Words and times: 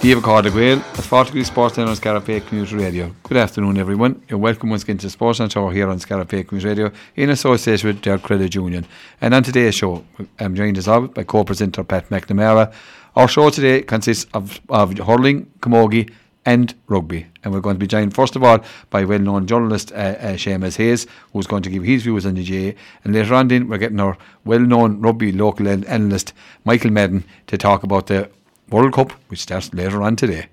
David 0.00 0.24
Carter 0.24 0.48
Gael, 0.50 0.78
at 0.78 1.04
Fortiguee 1.04 1.44
Sports 1.44 1.76
on 1.76 1.94
Scariff 1.94 2.24
Bay 2.24 2.40
Community 2.40 2.74
Radio. 2.74 3.14
Good 3.22 3.36
afternoon, 3.36 3.76
everyone. 3.76 4.22
You're 4.30 4.38
welcome 4.38 4.70
once 4.70 4.82
again 4.82 4.96
to 4.96 5.10
Sports 5.10 5.40
and 5.40 5.52
Show 5.52 5.68
here 5.68 5.90
on 5.90 5.98
Scariff 5.98 6.28
Bay 6.28 6.42
Community 6.42 6.80
Radio 6.82 6.98
in 7.16 7.28
association 7.28 7.86
with 7.86 8.00
Derg 8.00 8.22
Credit 8.22 8.54
Union. 8.54 8.86
And 9.20 9.34
on 9.34 9.42
today's 9.42 9.74
show, 9.74 10.02
I'm 10.38 10.54
joined 10.54 10.78
as 10.78 10.88
always 10.88 11.10
by 11.10 11.24
co-presenter 11.24 11.84
Pat 11.84 12.08
McNamara. 12.08 12.72
Our 13.14 13.28
show 13.28 13.50
today 13.50 13.82
consists 13.82 14.26
of, 14.32 14.58
of 14.70 14.96
hurling, 14.96 15.52
camogie, 15.60 16.10
and 16.46 16.74
rugby. 16.86 17.26
And 17.44 17.52
we're 17.52 17.60
going 17.60 17.76
to 17.76 17.80
be 17.80 17.86
joined, 17.86 18.14
first 18.14 18.36
of 18.36 18.42
all, 18.42 18.60
by 18.88 19.04
well 19.04 19.18
known 19.18 19.46
journalist 19.46 19.92
uh, 19.92 19.96
uh, 19.96 20.32
Seamus 20.32 20.78
Hayes, 20.78 21.06
who's 21.34 21.46
going 21.46 21.62
to 21.64 21.68
give 21.68 21.82
his 21.82 22.04
views 22.04 22.24
on 22.24 22.36
the 22.36 22.44
GAA. 22.44 22.78
And 23.04 23.14
later 23.14 23.34
on, 23.34 23.48
then, 23.48 23.68
we're 23.68 23.76
getting 23.76 24.00
our 24.00 24.16
well 24.46 24.60
known 24.60 25.02
rugby 25.02 25.30
local 25.30 25.68
analyst, 25.68 26.32
Michael 26.64 26.90
Madden, 26.90 27.24
to 27.48 27.58
talk 27.58 27.82
about 27.82 28.06
the 28.06 28.30
World 28.70 28.92
Cup, 28.92 29.12
which 29.28 29.40
starts 29.40 29.72
later 29.74 30.02
on 30.02 30.16
today. 30.16 30.48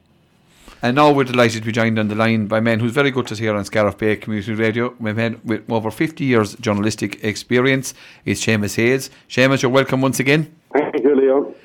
And 0.82 0.96
now 0.96 1.12
we're 1.12 1.24
delighted 1.24 1.62
to 1.62 1.66
be 1.66 1.72
joined 1.72 1.98
on 1.98 2.08
the 2.08 2.16
line 2.16 2.46
by 2.46 2.60
a 2.60 2.62
man 2.62 2.80
who's 2.80 2.92
very 2.92 3.10
good 3.10 3.26
to 3.28 3.36
here 3.36 3.56
on 3.56 3.66
Scariff 3.66 3.98
Bay 3.98 4.16
Community 4.16 4.54
Radio. 4.54 4.94
A 5.00 5.14
man 5.14 5.42
with 5.44 5.70
over 5.72 5.90
50 5.90 6.24
years 6.24 6.56
journalistic 6.56 7.24
experience 7.24 7.96
is 8.26 8.40
Seamus 8.40 8.76
Hayes. 8.76 9.10
Seamus, 9.28 9.64
you're 9.64 9.72
welcome 9.72 10.02
once 10.02 10.20
again. 10.20 10.56
Thank 10.74 11.04
you, 11.04 11.16
Leo. 11.16 11.56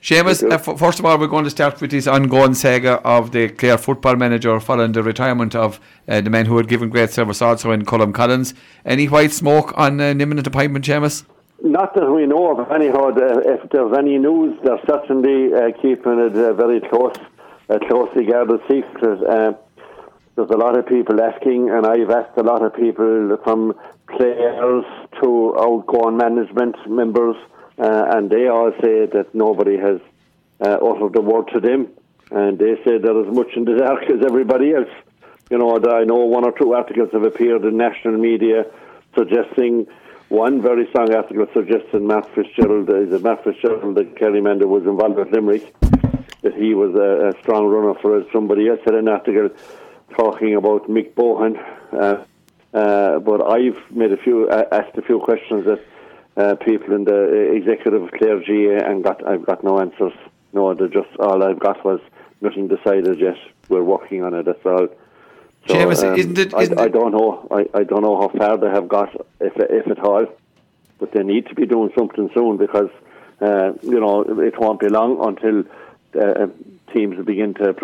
Seamus, 0.00 0.48
uh, 0.48 0.54
f- 0.54 0.78
first 0.78 1.00
of 1.00 1.04
all, 1.04 1.18
we're 1.18 1.26
going 1.26 1.42
to 1.42 1.50
start 1.50 1.80
with 1.80 1.90
this 1.90 2.06
ongoing 2.06 2.54
saga 2.54 3.00
of 3.02 3.32
the 3.32 3.48
Clare 3.48 3.78
football 3.78 4.14
manager 4.14 4.60
following 4.60 4.92
the 4.92 5.02
retirement 5.02 5.56
of 5.56 5.80
uh, 6.06 6.20
the 6.20 6.30
man 6.30 6.46
who 6.46 6.56
had 6.56 6.68
given 6.68 6.88
great 6.88 7.10
service 7.10 7.42
also 7.42 7.72
in 7.72 7.84
Colm 7.84 8.14
Collins. 8.14 8.54
Any 8.84 9.06
white 9.06 9.32
smoke 9.32 9.76
on 9.76 10.00
uh, 10.00 10.04
an 10.04 10.20
imminent 10.20 10.46
appointment, 10.46 10.84
Seamus? 10.84 11.24
Not 11.62 11.94
that 11.94 12.10
we 12.10 12.26
know 12.26 12.58
of. 12.58 12.70
Anyhow, 12.70 13.12
if 13.16 13.70
there's 13.70 13.96
any 13.96 14.18
news, 14.18 14.58
they're 14.62 14.80
certainly 14.86 15.54
uh, 15.54 15.72
keeping 15.80 16.18
it 16.20 16.36
uh, 16.36 16.52
very 16.52 16.80
close, 16.80 17.16
uh, 17.70 17.78
closely 17.88 18.26
guarded 18.26 18.60
secret. 18.68 19.22
Uh, 19.24 19.54
there's 20.36 20.50
a 20.50 20.56
lot 20.56 20.78
of 20.78 20.86
people 20.86 21.20
asking, 21.20 21.70
and 21.70 21.86
I've 21.86 22.10
asked 22.10 22.36
a 22.36 22.42
lot 22.42 22.62
of 22.62 22.74
people 22.74 23.38
from 23.42 23.74
players 24.06 24.84
to 25.22 25.56
outgoing 25.58 26.18
management 26.18 26.76
members, 26.86 27.36
uh, 27.78 28.04
and 28.10 28.30
they 28.30 28.48
all 28.48 28.72
say 28.82 29.06
that 29.06 29.34
nobody 29.34 29.78
has 29.78 29.98
uh, 30.60 30.76
uttered 30.82 31.14
the 31.14 31.22
word 31.22 31.48
to 31.54 31.60
them, 31.60 31.88
and 32.30 32.58
they 32.58 32.76
say 32.84 32.98
they're 32.98 33.26
as 33.26 33.34
much 33.34 33.56
in 33.56 33.64
the 33.64 33.76
dark 33.76 34.02
as 34.10 34.22
everybody 34.26 34.74
else. 34.74 34.90
You 35.50 35.56
know, 35.56 35.76
I 35.76 36.04
know 36.04 36.16
one 36.16 36.44
or 36.44 36.52
two 36.52 36.74
articles 36.74 37.10
have 37.12 37.22
appeared 37.22 37.64
in 37.64 37.78
national 37.78 38.18
media 38.18 38.66
suggesting 39.16 39.86
one 40.28 40.60
very 40.60 40.86
strong 40.88 41.12
article 41.14 41.46
suggested 41.54 42.02
Matt 42.02 42.28
Fitzgerald, 42.34 42.90
is 42.90 43.12
it 43.12 43.22
Matt 43.22 43.44
Fitzgerald, 43.44 43.94
that 43.96 44.16
Kerry 44.16 44.40
that 44.40 44.66
was 44.66 44.84
involved 44.84 45.16
with 45.16 45.30
Limerick, 45.30 45.74
that 46.42 46.54
he 46.54 46.74
was 46.74 46.94
a, 46.94 47.28
a 47.28 47.42
strong 47.42 47.66
runner 47.66 47.94
for. 48.00 48.24
Somebody 48.32 48.68
else 48.68 48.80
had 48.84 48.94
an 48.94 49.08
article 49.08 49.50
talking 50.16 50.54
about 50.56 50.88
Mick 50.88 51.14
Bohan. 51.14 51.56
Uh, 51.92 52.24
uh, 52.76 53.18
but 53.20 53.40
I've 53.50 53.78
made 53.90 54.12
a 54.12 54.16
few, 54.16 54.48
uh, 54.48 54.64
asked 54.72 54.98
a 54.98 55.02
few 55.02 55.20
questions 55.20 55.64
that 55.64 55.84
uh, 56.36 56.56
people 56.56 56.94
in 56.94 57.04
the 57.04 57.52
executive 57.54 58.10
clergy 58.12 58.68
and 58.68 59.02
got, 59.02 59.26
I've 59.26 59.46
got 59.46 59.64
no 59.64 59.80
answers. 59.80 60.12
No, 60.52 60.74
they 60.74 60.88
just 60.88 61.08
all 61.18 61.42
I've 61.42 61.58
got 61.58 61.84
was 61.84 62.00
nothing 62.40 62.68
decided 62.68 63.18
yet. 63.20 63.36
We're 63.68 63.82
working 63.82 64.22
on 64.22 64.34
it. 64.34 64.44
That's 64.44 64.64
all. 64.64 64.88
So, 65.68 65.74
Seamus, 65.74 66.02
um, 66.04 66.18
isn't 66.18 66.38
it? 66.38 66.54
Isn't 66.54 66.78
I? 66.78 66.84
I 66.84 66.88
don't 66.88 67.12
know. 67.12 67.46
I, 67.50 67.66
I 67.74 67.82
don't 67.82 68.02
know 68.02 68.20
how 68.20 68.28
far 68.28 68.56
they 68.56 68.68
have 68.68 68.88
got, 68.88 69.14
if 69.40 69.52
if 69.56 69.86
at 69.88 69.98
all. 70.00 70.26
But 70.98 71.12
they 71.12 71.22
need 71.22 71.46
to 71.48 71.54
be 71.54 71.66
doing 71.66 71.90
something 71.96 72.30
soon 72.32 72.56
because 72.56 72.90
uh, 73.40 73.72
you 73.82 74.00
know 74.00 74.22
it 74.22 74.58
won't 74.58 74.80
be 74.80 74.88
long 74.88 75.18
until 75.26 75.64
uh, 76.20 76.46
teams 76.92 77.22
begin 77.24 77.54
to 77.54 77.74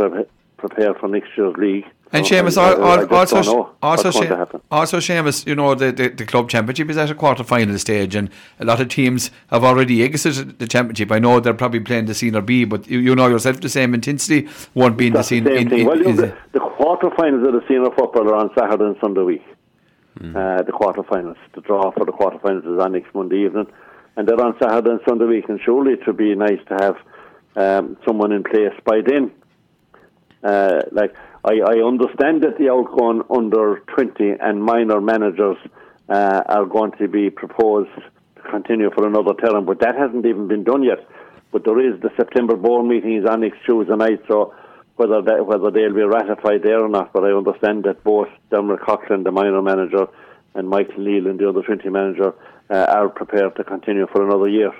prepare 0.68 0.94
for 0.94 1.08
next 1.08 1.28
year's 1.36 1.56
league. 1.56 1.84
And 2.14 2.26
So 2.26 2.34
Seamus, 2.34 2.58
I- 2.58 2.72
I- 2.72 2.74
I 2.74 2.94
al- 3.02 3.14
also, 3.14 3.36
also, 3.36 3.54
what's 3.80 4.02
going 4.02 4.12
to 4.12 4.18
Se- 4.34 4.36
happen. 4.36 4.60
also, 4.70 4.98
Seamus, 4.98 5.46
you 5.46 5.54
know, 5.54 5.74
the, 5.74 5.90
the, 5.92 6.08
the 6.10 6.26
club 6.26 6.48
championship 6.50 6.90
is 6.90 6.96
at 6.98 7.10
a 7.10 7.14
quarter 7.14 7.42
final 7.42 7.78
stage, 7.78 8.14
and 8.14 8.28
a 8.60 8.64
lot 8.66 8.80
of 8.80 8.88
teams 8.88 9.30
have 9.50 9.64
already 9.64 10.02
exited 10.02 10.58
the 10.58 10.66
championship. 10.68 11.10
I 11.10 11.18
know 11.18 11.40
they're 11.40 11.54
probably 11.54 11.80
playing 11.80 12.04
the 12.06 12.14
senior 12.14 12.42
B, 12.42 12.64
but 12.66 12.86
you, 12.86 12.98
you 12.98 13.14
know 13.16 13.28
yourself 13.28 13.60
the 13.60 13.68
same 13.70 13.94
intensity 13.94 14.46
won't 14.74 14.96
be 14.98 15.06
in 15.06 15.14
the 15.14 15.18
That's 15.20 15.30
the 15.30 15.36
senior. 15.36 15.56
same 15.56 15.68
in, 15.68 15.78
in- 15.80 15.86
well, 15.86 15.96
you 15.96 16.04
know, 16.04 16.10
is 16.10 16.16
the, 16.18 16.36
the 16.52 16.60
quarterfinals 16.60 17.46
of 17.46 17.52
the 17.54 17.64
senior 17.66 17.90
football 17.96 18.28
are 18.28 18.34
on 18.36 18.50
Saturday 18.58 18.84
and 18.84 18.96
Sunday 19.00 19.22
week. 19.22 19.44
Uh, 20.20 20.62
the 20.62 20.72
quarterfinals, 20.72 21.36
the 21.54 21.62
draw 21.62 21.90
for 21.92 22.04
the 22.04 22.12
quarterfinals 22.12 22.70
is 22.70 22.78
on 22.78 22.92
next 22.92 23.14
Monday 23.14 23.44
evening, 23.46 23.66
and 24.16 24.28
they're 24.28 24.38
on 24.40 24.54
Saturday 24.62 24.90
and 24.90 25.00
Sunday 25.08 25.24
week. 25.24 25.48
And 25.48 25.58
surely 25.64 25.94
it 25.94 26.06
would 26.06 26.18
be 26.18 26.34
nice 26.34 26.60
to 26.68 26.74
have 26.84 26.96
um, 27.56 27.96
someone 28.06 28.30
in 28.32 28.42
place 28.44 28.74
by 28.84 29.00
then. 29.00 29.30
Uh, 30.42 30.82
like 30.90 31.14
I, 31.44 31.60
I 31.60 31.86
understand 31.86 32.42
that 32.42 32.58
the 32.58 32.70
outgoing 32.70 33.22
under 33.30 33.80
twenty 33.94 34.30
and 34.30 34.62
minor 34.62 35.00
managers 35.00 35.56
uh, 36.08 36.42
are 36.46 36.66
going 36.66 36.92
to 36.98 37.08
be 37.08 37.30
proposed 37.30 37.90
to 38.36 38.42
continue 38.50 38.90
for 38.90 39.06
another 39.06 39.34
term, 39.34 39.64
but 39.64 39.80
that 39.80 39.94
hasn't 39.96 40.26
even 40.26 40.48
been 40.48 40.64
done 40.64 40.82
yet. 40.82 41.06
But 41.52 41.64
there 41.64 41.78
is 41.78 42.00
the 42.00 42.10
September 42.16 42.56
board 42.56 42.86
meeting 42.86 43.16
is 43.16 43.24
on 43.24 43.42
next 43.42 43.58
Tuesday 43.64 43.94
night, 43.94 44.20
so 44.26 44.54
whether 44.96 45.22
that, 45.22 45.46
whether 45.46 45.70
they'll 45.70 45.94
be 45.94 46.02
ratified 46.02 46.62
there 46.62 46.80
or 46.80 46.88
not. 46.88 47.12
But 47.12 47.24
I 47.24 47.32
understand 47.32 47.84
that 47.84 48.02
both 48.02 48.28
Dermot 48.50 48.80
Coughlin, 48.80 49.22
the 49.22 49.30
minor 49.30 49.62
manager, 49.62 50.08
and 50.54 50.68
Michael 50.68 51.04
Neal, 51.04 51.28
and 51.28 51.38
the 51.38 51.48
under 51.48 51.62
twenty 51.62 51.88
manager, 51.88 52.34
uh, 52.68 52.86
are 52.88 53.08
prepared 53.08 53.54
to 53.56 53.64
continue 53.64 54.06
for 54.06 54.26
another 54.26 54.48
year, 54.48 54.72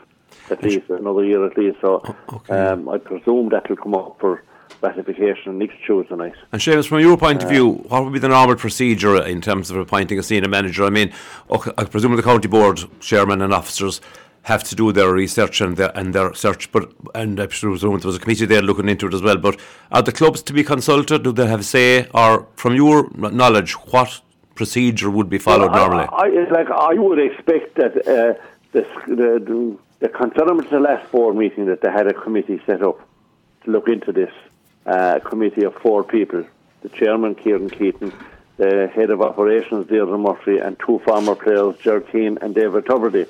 at 0.51 0.63
least 0.63 0.91
another 0.91 1.25
year 1.25 1.45
at 1.47 1.57
least. 1.57 1.79
So 1.81 2.03
um, 2.49 2.89
I 2.89 2.99
presume 2.99 3.51
that 3.51 3.69
will 3.69 3.77
come 3.77 3.95
up 3.95 4.17
for 4.19 4.43
ratification 4.83 5.59
next 5.59 5.77
Tuesday 5.87 6.15
night. 6.17 6.35
And 6.53 6.61
Seamus, 6.61 6.89
from 6.89 7.01
your 7.01 7.17
point 7.17 7.43
of 7.43 7.49
view, 7.49 7.69
what 7.89 8.05
would 8.05 8.13
be 8.13 8.19
the 8.19 8.29
normal 8.29 8.57
procedure 8.57 9.23
in 9.23 9.41
terms 9.41 9.71
of 9.71 9.77
appointing 9.77 10.19
a 10.19 10.23
senior 10.23 10.49
manager? 10.49 10.85
I 10.85 10.91
mean, 10.91 11.13
okay, 11.51 11.71
I 11.79 11.85
presume 11.85 12.17
the 12.17 12.23
county 12.23 12.49
board 12.49 12.81
chairman 13.01 13.41
and 13.43 13.53
officers 13.55 14.01
have 14.43 14.65
to 14.65 14.75
do 14.75 14.91
their 14.91 15.13
research 15.13 15.61
and 15.61 15.77
their 15.77 15.97
and 15.97 16.13
their 16.15 16.35
search, 16.35 16.73
but 16.73 16.91
and 17.15 17.39
I 17.39 17.47
presume 17.47 17.79
there 17.79 17.91
was 17.91 18.17
a 18.17 18.19
committee 18.19 18.45
there 18.45 18.61
looking 18.61 18.89
into 18.89 19.07
it 19.07 19.15
as 19.15 19.23
well. 19.23 19.37
But 19.37 19.61
are 19.93 20.03
the 20.03 20.11
clubs 20.13 20.43
to 20.43 20.53
be 20.53 20.65
consulted? 20.65 21.23
Do 21.23 21.31
they 21.33 21.47
have 21.47 21.61
a 21.61 21.63
say, 21.63 22.09
or 22.13 22.49
from 22.57 22.75
your 22.75 23.09
knowledge, 23.15 23.75
what 23.93 24.21
procedure 24.57 25.11
would 25.11 25.31
be 25.31 25.39
followed 25.39 25.71
Well, 25.71 25.85
I- 25.85 25.87
normally? 25.87 26.09
I, 26.11 26.51
like 26.51 26.71
I 26.71 26.95
would 26.95 27.21
expect 27.21 27.77
that 27.77 27.97
uh, 27.99 28.35
the, 28.73 28.85
the, 29.07 29.15
the 30.01 30.09
the 30.09 30.67
the 30.71 30.81
last 30.81 31.13
board 31.13 31.37
meeting 31.37 31.67
that 31.67 31.81
they 31.81 31.91
had 31.93 32.09
a 32.09 32.13
committee 32.15 32.61
set 32.67 32.83
up 32.83 32.99
to 33.65 33.71
look 33.71 33.89
into 33.89 34.11
this. 34.11 34.33
Uh, 34.85 35.21
committee 35.21 35.65
of 35.65 35.75
four 35.77 36.03
people: 36.03 36.45
the 36.83 36.89
chairman, 36.89 37.35
Kieran 37.35 37.71
Keating, 37.71 38.13
the 38.57 38.89
head 38.95 39.11
of 39.11 39.23
operations, 39.23 39.87
Deirdre 39.87 40.19
Murphy, 40.19 40.59
and 40.59 40.77
two 40.79 41.01
former 41.07 41.35
players, 41.35 41.77
Ger 41.79 42.01
Keane 42.01 42.39
and 42.43 42.55
David 42.55 42.85
Tubridy. 42.87 43.29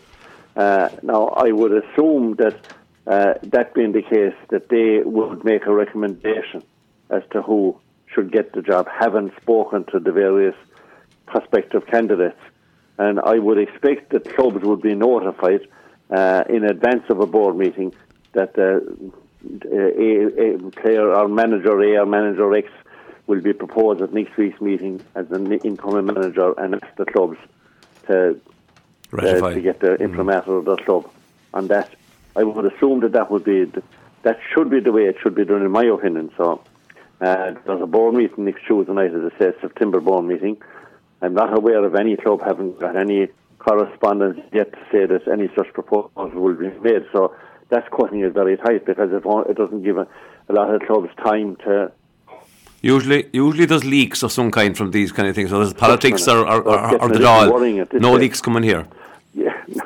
Uh, 0.56 0.88
now, 1.02 1.28
I 1.28 1.52
would 1.52 1.72
assume 1.72 2.36
that 2.36 2.56
uh, 3.06 3.34
that 3.42 3.74
being 3.74 3.92
the 3.92 4.02
case, 4.02 4.34
that 4.48 4.68
they 4.68 5.00
would 5.04 5.44
make 5.44 5.66
a 5.66 5.74
recommendation 5.74 6.62
as 7.10 7.22
to 7.32 7.42
who 7.42 7.76
should 8.06 8.30
get 8.30 8.52
the 8.52 8.62
job, 8.62 8.88
having 8.88 9.32
spoken 9.40 9.84
to 9.84 9.98
the 9.98 10.12
various 10.12 10.54
prospective 11.26 11.86
candidates. 11.86 12.40
And 12.98 13.18
I 13.20 13.38
would 13.38 13.58
expect 13.58 14.10
that 14.10 14.34
clubs 14.36 14.64
would 14.64 14.82
be 14.82 14.94
notified 14.94 15.66
uh, 16.10 16.44
in 16.48 16.64
advance 16.64 17.04
of 17.08 17.20
a 17.20 17.26
board 17.26 17.56
meeting 17.56 17.94
that 18.32 18.58
uh, 18.58 18.80
a, 19.64 20.54
a 20.54 20.70
player 20.70 21.12
or 21.12 21.28
manager 21.28 21.80
A 21.80 22.00
or 22.02 22.06
manager 22.06 22.54
X 22.54 22.68
will 23.26 23.40
be 23.40 23.52
proposed 23.52 24.00
at 24.02 24.12
next 24.12 24.36
week's 24.36 24.60
meeting 24.60 25.00
as 25.14 25.30
an 25.30 25.52
incoming 25.52 26.06
manager 26.06 26.52
and 26.58 26.74
ask 26.74 26.96
the 26.96 27.04
clubs 27.04 27.38
to, 28.06 28.40
uh, 29.16 29.50
to 29.50 29.60
get 29.60 29.80
the 29.80 29.94
imprimatur 29.94 30.56
of 30.56 30.64
the 30.64 30.76
club 30.76 31.10
And 31.54 31.68
that. 31.68 31.90
I 32.34 32.44
would 32.44 32.72
assume 32.72 33.00
that 33.00 33.12
that 33.12 33.30
would 33.30 33.44
be 33.44 33.64
the, 33.64 33.82
that 34.22 34.38
should 34.52 34.70
be 34.70 34.80
the 34.80 34.92
way 34.92 35.04
it 35.04 35.16
should 35.22 35.34
be 35.34 35.44
done, 35.44 35.62
in 35.62 35.70
my 35.70 35.84
opinion. 35.84 36.30
So 36.36 36.64
uh, 37.20 37.54
there's 37.66 37.82
a 37.82 37.86
board 37.86 38.14
meeting 38.14 38.44
next 38.46 38.64
Tuesday 38.66 38.92
night, 38.92 39.12
as 39.12 39.32
I 39.32 39.38
said, 39.38 39.54
September 39.60 40.00
board 40.00 40.24
meeting. 40.24 40.56
I'm 41.20 41.34
not 41.34 41.56
aware 41.56 41.84
of 41.84 41.94
any 41.94 42.16
club 42.16 42.42
having 42.42 42.74
got 42.76 42.96
any 42.96 43.28
correspondence 43.58 44.40
yet 44.52 44.72
to 44.72 44.78
say 44.90 45.06
that 45.06 45.28
any 45.28 45.48
such 45.54 45.72
proposal 45.72 46.10
will 46.16 46.54
be 46.54 46.70
made. 46.80 47.06
So 47.12 47.34
that's 47.72 47.88
cutting 47.88 48.20
it 48.20 48.32
very 48.34 48.56
tight 48.58 48.84
because 48.84 49.10
it, 49.12 49.24
won't, 49.24 49.48
it 49.48 49.56
doesn't 49.56 49.82
give 49.82 49.96
a, 49.96 50.06
a 50.48 50.52
lot 50.52 50.72
of 50.72 50.82
clubs 50.82 51.08
time 51.16 51.56
to 51.56 51.90
Usually, 52.82 53.28
usually 53.32 53.64
there's 53.64 53.84
leaks 53.84 54.24
of 54.24 54.32
some 54.32 54.50
kind 54.50 54.76
from 54.76 54.90
these 54.90 55.12
kind 55.12 55.28
of 55.28 55.36
things. 55.36 55.50
So 55.50 55.60
there's 55.60 55.72
politics 55.72 56.26
or, 56.26 56.38
or, 56.38 56.62
or, 56.62 57.00
or 57.00 57.08
the 57.08 57.14
little 57.14 57.28
all. 57.28 57.52
worrying 57.52 57.78
at 57.78 57.90
this 57.90 58.02
No 58.02 58.14
leaks 58.14 58.40
coming 58.40 58.62
here. 58.62 58.86
Yeah. 59.34 59.56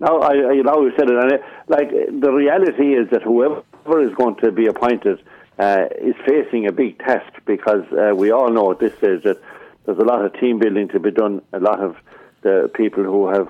No, 0.00 0.20
I, 0.20 0.28
I 0.28 0.52
you 0.52 0.62
know 0.62 0.80
you 0.86 0.92
said 0.96 1.10
it, 1.10 1.16
and 1.16 1.32
it, 1.32 1.44
like 1.66 1.90
the 1.90 2.30
reality 2.30 2.94
is 2.94 3.10
that 3.10 3.20
whoever 3.24 4.00
is 4.00 4.14
going 4.14 4.36
to 4.36 4.52
be 4.52 4.66
appointed 4.66 5.20
uh, 5.58 5.86
is 6.00 6.14
facing 6.24 6.68
a 6.68 6.72
big 6.72 7.00
test 7.00 7.28
because 7.46 7.82
uh, 7.90 8.14
we 8.14 8.30
all 8.30 8.48
know 8.48 8.70
at 8.70 8.78
this 8.78 8.94
stage 8.98 9.24
that 9.24 9.42
there's 9.86 9.98
a 9.98 10.04
lot 10.04 10.24
of 10.24 10.32
team 10.38 10.60
building 10.60 10.86
to 10.90 11.00
be 11.00 11.10
done. 11.10 11.42
A 11.52 11.58
lot 11.58 11.80
of 11.80 11.96
the 12.42 12.70
people 12.74 13.02
who 13.02 13.26
have 13.26 13.48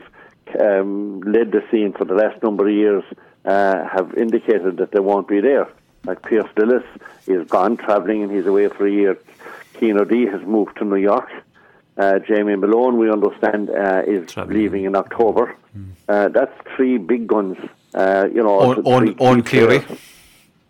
um, 0.58 1.20
led 1.20 1.52
the 1.52 1.62
scene 1.70 1.92
for 1.92 2.06
the 2.06 2.14
last 2.14 2.42
number 2.42 2.66
of 2.66 2.72
years 2.74 3.04
uh, 3.44 3.88
have 3.88 4.14
indicated 4.14 4.78
that 4.78 4.92
they 4.92 5.00
won't 5.00 5.28
be 5.28 5.40
there. 5.40 5.68
Like 6.04 6.22
Pearse 6.22 6.48
Lillis 6.56 6.84
is 7.26 7.46
gone 7.48 7.76
travelling 7.76 8.22
and 8.22 8.32
he's 8.32 8.46
away 8.46 8.68
for 8.68 8.86
a 8.86 8.90
year. 8.90 9.18
Cian 9.78 9.98
O'Dea 9.98 10.26
has 10.26 10.42
moved 10.42 10.76
to 10.78 10.84
New 10.84 10.96
York. 10.96 11.30
Uh, 11.96 12.20
Jamie 12.20 12.54
Malone, 12.56 12.96
we 12.98 13.10
understand, 13.10 13.70
uh, 13.70 14.02
is 14.06 14.30
Travelling. 14.30 14.58
leaving 14.58 14.84
in 14.84 14.94
October. 14.94 15.56
Uh, 16.08 16.28
that's 16.28 16.52
three 16.76 16.96
big 16.96 17.26
guns. 17.26 17.56
Uh, 17.92 18.28
you 18.32 18.42
know, 18.42 18.60
on, 18.60 19.06
key 19.08 19.14
Eoin 19.14 19.44
Cleary. 19.44 19.78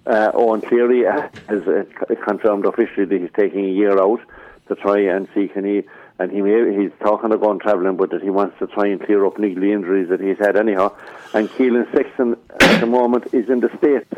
Uh, 0.06 0.32
Eoin 0.32 0.66
Cleary 0.66 1.04
has 1.04 1.68
uh, 1.68 1.84
confirmed 2.24 2.64
officially 2.64 3.04
that 3.04 3.20
he's 3.20 3.30
taking 3.36 3.64
a 3.66 3.68
year 3.68 4.00
out 4.00 4.20
to 4.68 4.74
try 4.74 5.00
and 5.00 5.28
see 5.34 5.48
can 5.48 5.64
he. 5.64 5.82
And 6.18 6.32
he 6.32 6.42
may, 6.42 6.76
he's 6.76 6.90
talking 7.00 7.32
of 7.32 7.40
going 7.40 7.60
travelling, 7.60 7.96
but 7.96 8.10
that 8.10 8.22
he 8.22 8.30
wants 8.30 8.58
to 8.58 8.66
try 8.66 8.88
and 8.88 9.00
clear 9.00 9.24
up 9.24 9.36
niggly 9.36 9.72
injuries 9.72 10.08
that 10.08 10.20
he's 10.20 10.38
had 10.38 10.56
anyhow. 10.56 10.94
And 11.32 11.48
Keelan 11.48 11.90
Sexton 11.92 12.36
at 12.60 12.80
the 12.80 12.86
moment 12.86 13.32
is 13.32 13.48
in 13.48 13.60
the 13.60 13.70
States, 13.78 14.10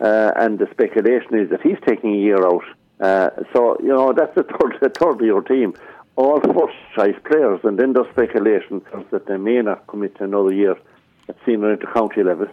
uh, 0.00 0.32
and 0.36 0.58
the 0.58 0.68
speculation 0.70 1.38
is 1.38 1.48
that 1.50 1.62
he's 1.62 1.78
taking 1.86 2.14
a 2.14 2.18
year 2.18 2.46
out. 2.46 2.64
Uh, 3.00 3.30
so, 3.54 3.78
you 3.80 3.88
know, 3.88 4.12
that's 4.12 4.36
a 4.36 4.42
third, 4.42 4.78
a 4.82 4.90
third 4.90 5.20
year 5.22 5.40
team. 5.40 5.74
All 6.16 6.40
first 6.40 6.76
choice 6.94 7.16
players, 7.24 7.60
and 7.64 7.78
then 7.78 7.92
there's 7.92 8.08
speculation 8.10 8.82
that 9.10 9.26
they 9.26 9.36
may 9.36 9.60
not 9.60 9.86
commit 9.86 10.16
to 10.16 10.24
another 10.24 10.52
year 10.52 10.76
at 11.28 11.36
senior 11.44 11.72
into 11.72 11.86
county 11.86 12.22
level. 12.22 12.48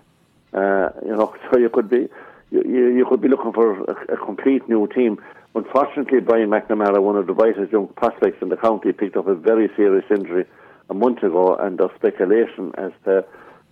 Uh, 0.53 0.89
you 1.03 1.15
know, 1.15 1.33
so 1.51 1.57
you 1.57 1.69
could 1.69 1.89
be 1.89 2.07
you, 2.51 2.89
you 2.89 3.05
could 3.09 3.21
be 3.21 3.27
looking 3.27 3.53
for 3.53 3.79
a, 3.83 4.13
a 4.13 4.17
complete 4.17 4.67
new 4.69 4.87
team. 4.87 5.21
Unfortunately, 5.55 6.19
Brian 6.19 6.49
McNamara, 6.49 6.99
one 7.01 7.15
of 7.15 7.27
the 7.27 7.33
brightest 7.33 7.71
young 7.71 7.87
prospects 7.89 8.41
in 8.41 8.49
the 8.49 8.57
county, 8.57 8.91
picked 8.91 9.15
up 9.15 9.27
a 9.27 9.35
very 9.35 9.69
serious 9.75 10.05
injury 10.09 10.45
a 10.89 10.93
month 10.93 11.21
ago, 11.21 11.55
and 11.55 11.77
there's 11.77 11.91
speculation 11.95 12.71
as 12.77 12.91
to 13.05 13.23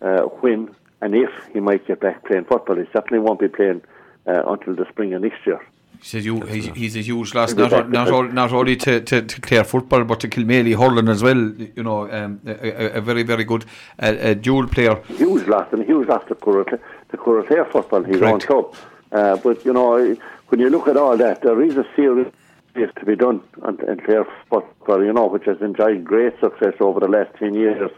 uh, 0.01 0.21
when 0.41 0.69
and 1.01 1.15
if 1.15 1.29
he 1.53 1.59
might 1.59 1.85
get 1.87 1.99
back 1.99 2.23
playing 2.25 2.45
football. 2.45 2.75
He 2.75 2.83
certainly 2.93 3.19
won't 3.19 3.39
be 3.39 3.47
playing 3.47 3.81
uh, 4.27 4.43
until 4.47 4.75
the 4.75 4.85
spring 4.89 5.13
of 5.15 5.23
next 5.23 5.45
year. 5.47 5.59
He 5.99 6.05
says 6.07 6.25
you, 6.25 6.41
he's, 6.41 6.65
he's 6.67 6.95
a 6.95 7.01
huge 7.01 7.33
loss, 7.35 7.53
not, 7.53 7.73
o- 7.73 7.83
not, 7.87 8.07
o- 8.09 8.21
not 8.27 8.51
only 8.53 8.75
to, 8.77 9.01
to, 9.01 9.21
to 9.23 9.41
Clare 9.41 9.63
football, 9.63 10.03
but 10.03 10.19
to 10.21 10.27
Kilmaley 10.27 10.75
hurling 10.77 11.07
as 11.09 11.21
well. 11.23 11.37
You 11.75 11.83
know, 11.83 12.11
um, 12.11 12.39
a, 12.45 12.51
a- 12.51 12.97
a 12.97 13.01
very, 13.01 13.23
very 13.23 13.43
good 13.43 13.65
uh, 14.01 14.15
a 14.19 14.35
dual 14.35 14.67
player. 14.67 14.95
huge 15.07 15.47
loss 15.47 15.67
and 15.71 15.81
a 15.81 15.85
huge 15.85 16.07
loss 16.07 16.23
to 16.27 16.35
Cooraclare, 16.35 16.79
to 17.09 17.17
Cooraclare 17.17 17.71
football, 17.71 18.03
his 18.03 18.15
own 18.21 18.39
Correct. 18.39 18.47
club. 18.47 18.75
Uh, 19.11 19.35
but, 19.37 19.63
you 19.65 19.73
know, 19.73 20.15
when 20.51 20.59
you 20.59 20.69
look 20.69 20.89
at 20.89 20.97
all 20.97 21.15
that, 21.15 21.41
there 21.41 21.61
is 21.61 21.77
a 21.77 21.85
serious 21.95 22.27
to 22.75 23.05
be 23.05 23.15
done 23.15 23.41
on- 23.61 23.79
in 23.87 23.97
Clare 24.01 24.25
football, 24.49 25.01
you 25.03 25.13
know, 25.13 25.27
which 25.27 25.45
has 25.45 25.61
enjoyed 25.61 26.03
great 26.03 26.37
success 26.41 26.73
over 26.81 26.99
the 26.99 27.07
last 27.07 27.33
10 27.35 27.53
years. 27.53 27.89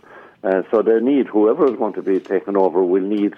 Uh, 0.44 0.62
so 0.70 0.84
they 0.84 1.00
need, 1.00 1.26
whoever 1.28 1.66
is 1.66 1.76
going 1.78 1.94
to 1.94 2.04
be 2.04 2.20
taken 2.20 2.56
over 2.56 2.84
will 2.84 3.02
need 3.02 3.34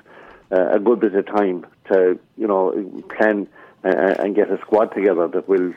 uh, 0.52 0.68
a 0.72 0.80
good 0.80 1.00
bit 1.00 1.16
of 1.16 1.26
time 1.28 1.66
to, 1.90 2.20
you 2.38 2.48
know, 2.48 2.74
plan 3.18 3.48
uh, 3.86 4.16
and 4.20 4.36
get 4.36 4.52
a 4.52 4.58
squad 4.60 4.94
together 4.94 5.28
that 5.30 5.48
will 5.48 5.74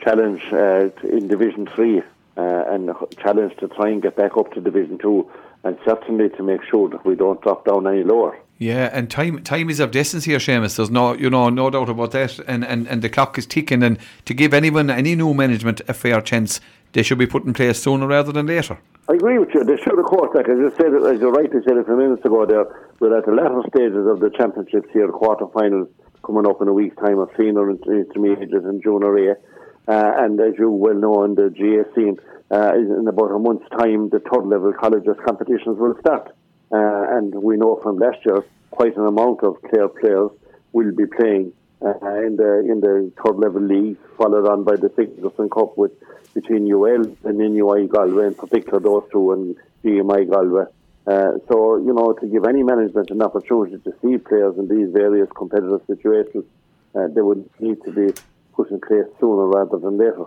challenge 0.00 0.42
uh, 0.52 0.88
in 1.04 1.28
Division 1.28 1.66
3 1.66 1.98
uh, 1.98 2.02
and 2.36 2.90
challenge 3.22 3.56
to 3.58 3.68
try 3.68 3.88
and 3.88 4.02
get 4.02 4.16
back 4.16 4.36
up 4.36 4.52
to 4.52 4.60
Division 4.60 4.98
2 4.98 5.30
and 5.62 5.78
certainly 5.84 6.28
to 6.30 6.42
make 6.42 6.62
sure 6.64 6.88
that 6.88 7.04
we 7.04 7.14
don't 7.14 7.40
drop 7.40 7.64
down 7.64 7.86
any 7.86 8.02
lower. 8.02 8.36
Yeah, 8.60 8.90
and 8.92 9.10
time 9.10 9.42
time 9.42 9.70
is 9.70 9.80
of 9.80 9.96
essence 9.96 10.24
here, 10.24 10.36
Seamus. 10.36 10.76
There's 10.76 10.90
no, 10.90 11.14
you 11.14 11.30
know, 11.30 11.48
no 11.48 11.70
doubt 11.70 11.88
about 11.88 12.10
that. 12.10 12.38
And, 12.40 12.62
and, 12.62 12.86
and 12.88 13.00
the 13.00 13.08
clock 13.08 13.38
is 13.38 13.46
ticking. 13.46 13.82
And 13.82 13.98
to 14.26 14.34
give 14.34 14.52
anyone, 14.52 14.90
any 14.90 15.14
new 15.14 15.32
management, 15.32 15.80
a 15.88 15.94
fair 15.94 16.20
chance, 16.20 16.60
they 16.92 17.02
should 17.02 17.16
be 17.16 17.26
put 17.26 17.44
in 17.44 17.54
place 17.54 17.82
sooner 17.82 18.06
rather 18.06 18.32
than 18.32 18.44
later. 18.44 18.76
I 19.08 19.14
agree 19.14 19.38
with 19.38 19.48
you. 19.54 19.64
They 19.64 19.78
should, 19.78 19.98
of 19.98 20.04
course, 20.04 20.30
like 20.34 20.44
I 20.44 20.60
just 20.60 20.76
said, 20.76 20.92
as 20.92 21.18
you 21.22 21.30
rightly 21.30 21.60
said 21.66 21.78
a 21.78 21.84
few 21.84 21.96
minutes 21.96 22.22
ago, 22.22 22.44
there 22.44 22.66
we're 23.00 23.16
at 23.16 23.24
the 23.24 23.32
latter 23.32 23.62
stages 23.72 24.06
of 24.06 24.20
the 24.20 24.28
championships 24.28 24.90
here, 24.92 25.08
quarter-finals 25.08 25.88
coming 26.22 26.46
up 26.46 26.60
in 26.60 26.68
a 26.68 26.72
week's 26.74 26.96
time 26.96 27.18
of 27.18 27.30
senior 27.38 27.70
and 27.70 27.80
intermediate 27.86 28.52
and 28.52 28.82
junior 28.82 29.16
A. 29.16 29.36
Uh, 29.88 30.12
and 30.18 30.38
as 30.38 30.52
you 30.58 30.70
well 30.70 30.94
know, 30.94 31.24
in 31.24 31.34
the 31.34 31.48
GAA 31.48 31.94
scene, 31.94 32.18
uh, 32.50 32.74
in 32.74 33.08
about 33.08 33.32
a 33.32 33.38
month's 33.38 33.70
time, 33.70 34.10
the 34.10 34.20
third 34.20 34.44
level 34.44 34.74
colleges 34.78 35.16
competitions 35.24 35.78
will 35.78 35.96
start. 36.00 36.36
Uh, 36.72 37.16
and 37.16 37.34
we 37.34 37.56
know 37.56 37.76
from 37.82 37.98
last 37.98 38.18
year, 38.24 38.44
quite 38.70 38.96
an 38.96 39.06
amount 39.06 39.42
of 39.42 39.60
Clare 39.62 39.88
players 39.88 40.30
will 40.72 40.92
be 40.94 41.06
playing 41.06 41.52
uh, 41.82 41.94
in 42.26 42.36
the 42.36 42.66
in 42.70 42.80
the 42.80 43.10
third 43.24 43.36
level 43.36 43.62
league, 43.62 43.96
followed 44.16 44.46
on 44.46 44.64
by 44.64 44.76
the 44.76 44.90
Sigerson 44.94 45.48
Cup 45.48 45.76
with 45.76 45.92
between 46.34 46.70
UL 46.72 47.04
and 47.24 47.38
NUI 47.38 47.88
Galway, 47.88 48.26
in 48.26 48.34
particular 48.34 48.78
those 48.78 49.02
two, 49.10 49.32
and 49.32 49.56
GMI 49.84 50.30
Galway. 50.30 50.66
Uh, 51.06 51.38
so 51.48 51.76
you 51.78 51.92
know, 51.92 52.12
to 52.12 52.26
give 52.26 52.44
any 52.44 52.62
management 52.62 53.10
an 53.10 53.22
opportunity 53.22 53.78
to 53.78 53.92
see 54.02 54.18
players 54.18 54.56
in 54.58 54.68
these 54.68 54.92
various 54.92 55.28
competitive 55.34 55.80
situations, 55.86 56.44
uh, 56.94 57.08
they 57.08 57.22
would 57.22 57.48
need 57.58 57.82
to 57.84 57.90
be 57.90 58.12
put 58.54 58.70
in 58.70 58.80
place 58.80 59.06
sooner 59.18 59.46
rather 59.46 59.78
than 59.78 59.96
later. 59.96 60.26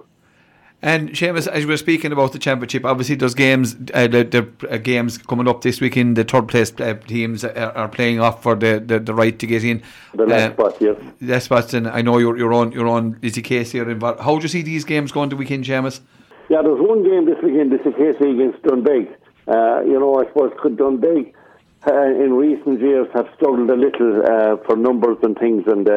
And 0.83 1.11
Seamus, 1.11 1.47
as 1.47 1.63
we 1.65 1.71
were 1.71 1.77
speaking 1.77 2.11
about 2.11 2.33
the 2.33 2.39
championship, 2.39 2.83
obviously 2.83 3.15
there's 3.15 3.33
games, 3.33 3.73
uh, 3.93 4.05
the, 4.07 4.25
the 4.25 4.69
uh, 4.69 4.75
games 4.77 5.17
coming 5.17 5.47
up 5.47 5.61
this 5.61 5.79
weekend. 5.79 6.17
The 6.17 6.25
third 6.25 6.49
place 6.49 6.73
uh, 6.77 6.95
teams 7.07 7.45
are, 7.45 7.71
are 7.71 7.87
playing 7.87 8.19
off 8.19 8.43
for 8.43 8.53
the, 8.53 8.83
the, 8.85 8.99
the 8.99 9.13
right 9.13 9.39
to 9.39 9.47
get 9.47 9.63
in. 9.63 9.81
The 10.13 10.25
last 10.25 10.41
Uh, 10.41 10.53
spot, 10.53 10.81
yes. 10.81 10.97
That's 11.21 11.49
what's 11.49 11.73
in. 11.73 11.87
I 11.87 12.01
know 12.01 12.17
you're 12.17 12.37
you're 12.37 12.51
on 12.51 12.73
you're 12.73 12.89
on 12.89 13.17
Lizzie 13.23 13.41
Case 13.41 13.71
here 13.71 13.89
involved. 13.89 14.19
How 14.19 14.35
do 14.37 14.43
you 14.43 14.49
see 14.49 14.61
these 14.61 14.83
games 14.83 15.13
going 15.13 15.29
the 15.29 15.37
weekend, 15.37 15.63
Seamus? 15.63 16.01
Yeah, 16.49 16.61
there's 16.61 16.81
one 16.81 17.01
game 17.03 17.25
this 17.27 17.41
weekend, 17.41 17.71
this 17.71 17.79
is 17.85 17.93
KC 17.93 18.33
against 18.35 18.61
Doonbeg. 18.63 19.07
Uh, 19.47 19.81
you 19.85 19.97
know, 19.97 20.19
I 20.21 20.25
suppose 20.27 20.51
could 20.61 20.75
Doonbeg 20.75 21.31
uh, 21.87 22.23
in 22.23 22.33
recent 22.33 22.81
years 22.81 23.07
have 23.13 23.29
struggled 23.37 23.69
a 23.69 23.75
little 23.77 24.21
uh, 24.25 24.57
for 24.65 24.75
numbers 24.75 25.17
and 25.23 25.37
things, 25.37 25.63
and 25.65 25.87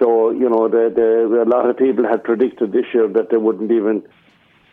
so 0.00 0.30
you 0.30 0.48
know, 0.48 0.68
the, 0.68 0.90
the, 0.94 1.42
a 1.42 1.48
lot 1.48 1.68
of 1.68 1.76
people 1.76 2.08
had 2.08 2.24
predicted 2.24 2.72
this 2.72 2.86
year 2.94 3.06
that 3.08 3.30
they 3.30 3.36
wouldn't 3.36 3.70
even 3.70 4.02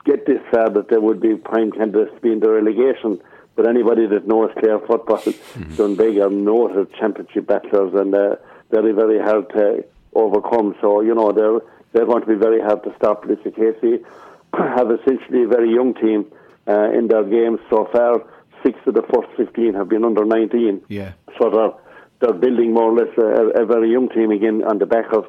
get 0.05 0.25
this 0.25 0.39
far, 0.49 0.69
that 0.69 0.87
there 0.89 1.01
would 1.01 1.19
be 1.19 1.35
prime 1.35 1.71
candidates 1.71 2.15
to 2.15 2.21
be 2.21 2.31
in 2.31 2.39
the 2.39 2.49
relegation. 2.49 3.21
But 3.55 3.67
anybody 3.67 4.07
that 4.07 4.27
knows 4.27 4.51
Clare 4.59 4.79
football, 4.79 5.17
Doonbeg 5.17 6.23
are 6.23 6.29
noted 6.29 6.93
championship 6.93 7.47
battlers 7.47 7.93
and 7.93 8.15
uh, 8.15 8.35
very, 8.71 8.93
very 8.93 9.19
hard 9.19 9.49
to 9.49 9.83
overcome. 10.13 10.75
So, 10.79 11.01
you 11.01 11.13
know, 11.13 11.31
they're, 11.31 11.59
they're 11.91 12.05
going 12.05 12.21
to 12.21 12.27
be 12.27 12.35
very 12.35 12.61
hard 12.61 12.83
to 12.83 12.93
stop. 12.97 13.25
Lissycasey 13.25 14.03
have 14.53 14.91
essentially 14.91 15.43
a 15.43 15.47
very 15.47 15.73
young 15.73 15.93
team 15.95 16.31
uh, 16.67 16.91
in 16.91 17.07
their 17.07 17.23
games 17.23 17.59
so 17.69 17.89
far. 17.91 18.23
Six 18.63 18.79
of 18.85 18.93
the 18.93 19.03
first 19.13 19.29
15 19.37 19.73
have 19.73 19.89
been 19.89 20.05
under 20.05 20.23
19. 20.23 20.83
Yeah. 20.87 21.13
So 21.39 21.49
they're, 21.49 21.71
they're 22.19 22.33
building 22.33 22.73
more 22.73 22.91
or 22.91 22.95
less 22.95 23.13
a, 23.17 23.61
a 23.61 23.65
very 23.65 23.91
young 23.91 24.09
team 24.09 24.31
again 24.31 24.63
on 24.63 24.79
the 24.79 24.85
back 24.85 25.13
of 25.13 25.25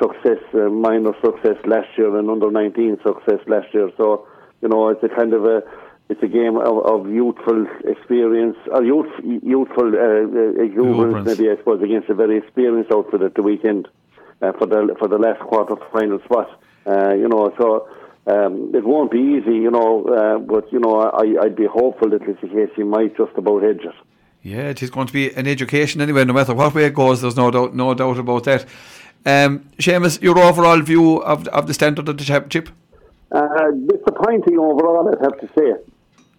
success, 0.00 0.42
uh, 0.54 0.68
minor 0.68 1.12
success 1.24 1.56
last 1.64 1.88
year 1.96 2.16
and 2.18 2.28
under 2.30 2.50
19 2.50 2.98
success 3.04 3.40
last 3.46 3.72
year. 3.72 3.90
So, 3.96 4.26
you 4.60 4.68
know, 4.68 4.88
it's 4.88 5.02
a 5.02 5.08
kind 5.08 5.32
of 5.32 5.44
a 5.44 5.62
it's 6.08 6.22
a 6.22 6.28
game 6.28 6.56
of, 6.56 6.86
of 6.86 7.10
youthful 7.10 7.66
experience, 7.84 8.56
or 8.70 8.84
youth, 8.84 9.10
youthful 9.24 9.92
uh, 9.92 9.98
uh, 9.98 10.62
Exuberance. 10.62 11.26
maybe 11.26 11.50
I 11.50 11.56
suppose, 11.56 11.82
against 11.82 12.08
a 12.08 12.14
very 12.14 12.38
experienced 12.38 12.92
outfit 12.92 13.22
at 13.22 13.34
the 13.34 13.42
weekend 13.42 13.88
uh, 14.40 14.52
for 14.52 14.66
the 14.66 14.94
for 15.00 15.08
the 15.08 15.18
last 15.18 15.40
quarter 15.40 15.74
final 15.92 16.20
spot. 16.20 16.48
Uh, 16.86 17.12
you 17.14 17.28
know, 17.28 17.52
so 17.58 17.88
um, 18.28 18.70
it 18.72 18.84
won't 18.84 19.10
be 19.10 19.18
easy, 19.18 19.56
you 19.56 19.70
know, 19.70 20.04
uh, 20.04 20.38
but 20.38 20.72
you 20.72 20.78
know, 20.78 21.00
I, 21.00 21.44
I'd 21.44 21.56
be 21.56 21.66
hopeful 21.66 22.10
that 22.10 22.22
Lissycasey 22.22 22.86
might 22.86 23.16
just 23.16 23.32
about 23.36 23.64
edge 23.64 23.84
it. 23.84 23.94
Yeah, 24.46 24.68
it 24.68 24.80
is 24.80 24.90
going 24.90 25.08
to 25.08 25.12
be 25.12 25.32
an 25.32 25.48
education 25.48 26.00
anyway. 26.00 26.24
No 26.24 26.32
matter 26.32 26.54
what 26.54 26.72
way 26.72 26.84
it 26.84 26.94
goes, 26.94 27.20
there's 27.20 27.34
no 27.34 27.50
doubt, 27.50 27.74
no 27.74 27.94
doubt 27.94 28.16
about 28.16 28.44
that. 28.44 28.64
Um, 29.24 29.68
Seamus, 29.78 30.22
your 30.22 30.38
overall 30.38 30.80
view 30.82 31.16
of 31.16 31.48
of 31.48 31.66
the 31.66 31.74
standard 31.74 32.08
of 32.08 32.16
the 32.16 32.22
championship? 32.22 32.68
Uh, 33.32 33.72
disappointing 33.72 34.56
overall, 34.56 35.08
I'd 35.08 35.20
have 35.20 35.40
to 35.40 35.48
say. 35.48 35.74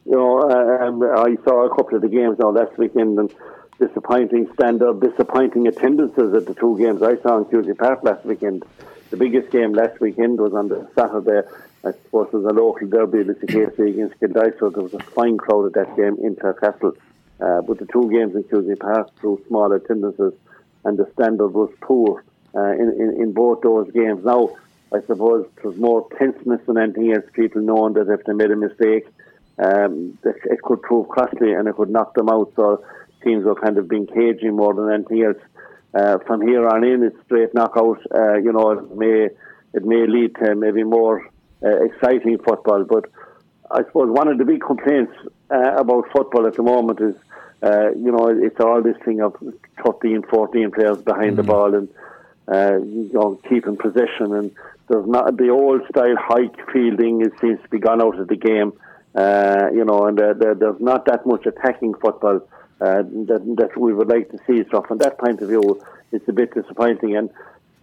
You 0.05 0.11
know, 0.13 0.39
uh, 0.39 0.85
um, 0.85 1.03
I 1.03 1.35
saw 1.43 1.65
a 1.65 1.75
couple 1.75 1.97
of 1.97 2.01
the 2.01 2.07
games 2.07 2.39
now 2.39 2.51
last 2.51 2.77
weekend, 2.77 3.19
and 3.19 3.29
disappointing 3.77 4.47
standard, 4.53 5.01
disappointing 5.01 5.67
attendances 5.67 6.33
at 6.33 6.45
the 6.45 6.53
two 6.53 6.77
games 6.77 7.03
I 7.03 7.17
saw 7.17 7.39
in 7.39 7.45
Cusack 7.45 7.77
Park 7.77 8.03
last 8.03 8.23
weekend. 8.23 8.63
The 9.09 9.17
biggest 9.17 9.51
game 9.51 9.73
last 9.73 9.99
weekend 9.99 10.39
was 10.39 10.53
on 10.53 10.69
the 10.69 10.87
Saturday. 10.95 11.45
I 11.83 11.91
suppose 11.91 12.27
it 12.27 12.37
was 12.37 12.45
a 12.45 12.53
local 12.53 12.87
derby, 12.87 13.25
Lissycasey 13.25 13.89
against 13.89 14.59
So 14.59 14.69
there 14.69 14.83
was 14.83 14.93
a 14.93 14.99
fine 14.99 15.37
crowd 15.37 15.65
at 15.65 15.73
that 15.73 15.97
game 15.97 16.15
in 16.23 16.37
Clarecastle. 16.37 16.95
Uh, 17.39 17.61
but 17.61 17.77
the 17.77 17.85
two 17.85 18.09
games 18.11 18.35
in 18.35 18.43
Cusack 18.43 18.79
passed 18.79 19.11
through 19.19 19.43
small 19.47 19.71
attendances, 19.71 20.33
and 20.85 20.97
the 20.97 21.09
standard 21.13 21.49
was 21.49 21.71
poor 21.81 22.23
uh, 22.55 22.71
in, 22.71 22.95
in, 22.99 23.21
in 23.21 23.33
both 23.33 23.61
those 23.61 23.91
games. 23.91 24.23
Now, 24.25 24.55
I 24.93 25.01
suppose 25.01 25.45
it 25.57 25.63
was 25.63 25.77
more 25.77 26.07
tenseness 26.17 26.61
than 26.65 26.77
anything 26.77 27.13
else, 27.13 27.25
people 27.33 27.61
knowing 27.61 27.93
that 27.93 28.09
if 28.09 28.23
they 28.25 28.33
made 28.33 28.51
a 28.51 28.55
mistake, 28.55 29.05
um, 29.59 30.17
it 30.23 30.61
could 30.61 30.81
prove 30.81 31.09
costly 31.09 31.53
and 31.53 31.67
it 31.67 31.75
could 31.75 31.89
knock 31.89 32.13
them 32.13 32.29
out. 32.29 32.53
So 32.55 32.83
teams 33.23 33.43
were 33.43 33.55
kind 33.55 33.77
of 33.77 33.87
being 33.87 34.07
cagey 34.07 34.49
more 34.49 34.73
than 34.73 34.91
anything 34.91 35.23
else. 35.23 35.37
Uh, 35.93 36.19
from 36.19 36.41
here 36.41 36.67
on 36.67 36.83
in, 36.83 37.03
it's 37.03 37.15
straight 37.25 37.53
knockout. 37.53 37.99
Uh, 38.13 38.35
you 38.35 38.53
know, 38.53 38.71
it 38.71 38.95
may 38.95 39.29
it 39.73 39.85
may 39.85 40.05
lead 40.07 40.35
to 40.35 40.55
maybe 40.55 40.83
more 40.83 41.27
uh, 41.63 41.83
exciting 41.83 42.37
football. 42.37 42.83
But 42.83 43.09
I 43.71 43.83
suppose 43.83 44.09
one 44.09 44.27
of 44.27 44.37
the 44.37 44.45
big 44.45 44.61
complaints 44.61 45.13
uh, 45.49 45.75
about 45.75 46.11
football 46.11 46.45
at 46.45 46.55
the 46.55 46.63
moment 46.63 47.01
is, 47.01 47.15
uh, 47.63 47.89
you 47.91 48.11
know, 48.11 48.27
it's 48.27 48.59
all 48.59 48.81
this 48.81 48.97
thing 49.03 49.21
of 49.21 49.35
13, 49.83 50.23
14 50.23 50.71
players 50.71 50.97
behind 50.99 51.37
the 51.37 51.43
ball 51.43 51.73
and 51.73 51.89
uh, 52.47 52.77
you 52.77 53.09
know, 53.13 53.39
keeping 53.49 53.75
possession, 53.75 54.33
and 54.33 54.51
there's 54.87 55.07
not 55.07 55.35
the 55.37 55.49
old 55.49 55.81
style 55.89 56.15
high 56.17 56.49
fielding. 56.71 57.21
It 57.21 57.33
seems 57.41 57.61
to 57.61 57.69
be 57.69 57.79
gone 57.79 58.01
out 58.01 58.19
of 58.19 58.27
the 58.27 58.37
game. 58.37 58.73
Uh, 59.13 59.69
you 59.73 59.83
know, 59.83 60.05
and 60.05 60.19
uh, 60.19 60.33
there, 60.33 60.53
there's 60.53 60.79
not 60.79 61.05
that 61.05 61.25
much 61.25 61.45
attacking 61.45 61.95
football 61.95 62.39
uh, 62.79 63.01
that, 63.01 63.55
that 63.57 63.77
we 63.77 63.93
would 63.93 64.07
like 64.07 64.29
to 64.29 64.37
see. 64.45 64.63
So 64.69 64.81
from 64.83 64.99
that 64.99 65.17
point 65.17 65.41
of 65.41 65.49
view, 65.49 65.81
it's 66.11 66.27
a 66.29 66.33
bit 66.33 66.53
disappointing. 66.53 67.17
And 67.17 67.29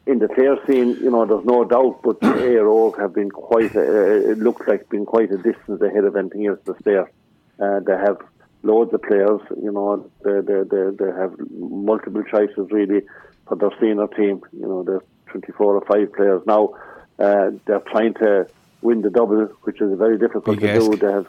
in 0.07 0.19
the 0.19 0.29
player 0.29 0.57
scene, 0.67 0.97
you 1.03 1.11
know, 1.11 1.27
there's 1.27 1.45
no 1.45 1.65
doubt, 1.65 2.01
but 2.03 2.21
Óg 2.21 2.99
have 3.01 3.15
been 3.15 3.31
quite, 3.31 3.75
a, 3.75 3.81
uh, 3.81 4.31
it 4.31 4.39
looks 4.39 4.67
like 4.69 4.89
been 4.89 5.07
quite 5.07 5.31
a 5.33 5.39
distance 5.39 5.83
ahead 5.83 6.05
of 6.05 6.17
anything 6.17 6.47
else 6.47 6.61
that's 6.65 6.83
there. 6.85 7.11
Uh, 7.59 7.81
they 7.81 7.93
have 7.93 8.19
loads 8.65 8.93
of 8.95 9.03
players, 9.03 9.41
you 9.63 9.71
know, 9.71 10.11
they, 10.25 10.41
they, 10.41 10.63
they, 10.63 10.91
they 10.99 11.11
have 11.21 11.35
multiple 11.51 12.23
choices 12.25 12.71
really 12.71 13.03
for 13.47 13.57
their 13.57 13.71
senior 13.81 14.09
team. 14.09 14.43
You 14.53 14.67
know, 14.67 14.83
there's 14.83 15.03
24 15.27 15.77
or 15.77 15.85
5 15.85 16.13
players 16.13 16.43
now. 16.47 16.75
Uh, 17.19 17.51
they're 17.67 17.81
trying 17.81 18.15
to 18.15 18.47
win 18.83 19.03
the 19.03 19.11
double, 19.11 19.47
which 19.63 19.81
is 19.81 19.97
very 19.99 20.19
difficult 20.19 20.59
Big 20.59 20.61
to 20.61 20.71
ask. 20.71 20.91
do. 20.91 20.97
They 20.97 21.13
have 21.13 21.27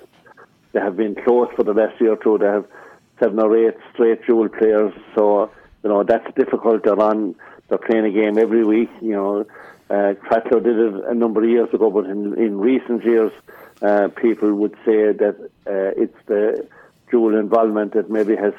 they 0.74 0.80
have 0.82 0.98
been 0.98 1.16
close 1.16 1.48
for 1.56 1.64
the 1.64 1.74
last 1.74 2.00
year 2.02 2.14
or 2.14 2.18
two. 2.18 2.38
They 2.38 2.48
have 2.48 2.66
seven 3.20 3.40
or 3.40 3.56
eight 3.56 3.76
straight 3.94 4.26
dual 4.26 4.50
players, 4.50 4.94
so 5.16 5.50
you 5.84 5.90
know 5.90 6.04
that's 6.04 6.28
difficult. 6.36 6.84
They're 6.84 7.00
on 7.00 7.36
they're 7.70 7.78
playing 7.78 8.06
a 8.06 8.12
game 8.12 8.38
every 8.38 8.66
week. 8.66 8.90
You 9.02 9.12
know, 9.12 9.46
uh, 9.90 10.14
did 10.14 10.66
it 10.66 11.04
a 11.08 11.14
number 11.14 11.44
of 11.44 11.50
years 11.50 11.74
ago, 11.74 11.90
but 11.90 12.06
in, 12.06 12.38
in 12.38 12.60
recent 12.60 13.04
years, 13.06 13.32
uh, 13.82 14.10
people 14.10 14.54
would 14.56 14.74
say 14.86 15.12
that 15.14 15.36
uh, 15.68 16.02
it's 16.02 16.18
the 16.26 16.68
dual 17.12 17.38
involvement 17.38 17.94
that 17.94 18.10
maybe 18.10 18.36
has 18.36 18.54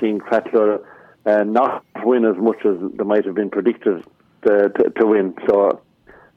seen 0.00 0.20
Cratloe 0.20 0.84
uh, 1.26 1.44
not 1.44 1.84
win 2.04 2.24
as 2.24 2.36
much 2.36 2.64
as 2.64 2.76
they 2.96 3.04
might 3.04 3.24
have 3.24 3.34
been 3.34 3.50
predicted 3.50 4.04
to, 4.46 4.68
to, 4.68 4.90
to 4.90 5.06
win. 5.06 5.34
So 5.48 5.82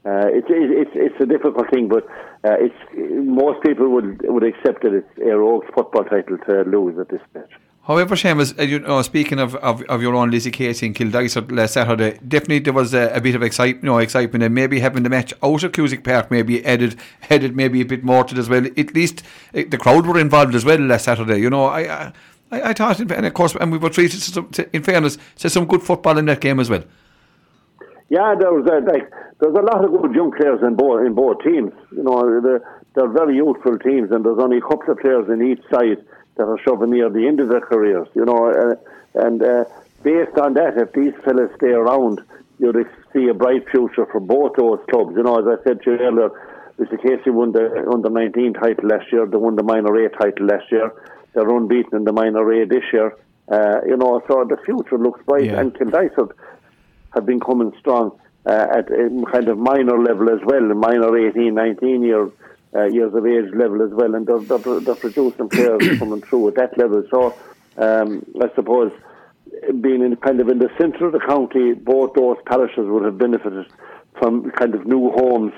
uh, 0.04 0.26
it's 0.32 0.48
it's 0.48 0.90
it's 0.94 1.20
a 1.20 1.26
difficult 1.26 1.70
thing, 1.70 1.88
but 1.88 2.04
uh, 2.44 2.56
it's 2.58 2.74
most 2.96 3.62
people 3.62 3.88
would 3.90 4.22
would 4.24 4.42
accept 4.42 4.82
that 4.82 4.94
it's 4.94 5.18
Óg's 5.18 5.68
football 5.74 6.04
title 6.04 6.38
to 6.38 6.62
lose 6.62 6.98
at 6.98 7.08
this 7.08 7.20
stage. 7.30 7.54
However, 7.90 8.14
Seamus, 8.14 8.56
uh, 8.56 8.62
you 8.62 8.78
know, 8.78 9.02
speaking 9.02 9.40
of, 9.40 9.56
of, 9.56 9.82
of 9.82 10.00
your 10.00 10.14
own 10.14 10.30
Lissycasey 10.30 10.86
and 10.86 10.94
Kildysart 10.94 11.50
last 11.50 11.74
Saturday, 11.74 12.20
definitely 12.28 12.60
there 12.60 12.72
was 12.72 12.94
a, 12.94 13.08
a 13.12 13.20
bit 13.20 13.34
of 13.34 13.42
excitement, 13.42 13.82
you 13.82 13.90
know, 13.90 13.98
excitement, 13.98 14.44
and 14.44 14.54
maybe 14.54 14.78
having 14.78 15.02
the 15.02 15.10
match 15.10 15.34
out 15.42 15.64
of 15.64 15.72
Cusack 15.72 16.04
Park 16.04 16.30
maybe 16.30 16.64
added 16.64 16.94
added 17.30 17.56
maybe 17.56 17.80
a 17.80 17.84
bit 17.84 18.04
more 18.04 18.22
to 18.22 18.32
it 18.32 18.38
as 18.38 18.48
well. 18.48 18.64
At 18.64 18.94
least 18.94 19.24
uh, 19.56 19.62
the 19.68 19.76
crowd 19.76 20.06
were 20.06 20.20
involved 20.20 20.54
as 20.54 20.64
well 20.64 20.78
last 20.78 21.06
Saturday. 21.06 21.40
You 21.40 21.50
know, 21.50 21.64
I 21.64 22.12
I, 22.52 22.70
I 22.70 22.72
thought, 22.74 23.00
and 23.00 23.26
of 23.26 23.34
course, 23.34 23.56
and 23.56 23.72
we 23.72 23.78
were 23.78 23.90
treated 23.90 24.20
to, 24.34 24.42
to, 24.42 24.76
in 24.76 24.84
fairness 24.84 25.18
to 25.38 25.50
some 25.50 25.66
good 25.66 25.82
football 25.82 26.16
in 26.16 26.26
that 26.26 26.40
game 26.40 26.60
as 26.60 26.70
well. 26.70 26.84
Yeah, 28.08 28.36
there 28.38 28.52
was 28.52 28.66
a, 28.70 28.86
like 28.88 29.10
there's 29.40 29.56
a 29.56 29.62
lot 29.62 29.84
of 29.84 29.90
good 29.90 30.14
young 30.14 30.30
players 30.30 30.60
in 30.62 30.76
both 30.76 31.04
in 31.04 31.14
both 31.14 31.42
teams. 31.42 31.72
You 31.90 32.04
know, 32.04 32.40
they're, 32.40 32.84
they're 32.94 33.08
very 33.08 33.34
youthful 33.34 33.80
teams, 33.80 34.12
and 34.12 34.24
there's 34.24 34.38
only 34.38 34.58
a 34.58 34.60
couple 34.60 34.92
of 34.92 35.00
players 35.00 35.28
in 35.28 35.42
each 35.42 35.62
side 35.74 36.06
that 36.40 36.48
are 36.48 36.58
shoving 36.64 36.90
near 36.90 37.10
the 37.10 37.26
end 37.28 37.38
of 37.38 37.48
their 37.48 37.60
careers, 37.60 38.08
you 38.14 38.24
know. 38.24 38.48
Uh, 38.48 38.74
and 39.26 39.42
uh, 39.42 39.64
based 40.02 40.38
on 40.38 40.54
that, 40.54 40.78
if 40.78 40.92
these 40.92 41.12
fellas 41.22 41.50
stay 41.56 41.68
around, 41.68 42.20
you'd 42.58 42.76
see 43.12 43.28
a 43.28 43.34
bright 43.34 43.68
future 43.70 44.06
for 44.10 44.20
both 44.20 44.56
those 44.56 44.80
clubs. 44.88 45.12
You 45.16 45.22
know, 45.22 45.36
as 45.36 45.46
I 45.46 45.62
said 45.64 45.82
to 45.82 45.90
you 45.90 45.98
earlier, 45.98 46.30
Mr. 46.78 46.96
Casey 47.02 47.28
won 47.28 47.52
the 47.52 47.86
under 47.92 48.08
19 48.08 48.54
title 48.54 48.88
last 48.88 49.12
year, 49.12 49.26
they 49.26 49.36
won 49.36 49.56
the 49.56 49.62
minor 49.62 49.94
A 49.94 50.08
title 50.08 50.46
last 50.46 50.64
year, 50.72 50.90
they're 51.34 51.48
unbeaten 51.48 51.94
in 51.94 52.04
the 52.04 52.12
minor 52.12 52.50
A 52.50 52.66
this 52.66 52.84
year. 52.90 53.14
Uh, 53.48 53.80
you 53.86 53.96
know, 53.96 54.22
so 54.28 54.44
the 54.48 54.56
future 54.64 54.96
looks 54.96 55.20
bright, 55.26 55.44
yeah. 55.44 55.60
and 55.60 55.74
Kildysart 55.74 56.30
have 57.12 57.26
been 57.26 57.40
coming 57.40 57.72
strong 57.80 58.18
uh, 58.46 58.66
at 58.78 58.90
a 58.90 59.10
kind 59.30 59.48
of 59.48 59.58
minor 59.58 60.00
level 60.00 60.30
as 60.30 60.40
well, 60.46 60.62
minor 60.62 61.14
18, 61.18 61.52
19 61.52 62.02
years 62.02 62.30
uh, 62.30 62.49
years 62.74 63.12
of 63.14 63.26
age 63.26 63.52
level 63.54 63.82
as 63.82 63.90
well, 63.90 64.14
and 64.14 64.26
they're, 64.26 64.38
they're, 64.38 64.80
they're 64.80 64.94
producing 64.94 65.48
players 65.48 65.98
coming 65.98 66.22
through 66.22 66.48
at 66.48 66.54
that 66.54 66.78
level. 66.78 67.02
So 67.10 67.34
um, 67.78 68.24
I 68.40 68.54
suppose 68.54 68.92
being 69.80 70.02
in 70.02 70.16
kind 70.16 70.40
of 70.40 70.48
in 70.48 70.58
the 70.58 70.70
centre 70.78 71.06
of 71.06 71.12
the 71.12 71.20
county, 71.20 71.72
both 71.74 72.14
those 72.14 72.36
parishes 72.46 72.86
would 72.86 73.04
have 73.04 73.18
benefited 73.18 73.66
from 74.18 74.50
kind 74.52 74.74
of 74.74 74.86
new 74.86 75.10
homes 75.10 75.52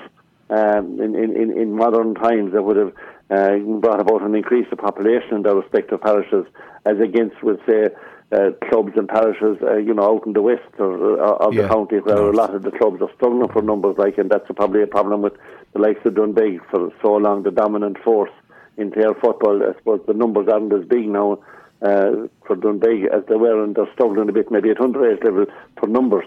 um, 0.49 0.99
in, 0.99 1.15
in, 1.15 1.57
in 1.57 1.75
modern 1.75 2.15
times 2.15 2.53
that 2.53 2.63
would 2.63 2.77
have 2.77 2.93
uh, 3.29 3.57
brought 3.79 3.99
about 3.99 4.21
an 4.21 4.35
increase 4.35 4.67
of 4.71 4.77
population 4.77 5.35
in 5.35 5.43
their 5.43 5.55
respective 5.55 6.01
parishes, 6.01 6.45
as 6.85 6.99
against, 6.99 7.41
with 7.43 7.59
say, 7.67 7.89
uh, 8.31 8.51
clubs 8.69 8.93
and 8.95 9.07
parishes, 9.07 9.57
uh, 9.61 9.77
you 9.77 9.93
know, 9.93 10.15
out 10.15 10.25
in 10.25 10.33
the 10.33 10.41
west 10.41 10.61
or, 10.79 11.21
uh, 11.21 11.45
of 11.45 11.53
yeah. 11.53 11.63
the 11.63 11.67
county 11.67 11.97
where 11.97 12.17
a 12.17 12.31
lot 12.31 12.53
of 12.53 12.63
the 12.63 12.71
clubs 12.71 13.01
are 13.01 13.09
struggling 13.15 13.47
for 13.49 13.61
numbers, 13.61 13.95
like, 13.97 14.17
and 14.17 14.29
that's 14.29 14.49
probably 14.55 14.81
a 14.81 14.87
problem 14.87 15.21
with 15.21 15.33
the 15.73 15.79
likes 15.79 16.05
of 16.05 16.13
Doonbeg 16.13 16.59
for 16.69 16.91
so 17.01 17.15
long, 17.15 17.43
the 17.43 17.51
dominant 17.51 17.97
force 18.03 18.31
in 18.77 18.91
tail 18.91 19.13
football. 19.13 19.61
I 19.63 19.73
suppose 19.77 20.01
the 20.07 20.13
numbers 20.13 20.47
aren't 20.47 20.73
as 20.73 20.85
big 20.85 21.07
now 21.07 21.39
uh, 21.81 22.27
for 22.45 22.55
Doonbeg 22.55 23.07
as 23.07 23.25
they 23.27 23.35
were, 23.35 23.63
and 23.63 23.75
they're 23.75 23.91
struggling 23.93 24.29
a 24.29 24.31
bit 24.31 24.51
maybe 24.51 24.69
at 24.69 24.77
underage 24.77 25.23
level 25.23 25.45
for 25.79 25.87
numbers. 25.87 26.25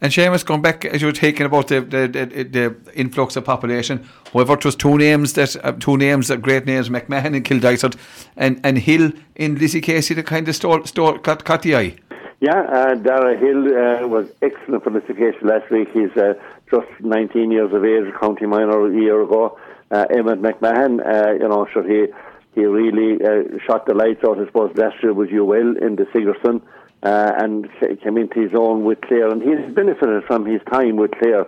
And 0.00 0.12
Seamus, 0.12 0.46
going 0.46 0.62
back 0.62 0.84
as 0.84 1.02
you 1.02 1.08
were 1.08 1.12
talking 1.12 1.42
about 1.44 1.68
the, 1.68 1.80
the, 1.80 2.06
the, 2.06 2.44
the 2.44 2.76
influx 2.94 3.34
of 3.34 3.44
population, 3.44 4.08
however, 4.32 4.54
it 4.54 4.64
was 4.64 4.76
two 4.76 4.96
names 4.96 5.32
that 5.32 5.56
uh, 5.64 5.72
two 5.72 5.96
names, 5.96 6.28
that 6.28 6.40
great 6.40 6.66
names, 6.66 6.88
McMahon 6.88 7.34
and 7.34 7.44
Kildysart, 7.44 7.96
and 8.36 8.60
and 8.62 8.78
Hill 8.78 9.10
in 9.34 9.56
Lissycasey 9.56 10.14
that 10.14 10.26
kind 10.26 10.48
of 10.48 10.54
stole, 10.54 10.84
stole 10.84 11.18
caught, 11.18 11.44
caught 11.44 11.62
the 11.62 11.74
eye. 11.74 11.96
Yeah, 12.40 12.60
uh, 12.60 12.94
Dara 12.94 13.36
Hill 13.36 13.66
uh, 13.76 14.06
was 14.06 14.28
excellent 14.40 14.84
for 14.84 14.90
Lissycasey 14.90 15.42
last 15.42 15.68
week. 15.72 15.88
He's 15.92 16.16
uh, 16.16 16.34
just 16.70 16.88
19 17.00 17.50
years 17.50 17.72
of 17.72 17.84
age, 17.84 18.12
county 18.20 18.46
minor 18.46 18.86
a 18.86 18.94
year 18.94 19.22
ago. 19.22 19.58
Uh, 19.90 20.04
Emmett 20.10 20.42
McMahon, 20.42 21.00
uh, 21.04 21.32
you 21.32 21.48
know, 21.48 21.66
he 21.86 22.06
he 22.54 22.64
really 22.64 23.24
uh, 23.24 23.58
shot 23.66 23.86
the 23.86 23.94
lights 23.94 24.24
out. 24.24 24.38
I 24.38 24.46
suppose 24.46 24.76
last 24.76 25.02
year 25.02 25.12
was 25.12 25.28
UL 25.30 25.76
in 25.76 25.96
the 25.96 26.06
Sigerson 26.12 26.60
uh, 27.02 27.32
and 27.38 27.68
came 28.02 28.18
into 28.18 28.40
his 28.40 28.54
own 28.54 28.84
with 28.84 29.00
Clare, 29.02 29.30
and 29.30 29.40
he's 29.40 29.74
benefited 29.74 30.24
from 30.24 30.44
his 30.44 30.60
time 30.70 30.96
with 30.96 31.12
Clare 31.12 31.46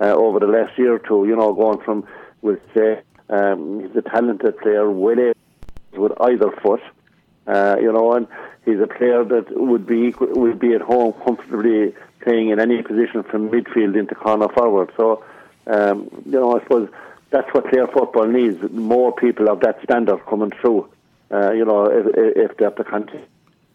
uh, 0.00 0.14
over 0.14 0.38
the 0.38 0.46
last 0.46 0.78
year 0.78 0.94
or 0.94 0.98
two. 0.98 1.26
You 1.26 1.36
know, 1.36 1.52
going 1.54 1.80
from 1.80 2.06
with 2.42 2.60
say 2.74 3.00
um, 3.30 3.80
he's 3.80 3.96
a 3.96 4.02
talented 4.02 4.58
player, 4.58 4.90
well 4.90 5.32
with 5.92 6.12
either 6.20 6.50
foot. 6.62 6.80
Uh, 7.46 7.76
you 7.80 7.90
know, 7.90 8.12
and 8.12 8.28
he's 8.66 8.78
a 8.78 8.86
player 8.86 9.24
that 9.24 9.46
would 9.50 9.86
be 9.86 10.14
would 10.20 10.58
be 10.58 10.74
at 10.74 10.82
home 10.82 11.14
comfortably 11.24 11.94
playing 12.28 12.50
in 12.50 12.60
any 12.60 12.82
position 12.82 13.22
from 13.22 13.48
midfield 13.48 13.98
into 13.98 14.14
corner 14.14 14.48
forward. 14.48 14.90
So, 14.96 15.24
um, 15.66 16.08
you 16.24 16.32
know, 16.32 16.56
I 16.56 16.62
suppose 16.62 16.88
that's 17.30 17.52
what 17.54 17.68
Clare 17.70 17.86
football 17.86 18.26
needs: 18.26 18.58
more 18.72 19.12
people 19.14 19.48
of 19.48 19.60
that 19.60 19.82
standard 19.82 20.24
coming 20.26 20.52
through. 20.60 20.88
Uh, 21.30 21.52
you 21.52 21.64
know, 21.64 21.84
if, 21.84 22.06
if 22.36 22.56
they 22.56 22.64
have 22.64 22.76
to 22.76 22.84
continue 22.84 23.26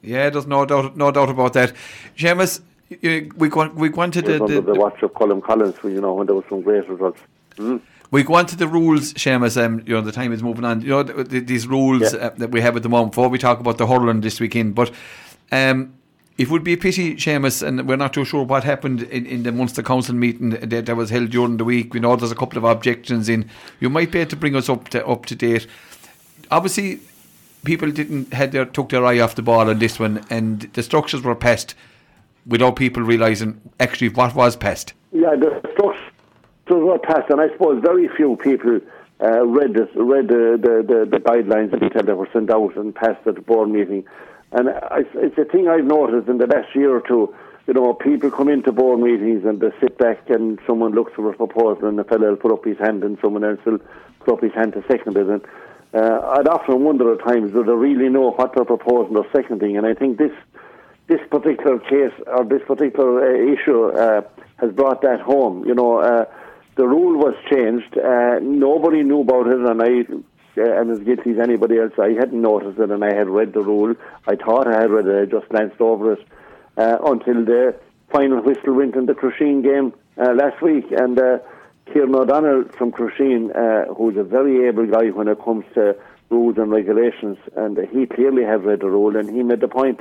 yeah, 0.03 0.29
there's 0.29 0.45
no 0.45 0.65
doubt, 0.65 0.97
no 0.97 1.11
doubt 1.11 1.29
about 1.29 1.53
that. 1.53 1.73
Seamus, 2.17 2.61
we 3.01 3.29
we 3.29 3.89
wanted 3.89 4.25
the, 4.25 4.45
the, 4.45 4.61
the 4.61 4.73
watch 4.73 5.01
of 5.01 5.13
Colm 5.13 5.41
Collins, 5.41 5.77
you 5.83 6.01
know, 6.01 6.13
when 6.13 6.27
there 6.27 6.35
was 6.35 6.45
some 6.49 6.61
great 6.61 6.87
results. 6.87 7.19
Mm. 7.55 7.81
We 8.11 8.23
go 8.23 8.35
on 8.35 8.45
to 8.47 8.55
the 8.55 8.67
rules, 8.67 9.13
Seamus. 9.13 9.57
Um, 9.63 9.81
you 9.87 9.93
know, 9.93 10.01
the 10.01 10.11
time 10.11 10.33
is 10.33 10.43
moving 10.43 10.65
on. 10.65 10.81
You 10.81 10.89
know, 10.89 11.03
the, 11.03 11.23
the, 11.23 11.39
these 11.39 11.67
rules 11.67 12.13
yeah. 12.13 12.19
uh, 12.19 12.29
that 12.37 12.51
we 12.51 12.61
have 12.61 12.75
at 12.75 12.83
the 12.83 12.89
moment. 12.89 13.13
Before 13.13 13.29
we 13.29 13.39
talk 13.39 13.59
about 13.59 13.77
the 13.77 13.87
hurling 13.87 14.21
this 14.21 14.39
weekend, 14.39 14.75
but 14.75 14.91
um, 15.51 15.93
it 16.37 16.49
would 16.49 16.63
be 16.63 16.73
a 16.73 16.77
pity, 16.77 17.15
Seamus, 17.15 17.61
and 17.61 17.87
we're 17.87 17.95
not 17.95 18.13
too 18.13 18.25
sure 18.25 18.43
what 18.43 18.63
happened 18.63 19.03
in, 19.03 19.25
in 19.25 19.43
the 19.43 19.51
Munster 19.51 19.83
Council 19.83 20.15
meeting 20.15 20.49
that, 20.49 20.85
that 20.87 20.95
was 20.95 21.11
held 21.11 21.29
during 21.29 21.57
the 21.57 21.63
week. 21.63 21.93
We 21.93 21.99
know 21.99 22.15
there's 22.15 22.31
a 22.31 22.35
couple 22.35 22.57
of 22.57 22.63
objections 22.63 23.29
in. 23.29 23.49
You 23.79 23.89
might 23.89 24.11
be 24.11 24.19
able 24.19 24.31
to 24.31 24.35
bring 24.35 24.55
us 24.55 24.67
up 24.67 24.89
to 24.89 25.05
up 25.05 25.27
to 25.27 25.35
date. 25.35 25.67
Obviously, 26.49 27.01
people 27.63 27.91
didn't 27.91 28.33
had 28.33 28.51
their 28.51 28.65
took 28.65 28.89
their 28.89 29.05
eye 29.05 29.19
off 29.19 29.35
the 29.35 29.43
ball 29.43 29.69
on 29.69 29.77
this 29.77 29.99
one, 29.99 30.25
and 30.29 30.61
the 30.73 30.81
structures 30.81 31.21
were 31.21 31.35
passed 31.35 31.75
without 32.47 32.75
people 32.75 33.03
realising 33.03 33.61
actually 33.79 34.09
what 34.09 34.33
was 34.35 34.55
passed. 34.55 34.93
Yeah, 35.11 35.35
the 35.35 35.61
structures 35.73 36.01
were 36.67 36.97
passed, 36.97 37.29
and 37.29 37.41
I 37.41 37.49
suppose 37.49 37.79
very 37.83 38.07
few 38.17 38.37
people 38.37 38.79
uh, 39.21 39.45
read 39.45 39.77
read 39.95 40.27
the, 40.29 40.57
the, 40.59 40.83
the, 40.87 41.07
the 41.11 41.17
guidelines 41.17 41.71
that 41.71 42.17
were 42.17 42.27
sent 42.33 42.49
out 42.49 42.75
and 42.75 42.93
passed 42.95 43.25
at 43.27 43.35
the 43.35 43.41
board 43.41 43.69
meeting. 43.69 44.03
And 44.53 44.69
I, 44.69 45.01
it's 45.15 45.37
a 45.37 45.45
thing 45.45 45.67
I've 45.67 45.85
noticed 45.85 46.29
in 46.29 46.37
the 46.37 46.47
last 46.47 46.75
year 46.75 46.95
or 46.95 47.01
two. 47.01 47.33
You 47.65 47.73
know, 47.73 47.93
people 47.93 48.29
come 48.29 48.49
into 48.49 48.71
board 48.71 48.99
meetings 48.99 49.45
and 49.45 49.59
they 49.59 49.71
sit 49.79 49.97
back 49.97 50.29
and 50.29 50.59
someone 50.67 50.93
looks 50.93 51.13
for 51.15 51.29
a 51.31 51.35
proposal 51.35 51.87
and 51.87 51.97
the 51.97 52.03
fellow 52.03 52.29
will 52.29 52.35
put 52.37 52.51
up 52.51 52.65
his 52.65 52.77
hand 52.77 53.03
and 53.03 53.17
someone 53.21 53.43
else 53.43 53.59
will 53.65 53.79
put 54.19 54.33
up 54.33 54.43
his 54.43 54.53
hand 54.53 54.73
to 54.73 54.83
second 54.89 55.15
it. 55.17 55.27
And 55.27 55.41
uh, 55.93 56.35
I'd 56.37 56.47
often 56.47 56.83
wonder 56.83 57.13
at 57.13 57.25
times 57.25 57.51
do 57.51 57.63
they 57.63 57.71
really 57.71 58.09
know 58.09 58.31
what 58.31 58.53
they're 58.55 58.65
proposing 58.65 59.15
or 59.15 59.25
seconding, 59.31 59.77
and 59.77 59.85
I 59.85 59.93
think 59.93 60.17
this 60.17 60.31
this 61.07 61.19
particular 61.29 61.79
case 61.79 62.13
or 62.25 62.45
this 62.45 62.61
particular 62.65 63.21
uh, 63.21 63.53
issue 63.53 63.85
uh, 63.89 64.21
has 64.57 64.71
brought 64.71 65.01
that 65.03 65.19
home. 65.21 65.65
You 65.67 65.75
know, 65.75 65.97
uh, 65.97 66.25
the 66.77 66.87
rule 66.87 67.19
was 67.19 67.35
changed. 67.51 67.95
Uh, 67.97 68.39
nobody 68.41 69.03
knew 69.03 69.21
about 69.21 69.47
it, 69.47 69.59
and 69.59 69.81
I 69.83 70.05
uh, 70.57 70.61
am 70.61 70.91
as 70.91 70.99
guilty 70.99 71.31
as 71.31 71.39
anybody 71.39 71.77
else. 71.79 71.93
I 71.97 72.13
hadn't 72.13 72.41
noticed 72.41 72.79
it, 72.79 72.91
and 72.91 73.03
I 73.03 73.13
had 73.13 73.29
read 73.29 73.53
the 73.53 73.61
rule. 73.61 73.95
I 74.27 74.35
thought 74.35 74.67
I 74.67 74.81
had 74.81 74.91
read 74.91 75.07
it. 75.07 75.21
I 75.21 75.25
just 75.25 75.49
glanced 75.49 75.81
over 75.81 76.13
it 76.13 76.27
until 76.77 77.45
the 77.45 77.75
final 78.13 78.41
whistle 78.41 78.73
went 78.75 78.95
in 78.95 79.07
the 79.07 79.13
Crusheen 79.13 79.63
game 79.63 79.93
uh, 80.17 80.33
last 80.33 80.61
week, 80.61 80.85
and 80.91 81.17
uh, 81.19 81.39
Kieran 81.91 82.15
O'Donnell 82.15 82.65
from 82.77 82.91
Crusheen, 82.91 83.49
uh, 83.55 83.93
who's 83.93 84.15
a 84.17 84.23
very 84.23 84.67
able 84.67 84.85
guy 84.85 85.09
when 85.09 85.27
it 85.27 85.43
comes 85.43 85.65
to 85.73 85.95
rules 86.29 86.57
and 86.57 86.71
regulations, 86.71 87.37
and 87.55 87.77
he 87.91 88.05
clearly 88.05 88.43
has 88.43 88.61
read 88.61 88.81
the 88.81 88.89
rule, 88.89 89.15
and 89.15 89.29
he 89.29 89.43
made 89.43 89.59
the 89.59 89.67
point 89.67 89.99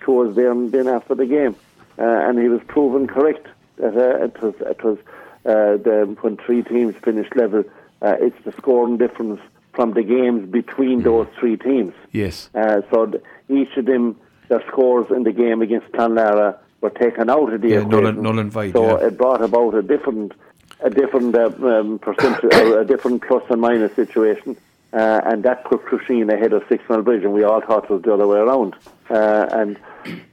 towards 0.00 0.34
them 0.36 0.70
then 0.70 0.88
after 0.88 1.14
the 1.14 1.26
game, 1.26 1.54
uh, 1.98 2.02
and 2.02 2.38
he 2.38 2.48
was 2.48 2.60
proven 2.66 3.06
correct. 3.06 3.46
That 3.76 3.96
uh, 3.96 4.24
it 4.24 4.42
was 4.42 4.54
it 4.60 4.84
was 4.84 4.98
uh, 5.46 5.78
the, 5.82 6.16
when 6.20 6.36
three 6.36 6.62
teams 6.62 6.94
finished 7.02 7.34
level, 7.36 7.64
uh, 8.02 8.16
it's 8.20 8.44
the 8.44 8.52
scoring 8.52 8.96
difference 8.96 9.40
from 9.72 9.94
the 9.94 10.02
games 10.02 10.50
between 10.50 11.00
mm. 11.00 11.04
those 11.04 11.26
three 11.38 11.56
teams. 11.56 11.94
Yes. 12.12 12.50
Uh, 12.54 12.82
so 12.90 13.06
th- 13.06 13.22
each 13.48 13.76
of 13.76 13.86
them, 13.86 14.16
their 14.48 14.62
scores 14.68 15.10
in 15.10 15.22
the 15.24 15.32
game 15.32 15.62
against 15.62 15.90
Clonlara 15.92 16.58
were 16.80 16.90
taken 16.90 17.30
out 17.30 17.52
of 17.52 17.60
the 17.60 17.68
yeah, 17.68 17.80
equation. 17.80 18.14
Null, 18.16 18.22
null 18.22 18.38
and 18.38 18.52
void, 18.52 18.72
so 18.72 19.00
yeah. 19.00 19.06
it 19.06 19.16
brought 19.16 19.42
about 19.42 19.74
a 19.74 19.82
different, 19.82 20.32
a 20.80 20.90
different 20.90 21.34
uh, 21.34 21.50
um, 21.66 21.98
percentage, 21.98 22.52
a 22.52 22.84
different 22.84 23.22
plus 23.22 23.44
and 23.50 23.60
minus 23.60 23.94
situation. 23.94 24.56
Uh, 24.92 25.22
and 25.24 25.42
that 25.42 25.64
put 25.64 25.82
Crusheen 25.86 26.30
ahead 26.30 26.52
of 26.52 26.62
Six 26.68 26.86
Mile 26.86 27.00
Bridge, 27.00 27.24
and 27.24 27.32
we 27.32 27.44
all 27.44 27.62
thought 27.62 27.84
it 27.84 27.90
was 27.90 28.02
the 28.02 28.12
other 28.12 28.26
way 28.26 28.36
around. 28.36 28.74
Uh, 29.08 29.46
and 29.50 29.78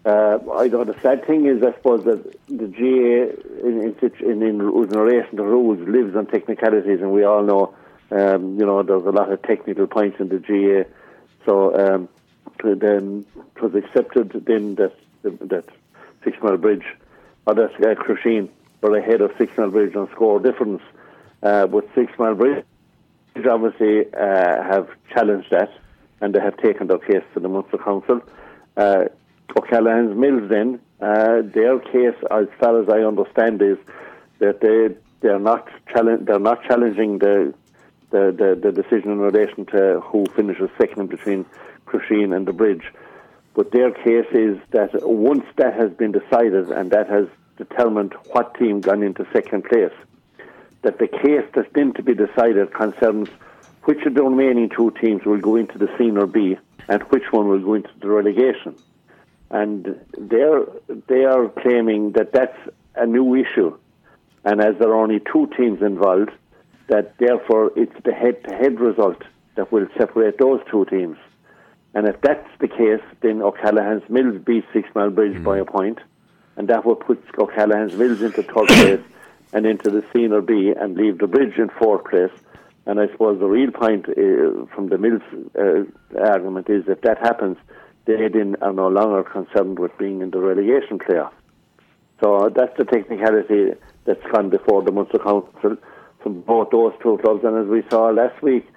uh, 0.06 0.40
I 0.54 0.68
know 0.68 0.84
the 0.84 1.00
sad 1.02 1.26
thing 1.26 1.46
is, 1.46 1.64
I 1.64 1.72
suppose, 1.76 2.04
that 2.04 2.22
the 2.48 2.68
GAA, 2.68 3.66
in, 3.66 3.96
in, 4.02 4.42
in, 4.42 4.44
in 4.44 4.60
relation 4.60 5.38
to 5.38 5.44
rules, 5.44 5.80
lives 5.88 6.14
on 6.14 6.26
technicalities, 6.26 7.00
and 7.00 7.14
we 7.14 7.24
all 7.24 7.42
know, 7.42 7.74
um, 8.12 8.60
you 8.60 8.66
know, 8.66 8.84
there's 8.84 9.06
a 9.06 9.12
lot 9.12 9.32
of 9.32 9.42
technical 9.44 9.88
points 9.88 10.20
in 10.20 10.30
the 10.30 10.40
GAA. 10.40 10.90
So 11.46 11.76
um, 11.76 12.10
then 12.64 13.26
it 13.56 13.62
was 13.62 13.76
accepted 13.76 14.32
then 14.46 14.76
that 14.76 14.94
that 15.24 15.66
Six 16.24 16.38
Mile 16.42 16.58
Bridge, 16.58 16.86
or 17.46 17.56
that 17.56 17.76
uh, 17.76 17.96
Crusheen, 17.96 18.50
were 18.82 18.98
ahead 18.98 19.22
of 19.22 19.32
Six 19.38 19.58
Mile 19.58 19.72
Bridge 19.72 19.96
on 19.96 20.10
score 20.12 20.40
difference. 20.40 20.82
Uh, 21.42 21.68
but 21.68 21.88
Six 21.96 22.12
Mile 22.18 22.36
Bridge 22.36 22.66
obviously 23.50 24.06
uh, 24.14 24.64
have 24.64 24.90
challenged 25.14 25.50
that 25.52 25.72
and 26.22 26.34
they 26.34 26.40
have 26.40 26.58
taken 26.58 26.88
their 26.88 26.98
case 26.98 27.24
to 27.34 27.40
the 27.40 27.48
Munster 27.48 27.78
Council. 27.78 28.22
Uh, 28.76 29.06
O'Callaghan's 29.58 30.16
Mills 30.18 30.50
then, 30.50 30.80
uh, 31.02 31.42
their 31.42 31.80
case, 31.80 32.16
as 32.30 32.48
far 32.60 32.82
as 32.82 32.90
I 32.90 33.00
understand, 33.00 33.62
is 33.62 33.78
that 34.40 34.62
they 34.62 34.96
they're 35.22 35.40
not 35.40 35.68
challenge, 35.92 36.26
they're 36.26 36.40
not 36.40 36.64
challenging 36.64 37.20
the, 37.20 37.54
the, 38.12 38.34
the, 38.36 38.60
the 38.62 38.72
decision 38.72 39.12
in 39.12 39.20
relation 39.20 39.66
to 39.68 40.02
who 40.02 40.26
finishes 40.36 40.70
second 40.80 41.10
between 41.10 41.46
Crusheen 41.86 42.36
and 42.36 42.48
the 42.48 42.54
bridge. 42.54 42.84
But 43.54 43.72
their 43.72 43.92
case 43.92 44.28
is 44.32 44.58
that 44.72 44.92
once 45.08 45.46
that 45.58 45.74
has 45.74 45.92
been 45.92 46.12
decided 46.12 46.72
and 46.72 46.92
that 46.92 47.10
has 47.10 47.28
determined 47.58 48.14
what 48.32 48.56
team 48.56 48.82
gone 48.82 49.04
into 49.04 49.28
second 49.34 49.66
place, 49.66 49.94
that 50.82 50.98
the 50.98 51.08
case 51.08 51.46
that's 51.54 51.72
been 51.74 51.94
to 51.94 52.04
be 52.04 52.14
decided 52.14 52.74
concerns 52.74 53.30
which 53.84 54.06
of 54.06 54.14
the 54.14 54.24
remaining 54.24 54.70
two 54.70 54.92
teams 55.02 55.26
will 55.26 55.40
go 55.40 55.56
into 55.56 55.78
the 55.78 55.90
senior 55.98 56.26
B 56.26 56.58
and 56.88 57.04
which 57.04 57.32
one 57.32 57.48
will 57.48 57.60
go 57.60 57.74
into 57.74 57.90
the 58.02 58.10
relegation. 58.10 58.76
And 59.50 60.00
they're, 60.18 60.66
they 61.08 61.26
are 61.26 61.50
claiming 61.50 62.14
that 62.14 62.32
that's 62.32 62.58
a 62.96 63.06
new 63.06 63.36
issue. 63.36 63.78
And 64.46 64.62
as 64.62 64.78
there 64.80 64.90
are 64.90 65.02
only 65.02 65.20
two 65.20 65.50
teams 65.58 65.82
involved, 65.82 66.32
that 66.90 67.18
therefore 67.18 67.72
it's 67.76 67.96
the 68.04 68.12
head 68.12 68.44
to 68.44 68.56
head 68.56 68.80
result 68.80 69.24
that 69.56 69.72
will 69.72 69.88
separate 69.98 70.38
those 70.38 70.62
two 70.70 70.86
teams. 70.86 71.18
And 71.94 72.08
if 72.08 72.20
that's 72.22 72.48
the 72.60 72.68
case, 72.68 73.02
then 73.22 73.42
O'Callaghan's 73.42 74.08
Mills 74.10 74.40
beat 74.46 74.66
Six 74.74 74.88
Mile 74.94 75.10
Bridge 75.10 75.38
mm. 75.38 75.44
by 75.44 75.58
a 75.58 75.66
point, 75.66 76.00
and 76.56 76.68
that 76.68 76.86
would 76.86 77.00
put 77.00 77.24
O'Callaghan's 77.38 77.94
Mills 77.94 78.22
into 78.22 78.44
third 78.44 78.68
place 78.68 79.02
and 79.54 79.66
into 79.66 79.90
the 79.90 80.04
senior 80.14 80.42
B 80.42 80.74
and 80.80 80.96
leave 80.96 81.18
the 81.18 81.28
bridge 81.28 81.58
in 81.58 81.70
fourth 81.70 82.06
place. 82.06 82.32
And 82.86 83.00
I 83.00 83.08
suppose 83.12 83.40
the 83.40 83.48
real 83.48 83.72
point 83.72 84.08
uh, 84.10 84.66
from 84.74 84.90
the 84.90 84.98
Mills 84.98 85.22
uh, 85.58 86.20
argument 86.20 86.70
is 86.70 86.88
if 86.88 87.02
that 87.02 87.18
happens, 87.20 87.58
they 88.06 88.28
then 88.28 88.56
are 88.62 88.74
no 88.74 88.88
longer 88.88 89.24
concerned 89.24 89.78
with 89.80 89.96
being 89.98 90.22
in 90.22 90.32
the 90.32 90.40
relegation 90.40 91.00
playoff. 91.00 91.32
So 92.22 92.52
that's 92.56 92.76
the 92.78 92.86
technicality 92.86 93.74
that's 94.06 94.24
gone 94.32 94.50
before 94.50 94.84
the 94.84 94.92
Munster 94.92 95.20
Council 95.20 95.78
from 96.22 96.42
both 96.42 96.70
those 96.72 96.94
two 97.02 97.18
clubs. 97.22 97.44
And 97.44 97.58
as 97.58 97.68
we 97.68 97.84
saw 97.90 98.10
last 98.10 98.42
week, 98.42 98.68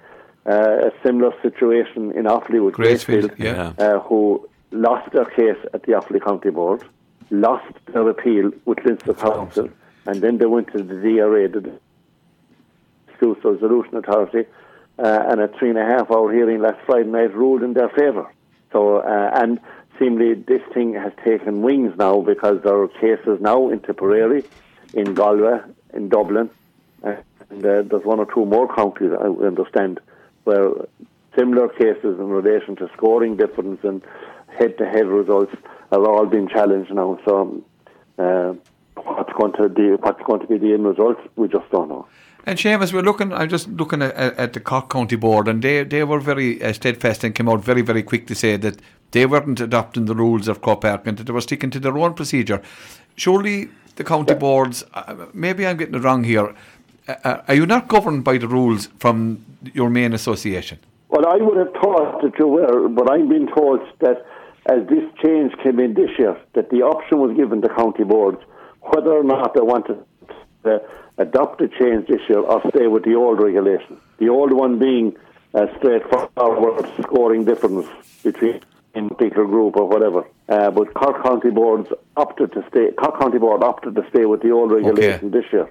uh, 0.45 0.87
a 0.87 0.91
similar 1.05 1.33
situation 1.41 2.11
in 2.11 2.25
Offaly 2.25 2.63
with 2.63 2.75
Gracefield, 2.75 3.37
yeah. 3.37 3.73
uh, 3.77 3.99
who 3.99 4.47
lost 4.71 5.11
their 5.13 5.25
case 5.25 5.57
at 5.73 5.83
the 5.83 5.93
Offaly 5.93 6.23
County 6.23 6.49
Board, 6.49 6.83
lost 7.29 7.73
their 7.93 8.09
appeal 8.09 8.51
with 8.65 8.79
Leinster 8.85 9.13
Council, 9.13 9.69
and 10.05 10.21
then 10.21 10.37
they 10.37 10.45
went 10.45 10.71
to 10.73 10.83
the 10.83 10.95
DRA, 10.95 11.47
the 11.47 11.79
Dispute 13.07 13.39
Resolution 13.43 13.95
Authority, 13.95 14.45
uh, 14.99 15.25
and 15.29 15.41
a 15.41 15.47
three 15.47 15.69
and 15.69 15.77
a 15.77 15.85
half 15.85 16.11
hour 16.11 16.31
hearing 16.31 16.61
last 16.61 16.79
Friday 16.85 17.09
night 17.09 17.33
ruled 17.33 17.63
in 17.63 17.73
their 17.73 17.89
favour. 17.89 18.29
So, 18.71 18.97
uh, 18.97 19.31
and 19.33 19.59
seemingly 19.97 20.33
this 20.33 20.61
thing 20.73 20.93
has 20.93 21.13
taken 21.23 21.61
wings 21.61 21.93
now 21.97 22.21
because 22.21 22.61
there 22.63 22.75
are 22.75 22.87
cases 22.87 23.39
now 23.39 23.69
in 23.69 23.79
Tipperary, 23.79 24.43
in 24.93 25.13
Galway, 25.13 25.59
in 25.93 26.09
Dublin, 26.09 26.49
and 27.49 27.65
uh, 27.65 27.83
there's 27.83 28.05
one 28.05 28.19
or 28.19 28.27
two 28.33 28.45
more 28.45 28.73
counties, 28.73 29.11
I 29.19 29.25
understand, 29.45 29.99
where 30.43 30.69
similar 31.37 31.69
cases 31.69 32.19
in 32.19 32.29
relation 32.29 32.75
to 32.77 32.89
scoring 32.95 33.37
difference 33.37 33.79
and 33.83 34.01
head-to-head 34.57 35.07
results 35.07 35.53
have 35.91 36.03
all 36.03 36.25
been 36.25 36.47
challenged 36.47 36.91
now. 36.93 37.19
So, 37.25 37.63
uh, 38.19 38.53
what's 38.95 39.33
going 39.33 39.53
to 39.53 39.69
be 39.69 39.89
what's 40.01 40.21
going 40.23 40.41
to 40.41 40.47
be 40.47 40.57
the 40.57 40.73
end 40.73 40.85
result, 40.85 41.17
we 41.35 41.47
just 41.47 41.69
don't 41.71 41.89
know. 41.89 42.07
And 42.45 42.59
Seamus, 42.59 42.91
we're 42.91 43.01
looking. 43.01 43.31
I'm 43.31 43.49
just 43.49 43.69
looking 43.69 44.01
at, 44.01 44.13
at, 44.15 44.53
the 44.53 44.59
Cork 44.59 44.89
County 44.89 45.15
Board, 45.15 45.47
and 45.47 45.61
they 45.61 45.83
they 45.83 46.03
were 46.03 46.19
very 46.19 46.61
uh, 46.61 46.73
steadfast 46.73 47.23
and 47.23 47.33
came 47.33 47.47
out 47.47 47.63
very 47.63 47.81
very 47.81 48.03
quick 48.03 48.27
to 48.27 48.35
say 48.35 48.57
that 48.57 48.79
they 49.11 49.25
weren't 49.25 49.61
adopting 49.61 50.05
the 50.05 50.15
rules 50.15 50.47
of 50.47 50.61
Croke 50.61 50.81
Park 50.81 51.07
and 51.07 51.17
that 51.17 51.23
they 51.25 51.33
were 51.33 51.41
sticking 51.41 51.69
to 51.69 51.79
their 51.79 51.97
own 51.97 52.13
procedure. 52.13 52.61
Surely 53.15 53.69
the 53.95 54.03
county 54.03 54.33
boards. 54.33 54.83
Uh, 54.93 55.27
maybe 55.33 55.65
I'm 55.65 55.77
getting 55.77 55.95
it 55.95 56.03
wrong 56.03 56.23
here. 56.23 56.53
Uh, 57.07 57.15
uh, 57.23 57.41
are 57.47 57.55
you 57.55 57.65
not 57.65 57.87
governed 57.87 58.23
by 58.23 58.37
the 58.37 58.47
rules 58.47 58.87
from 58.99 59.43
your 59.73 59.89
main 59.89 60.13
association? 60.13 60.79
Well, 61.09 61.27
I 61.27 61.37
would 61.37 61.57
have 61.57 61.73
thought 61.73 62.21
that 62.23 62.33
you 62.39 62.47
were, 62.47 62.87
but 62.89 63.11
I've 63.11 63.29
been 63.29 63.47
told 63.53 63.81
that 63.99 64.25
as 64.65 64.87
this 64.87 65.03
change 65.21 65.53
came 65.61 65.79
in 65.79 65.93
this 65.93 66.09
year, 66.17 66.37
that 66.53 66.69
the 66.69 66.81
option 66.81 67.19
was 67.19 67.35
given 67.35 67.61
to 67.61 67.69
county 67.69 68.03
boards 68.03 68.41
whether 68.81 69.11
or 69.11 69.23
not 69.23 69.53
they 69.53 69.61
wanted 69.61 70.03
to 70.63 70.81
adopt 71.17 71.61
a 71.61 71.67
change 71.67 72.07
this 72.07 72.21
year 72.27 72.39
or 72.39 72.61
stay 72.69 72.87
with 72.87 73.03
the 73.03 73.15
old 73.15 73.39
regulation. 73.39 73.99
The 74.17 74.29
old 74.29 74.53
one 74.53 74.79
being 74.79 75.15
a 75.53 75.67
straightforward 75.77 76.89
scoring 77.01 77.45
difference 77.45 77.87
between 78.23 78.61
in 78.95 79.09
particular 79.09 79.45
group 79.45 79.75
or 79.75 79.87
whatever. 79.87 80.25
Uh, 80.49 80.71
but 80.71 80.93
Cork 80.93 81.23
County 81.23 81.49
boards 81.49 81.89
opted 82.15 82.51
to 82.53 82.65
stay. 82.69 82.91
Cork 82.91 83.19
County 83.19 83.39
board 83.39 83.63
opted 83.63 83.95
to 83.95 84.07
stay 84.09 84.25
with 84.25 84.41
the 84.41 84.51
old 84.51 84.71
regulation 84.71 85.27
okay. 85.27 85.39
this 85.39 85.45
year. 85.51 85.69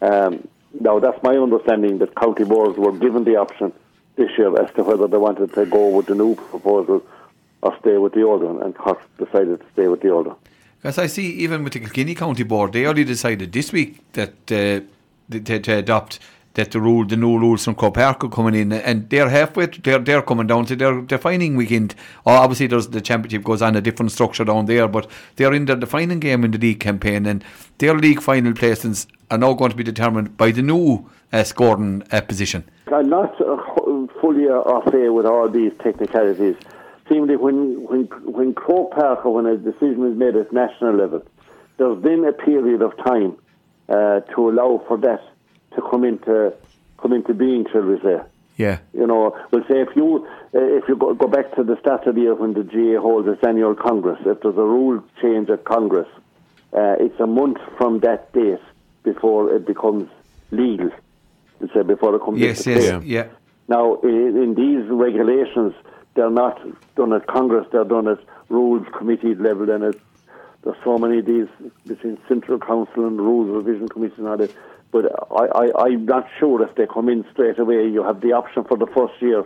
Um, 0.00 0.46
now 0.78 0.98
that's 0.98 1.22
my 1.22 1.36
understanding 1.36 1.98
that 1.98 2.14
county 2.14 2.44
boards 2.44 2.78
were 2.78 2.92
given 2.92 3.24
the 3.24 3.36
option 3.36 3.72
this 4.16 4.30
year 4.38 4.60
as 4.60 4.72
to 4.74 4.82
whether 4.82 5.06
they 5.06 5.16
wanted 5.16 5.52
to 5.54 5.66
go 5.66 5.88
with 5.88 6.06
the 6.06 6.14
new 6.14 6.34
proposal 6.34 7.04
or 7.62 7.76
stay 7.80 7.98
with 7.98 8.14
the 8.14 8.22
old 8.22 8.42
one, 8.42 8.62
and 8.62 8.74
Cork 8.74 9.00
decided 9.18 9.60
to 9.60 9.66
stay 9.72 9.88
with 9.88 10.00
the 10.00 10.10
old 10.10 10.26
one. 10.28 10.36
As 10.82 10.98
I 10.98 11.06
see, 11.06 11.26
even 11.44 11.62
with 11.62 11.74
the 11.74 11.80
Kilkenny 11.80 12.14
County 12.14 12.42
Board, 12.42 12.72
they 12.72 12.86
only 12.86 13.04
decided 13.04 13.52
this 13.52 13.70
week 13.70 14.00
that 14.12 14.32
uh, 14.50 14.80
to, 15.30 15.60
to 15.60 15.72
adopt 15.72 16.20
that 16.54 16.72
the 16.72 16.80
rule, 16.80 17.06
the 17.06 17.16
new 17.16 17.38
rules 17.38 17.64
from 17.64 17.74
Croke 17.74 17.94
Park 17.94 18.24
are 18.24 18.28
coming 18.28 18.54
in, 18.54 18.72
and 18.72 19.08
they're 19.08 19.28
halfway. 19.28 19.66
They're 19.66 19.98
they're 19.98 20.22
coming 20.22 20.46
down 20.46 20.66
to 20.66 20.76
their 20.76 21.00
defining 21.00 21.56
weekend. 21.56 21.94
Oh, 22.26 22.32
obviously, 22.32 22.66
there's 22.66 22.88
the 22.88 23.00
championship 23.00 23.44
goes 23.44 23.62
on 23.62 23.76
a 23.76 23.80
different 23.80 24.12
structure 24.12 24.44
down 24.44 24.66
there, 24.66 24.88
but 24.88 25.10
they're 25.36 25.54
in 25.54 25.66
their 25.66 25.76
defining 25.76 26.20
game 26.20 26.44
in 26.44 26.50
the 26.50 26.58
league 26.58 26.80
campaign, 26.80 27.26
and 27.26 27.44
their 27.78 27.94
league 27.94 28.20
final 28.20 28.52
placings 28.52 29.06
are 29.30 29.38
now 29.38 29.52
going 29.54 29.70
to 29.70 29.76
be 29.76 29.84
determined 29.84 30.36
by 30.36 30.50
the 30.50 30.62
new 30.62 31.08
uh, 31.32 31.44
scoring 31.44 32.02
uh, 32.10 32.20
position. 32.20 32.64
I'm 32.92 33.08
not 33.08 33.40
uh, 33.40 33.56
fully 34.20 34.46
off 34.46 34.92
air 34.92 35.12
with 35.12 35.26
all 35.26 35.48
these 35.48 35.72
technicalities 35.82 36.56
seemingly 37.10 37.36
when 37.36 37.82
when 37.84 38.04
when 38.24 38.54
Croke 38.54 38.92
Park 38.92 39.26
or 39.26 39.34
when 39.34 39.46
a 39.46 39.56
decision 39.56 40.10
is 40.10 40.16
made 40.16 40.36
at 40.36 40.52
national 40.52 40.94
level, 40.94 41.22
there's 41.76 42.02
then 42.02 42.24
a 42.24 42.32
period 42.32 42.82
of 42.82 42.96
time 43.04 43.36
uh, 43.88 44.20
to 44.34 44.48
allow 44.48 44.82
for 44.86 44.96
that 44.98 45.20
to 45.74 45.82
come 45.90 46.04
into 46.04 46.52
come 46.98 47.12
into 47.12 47.34
being, 47.34 47.66
shall 47.72 47.82
we 47.82 48.00
say? 48.00 48.20
Yeah. 48.56 48.78
You 48.92 49.06
know, 49.06 49.36
we'll 49.50 49.62
say 49.62 49.80
if 49.80 49.96
you 49.96 50.26
uh, 50.54 50.58
if 50.58 50.88
you 50.88 50.96
go, 50.96 51.14
go 51.14 51.26
back 51.26 51.54
to 51.56 51.64
the 51.64 51.78
start 51.80 52.06
of 52.06 52.14
the 52.14 52.22
year 52.22 52.34
when 52.34 52.52
the 52.52 52.62
GAA 52.62 53.00
holds 53.00 53.28
its 53.28 53.42
annual 53.42 53.74
congress, 53.74 54.18
if 54.26 54.40
there's 54.40 54.56
a 54.56 54.62
rule 54.62 55.02
change 55.22 55.48
at 55.48 55.64
congress, 55.64 56.08
uh, 56.72 56.96
it's 57.00 57.18
a 57.20 57.26
month 57.26 57.58
from 57.78 58.00
that 58.00 58.32
date 58.32 58.60
before 59.02 59.54
it 59.54 59.66
becomes 59.66 60.08
legal. 60.50 60.90
Say 61.74 61.82
before 61.82 62.14
it 62.16 62.22
comes 62.22 62.40
yes, 62.40 62.66
into 62.66 62.80
yes, 62.80 63.02
yeah. 63.04 63.26
Now, 63.68 64.00
in, 64.00 64.36
in 64.36 64.54
these 64.54 64.90
regulations, 64.90 65.74
they're 66.14 66.30
not 66.30 66.58
done 66.96 67.12
at 67.12 67.26
Congress, 67.26 67.66
they're 67.70 67.84
done 67.84 68.08
at 68.08 68.18
rules 68.48 68.86
committee 68.96 69.34
level 69.34 69.70
and 69.70 69.84
at 69.84 69.94
there's 70.62 70.76
so 70.84 70.98
many 70.98 71.20
of 71.20 71.26
these 71.26 71.46
between 71.86 72.18
Central 72.28 72.58
Council 72.58 73.06
and 73.06 73.18
Rules 73.18 73.48
Revision 73.48 73.88
Committee 73.88 74.16
and 74.18 74.28
all 74.28 74.36
that. 74.36 74.54
But 74.92 75.06
I, 75.30 75.44
I, 75.44 75.84
I'm 75.86 76.04
not 76.04 76.26
sure 76.38 76.62
if 76.62 76.74
they 76.74 76.86
come 76.86 77.08
in 77.08 77.24
straight 77.32 77.58
away. 77.58 77.86
You 77.88 78.02
have 78.02 78.20
the 78.20 78.32
option 78.32 78.64
for 78.64 78.76
the 78.76 78.86
first 78.86 79.14
year. 79.20 79.40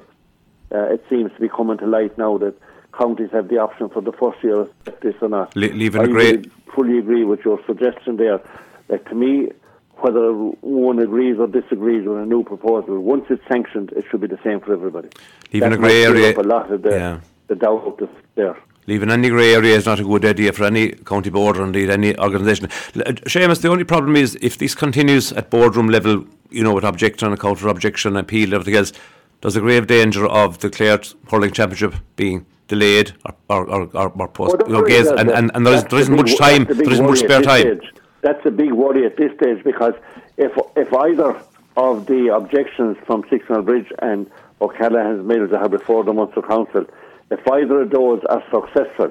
Uh, 0.73 0.95
it 0.95 1.05
seems 1.11 1.31
to 1.33 1.41
be 1.41 1.49
coming 1.49 1.77
to 1.79 1.87
light 1.87 2.17
now 2.17 2.39
that 2.39 2.55
counties 2.99 3.31
have 3.33 3.49
the 3.49 3.59
option 3.59 3.89
for 3.91 4.01
the 4.01 4.13
first 4.13 4.43
year 4.43 4.67
this 5.03 5.15
or 5.21 5.29
not. 5.29 5.55
Le- 5.55 5.67
leaving 5.67 6.01
I 6.01 6.05
a 6.05 6.09
great. 6.09 6.51
fully 6.75 6.99
agree 6.99 7.25
with 7.25 7.41
your 7.45 7.61
suggestion 7.67 8.17
there. 8.17 8.41
Like 8.89 9.07
to 9.11 9.15
me, 9.15 9.51
whether 9.99 10.33
one 10.33 10.99
agrees 10.99 11.39
or 11.39 11.47
disagrees 11.47 12.07
with 12.09 12.19
a 12.19 12.27
new 12.27 12.43
proposal, 12.43 12.99
once 13.01 13.27
it's 13.29 13.43
sanctioned, 13.47 13.93
it 13.93 14.05
should 14.11 14.21
be 14.23 14.27
the 14.27 14.39
same 14.43 14.61
for 14.61 14.73
everybody. 14.73 15.09
Leaving 15.53 15.71
That 15.71 15.77
a 15.79 15.81
grey 15.81 16.05
area- 16.05 16.39
A 16.39 16.43
lot 16.43 16.71
of 16.73 16.83
the, 16.83 16.91
Yeah. 16.91 17.21
the 17.49 17.55
doubt 17.55 17.99
that's 17.99 18.11
there. 18.35 18.57
Leaving 18.87 19.11
any 19.11 19.31
grey 19.31 19.55
area 19.55 19.77
is 19.77 19.87
not 19.87 19.99
a 20.01 20.05
good 20.05 20.25
idea 20.25 20.53
for 20.53 20.65
any 20.65 20.91
county 20.93 21.31
board 21.31 21.57
or 21.57 21.65
indeed 21.65 21.89
any 21.89 22.17
organisation. 22.19 22.67
Uh, 22.67 23.13
Seamus, 23.27 23.63
the 23.63 23.69
only 23.69 23.85
problem 23.85 24.15
is 24.15 24.37
if 24.43 24.59
this 24.59 24.75
continues 24.75 25.33
at 25.33 25.49
boardroom 25.51 25.89
level, 25.89 26.27
you 26.51 26.63
know, 26.63 26.75
with 26.75 26.85
objection 26.85 27.29
and 27.29 27.41
counter 27.41 27.69
objection, 27.69 28.17
appeal, 28.17 28.55
everything 28.55 28.77
else, 28.77 28.93
there's 29.41 29.57
a 29.57 29.61
grave 29.61 29.87
danger 29.87 30.27
of 30.27 30.59
the 30.59 30.71
Clare 30.71 31.01
Hurling 31.31 31.53
Championship 31.53 31.95
being 32.17 32.47
delayed 32.69 33.13
or, 33.25 33.35
or, 33.49 33.91
or, 33.95 34.09
or, 34.09 34.29
post, 34.29 34.57
Well, 34.59 34.69
you 34.69 34.75
know, 34.75 34.87
gaze, 34.87 35.07
and, 35.09 35.31
and, 35.31 35.51
and 35.55 35.67
there, 35.67 35.75
is, 35.75 35.83
there 35.83 35.91
the 35.91 35.97
isn't 35.99 36.17
big 36.17 36.27
much 36.27 36.39
time, 36.39 36.65
that's 36.65 36.69
the 36.69 36.75
big 36.75 36.85
there 36.85 36.93
isn't 36.95 37.07
much 37.07 37.19
spare 37.19 37.43
time. 37.43 37.61
stage. 37.61 37.93
That's 38.23 38.47
a 38.47 38.51
big 38.51 38.73
worry 38.73 39.05
at 39.05 39.17
this 39.17 39.33
stage 39.37 39.63
because 39.65 39.93
if 40.39 40.53
if 40.77 40.93
either 40.95 41.39
of 41.77 42.07
the 42.07 42.35
objections 42.35 42.97
from 43.05 43.23
Sixmile 43.25 43.65
Bridge 43.65 43.93
and 43.99 44.31
O'Callaghan's 44.61 45.27
Mills 45.27 45.51
have 45.51 45.71
before 45.71 46.05
the 46.05 46.13
Munster 46.13 46.41
Council, 46.41 46.87
if 47.31 47.41
either 47.51 47.83
of 47.83 47.91
those 47.91 48.23
are 48.29 48.43
successful, 48.53 49.11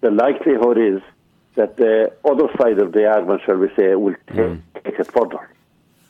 the 0.00 0.10
likelihood 0.10 0.78
is 0.78 1.00
that 1.54 1.76
the 1.76 2.12
other 2.24 2.48
side 2.60 2.78
of 2.78 2.92
the 2.92 3.06
argument, 3.06 3.42
shall 3.46 3.56
we 3.56 3.68
say, 3.76 3.94
will 3.94 4.14
take, 4.28 4.36
Mm. 4.36 4.60
take 4.82 4.98
it 4.98 5.10
further. 5.12 5.48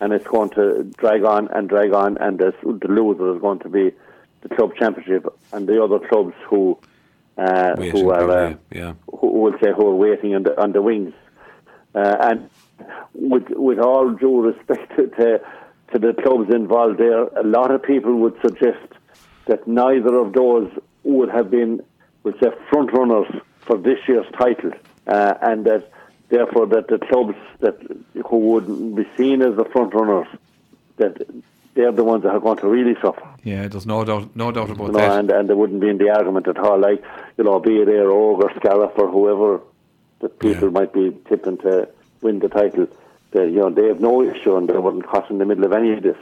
And 0.01 0.13
it's 0.13 0.27
going 0.27 0.51
to 0.51 0.85
drag 0.97 1.25
on 1.25 1.49
and 1.49 1.69
drag 1.69 1.93
on, 1.93 2.19
and 2.19 2.39
the, 2.39 2.53
the 2.63 2.89
loser 2.89 3.35
is 3.35 3.41
going 3.41 3.61
to 3.61 3.69
be 3.69 3.93
the 4.43 4.55
club 4.55 4.73
championship 4.77 5.27
and 5.53 5.67
the 5.67 5.83
other 5.83 5.99
clubs 5.99 6.35
who 6.49 6.77
uh, 7.39 7.75
who 7.77 8.11
are 8.11 8.31
uh, 8.31 8.55
yeah, 8.71 8.95
who 9.19 9.27
will 9.29 9.53
say 9.61 9.73
who 9.77 9.87
are 9.89 9.95
waiting 9.95 10.35
on 10.35 10.43
the, 10.45 10.61
on 10.61 10.73
the 10.73 10.83
wings. 10.83 11.15
Uh, 11.95 12.17
and 12.21 12.51
with 13.15 13.45
with 13.51 13.79
all 13.79 14.11
due 14.11 14.41
respect 14.43 14.95
to, 14.97 15.07
to 15.09 15.41
to 15.93 15.99
the 15.99 16.13
clubs 16.23 16.53
involved 16.55 16.99
there, 16.99 17.23
a 17.25 17.43
lot 17.45 17.71
of 17.71 17.83
people 17.83 18.15
would 18.17 18.37
suggest 18.45 18.87
that 19.47 19.67
neither 19.67 20.15
of 20.17 20.33
those 20.33 20.71
would 21.13 21.29
have 21.31 21.51
been, 21.51 21.83
would 22.23 22.39
say, 22.41 22.49
front 22.71 22.93
runners 22.93 23.27
for 23.61 23.77
this 23.79 23.99
year's 24.09 24.27
title, 24.37 24.73
uh, 25.07 25.35
and 25.43 25.65
that 25.65 25.91
therefore 26.29 26.67
that 26.67 26.89
the 26.89 26.99
clubs 26.99 27.37
that 27.61 27.77
who 28.27 28.39
would 28.39 28.97
be 28.97 29.07
seen 29.17 29.43
as 29.43 29.57
the 29.57 29.65
front 29.67 29.95
runners, 29.95 30.27
that 30.97 31.21
they're 31.75 31.93
the 31.93 32.05
ones 32.05 32.23
that 32.23 32.31
are 32.31 32.41
going 32.41 32.59
to 32.59 32.69
really 32.69 32.95
suffer. 33.01 33.27
Yeah, 33.43 33.67
there's 33.69 33.87
no 33.87 34.05
doubt, 34.05 34.35
no 34.37 34.53
doubt 34.53 34.71
about 34.71 34.87
You 34.87 34.93
know, 34.93 34.99
that. 34.99 35.19
and, 35.19 35.31
and 35.31 35.51
they 35.51 35.55
wouldn't 35.55 35.81
be 35.81 35.89
in 35.89 35.99
the 35.99 36.11
argument 36.11 36.47
at 36.49 36.57
all. 36.59 36.79
Like, 36.79 37.03
you 37.37 37.45
know, 37.45 37.59
be 37.59 37.79
it 37.81 37.89
Air 37.89 38.09
or 38.11 38.51
Scariff 38.57 38.93
or 38.97 39.11
whoever 39.11 39.61
that 40.21 40.39
people 40.39 40.65
Yeah. 40.69 40.71
might 40.71 40.93
be 40.93 41.15
tipping 41.29 41.59
to 41.59 41.89
win 42.23 42.39
the 42.39 42.49
title. 42.49 42.87
They, 43.33 43.47
you 43.47 43.59
know, 43.59 43.71
they 43.71 43.89
have 43.89 44.01
no 44.01 44.23
issue 44.23 44.57
and 44.57 44.69
they 44.69 44.79
wouldn't 44.79 45.07
cost 45.07 45.31
in 45.31 45.39
the 45.39 45.45
middle 45.45 45.65
of 45.65 45.73
any 45.73 45.93
of 45.93 46.03
this. 46.03 46.17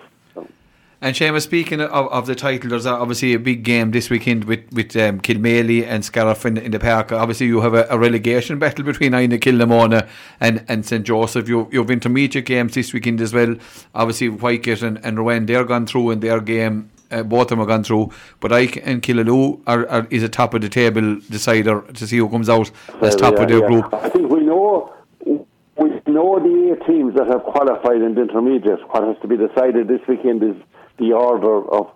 And 1.02 1.16
Seamus, 1.16 1.42
speaking 1.42 1.80
of, 1.80 1.90
of 2.12 2.26
the 2.26 2.36
title, 2.36 2.70
there's 2.70 2.86
obviously 2.86 3.34
a 3.34 3.38
big 3.40 3.64
game 3.64 3.90
this 3.90 4.08
weekend 4.08 4.44
with 4.44 4.72
with 4.72 4.94
um, 4.94 5.20
Kilmaley 5.20 5.84
and 5.84 6.04
Scariff 6.04 6.46
in, 6.46 6.56
in 6.56 6.70
the 6.70 6.78
park. 6.78 7.10
Obviously, 7.10 7.46
you 7.46 7.60
have 7.60 7.74
a, 7.74 7.88
a 7.90 7.98
relegation 7.98 8.60
battle 8.60 8.84
between 8.84 9.12
Inagh 9.12 9.40
Kilnamona 9.40 10.08
and, 10.38 10.64
and 10.68 10.86
St 10.86 11.04
Joseph. 11.04 11.48
You 11.48 11.68
you've 11.72 11.90
intermediate 11.90 12.46
games 12.46 12.74
this 12.74 12.92
weekend 12.92 13.20
as 13.20 13.34
well. 13.34 13.56
Obviously, 13.96 14.28
Whitegate 14.30 14.84
and, 14.84 15.04
and 15.04 15.18
Ruan 15.18 15.46
they're 15.46 15.64
gone 15.64 15.86
through 15.86 16.12
in 16.12 16.20
their 16.20 16.40
game. 16.40 16.88
Uh, 17.10 17.24
both 17.24 17.42
of 17.42 17.48
them 17.48 17.60
are 17.62 17.66
gone 17.66 17.82
through, 17.82 18.12
but 18.38 18.52
Ike 18.52 18.80
and 18.86 19.02
Killaloe 19.02 19.60
are, 19.66 19.88
are 19.88 20.06
is 20.10 20.22
a 20.22 20.28
top 20.28 20.54
of 20.54 20.60
the 20.60 20.68
table 20.68 21.18
decider 21.28 21.80
to 21.80 22.06
see 22.06 22.18
who 22.18 22.28
comes 22.28 22.48
out 22.48 22.70
as 23.00 23.16
top 23.16 23.34
yeah, 23.34 23.42
of 23.42 23.48
their 23.48 23.58
yeah. 23.58 23.66
group. 23.66 23.92
I 23.92 24.08
think 24.08 24.30
we 24.30 24.42
know 24.42 24.94
we 25.26 26.00
know 26.06 26.38
the 26.38 26.76
eight 26.76 26.86
teams 26.86 27.16
that 27.16 27.26
have 27.26 27.42
qualified 27.42 28.02
in 28.02 28.14
the 28.14 28.22
intermediate. 28.22 28.88
What 28.90 29.02
has 29.02 29.16
to 29.22 29.26
be 29.26 29.36
decided 29.36 29.88
this 29.88 30.00
weekend 30.06 30.44
is 30.44 30.54
the 30.98 31.12
order 31.12 31.68
of 31.70 31.90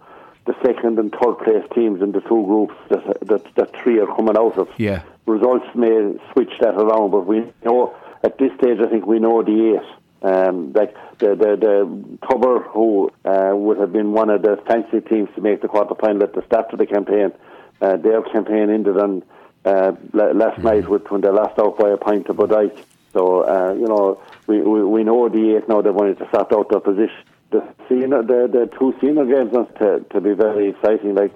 the 0.47 0.55
second 0.65 0.99
and 0.99 1.13
third 1.13 1.35
place 1.39 1.65
teams 1.75 2.01
in 2.03 2.13
the 2.13 2.21
two 2.21 2.45
groups 2.47 2.75
that 2.89 3.21
that, 3.29 3.55
that 3.57 3.77
three 3.83 3.99
are 3.99 4.07
coming 4.07 4.37
out 4.37 4.57
of. 4.59 4.69
Yeah. 4.77 5.03
results 5.27 5.67
may 5.75 6.15
switch 6.33 6.53
that 6.61 6.75
around, 6.75 7.11
but 7.11 7.27
we 7.27 7.45
know 7.65 7.95
at 8.23 8.39
this 8.39 8.53
stage. 8.59 8.79
I 8.81 8.89
think 8.89 9.07
we 9.07 9.19
know 9.19 9.43
the 9.43 9.77
eight. 9.77 9.89
Um, 10.23 10.73
like 10.73 10.95
the 11.19 11.35
the 11.35 11.57
the 11.57 12.19
Tubber, 12.27 12.61
who 12.61 13.11
uh, 13.25 13.53
would 13.55 13.79
have 13.79 13.93
been 13.93 14.13
one 14.13 14.31
of 14.31 14.43
the 14.43 14.57
fancy 14.67 15.01
teams 15.01 15.29
to 15.35 15.41
make 15.41 15.61
the 15.63 15.69
quarter 15.69 15.95
final 15.95 16.23
at 16.23 16.33
the 16.33 16.43
start 16.47 16.73
of 16.73 16.79
the 16.79 16.87
campaign, 16.87 17.33
uh, 17.81 17.97
their 17.97 18.23
campaign 18.23 18.71
ended 18.71 18.97
on 18.99 19.23
uh, 19.65 19.93
la- 20.13 20.31
last 20.33 20.59
night 20.63 20.89
with 20.89 21.11
when 21.11 21.21
they 21.21 21.29
lost 21.29 21.59
out 21.59 21.79
by 21.79 21.91
a 21.91 21.97
point 21.97 22.27
to 22.27 22.35
Bodyke. 22.35 22.77
So 23.13 23.43
uh, 23.43 23.75
you 23.75 23.87
know 23.87 24.21
we, 24.47 24.61
we 24.63 24.85
we 24.85 25.05
know 25.05 25.29
the 25.29 25.57
eight 25.57 25.69
now. 25.69 25.83
They 25.83 25.91
wanted 25.91 26.19
to 26.19 26.29
sort 26.31 26.53
out 26.53 26.71
their 26.71 26.81
position. 26.81 27.23
The 27.51 27.63
senior, 27.89 28.23
the 28.23 28.49
the 28.51 28.71
two 28.79 28.95
senior 29.01 29.25
games 29.25 29.53
to 29.79 30.05
to 30.11 30.21
be 30.21 30.33
very 30.33 30.71
exciting. 30.71 31.15
Like 31.15 31.33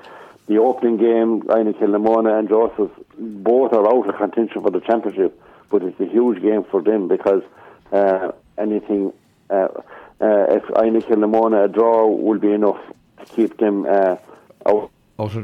the 0.47 0.59
opening 0.59 0.97
game, 0.97 1.43
Inagh 1.49 1.77
Kilnamona 1.79 2.39
and 2.39 2.49
Joseph, 2.49 2.91
both 3.19 3.73
are 3.73 3.87
out 3.87 4.09
of 4.09 4.17
contention 4.17 4.63
for 4.63 4.71
the 4.71 4.81
championship, 4.81 5.41
but 5.71 5.83
it's 5.83 6.01
a 6.01 6.07
huge 6.07 6.43
game 6.43 6.65
for 6.65 6.83
them 6.83 7.07
because 7.09 7.43
uh, 7.93 8.33
anything, 8.59 9.13
uh, 9.51 9.69
uh, 10.21 10.57
if 10.59 10.65
Inagh 10.77 11.05
Kilnamona 11.07 11.65
a 11.67 11.69
draw 11.69 12.07
will 12.09 12.39
be 12.41 12.53
enough 12.53 12.81
to 13.21 13.27
keep 13.27 13.57
them 13.59 13.87
uh, 13.87 14.17
out, 14.67 14.91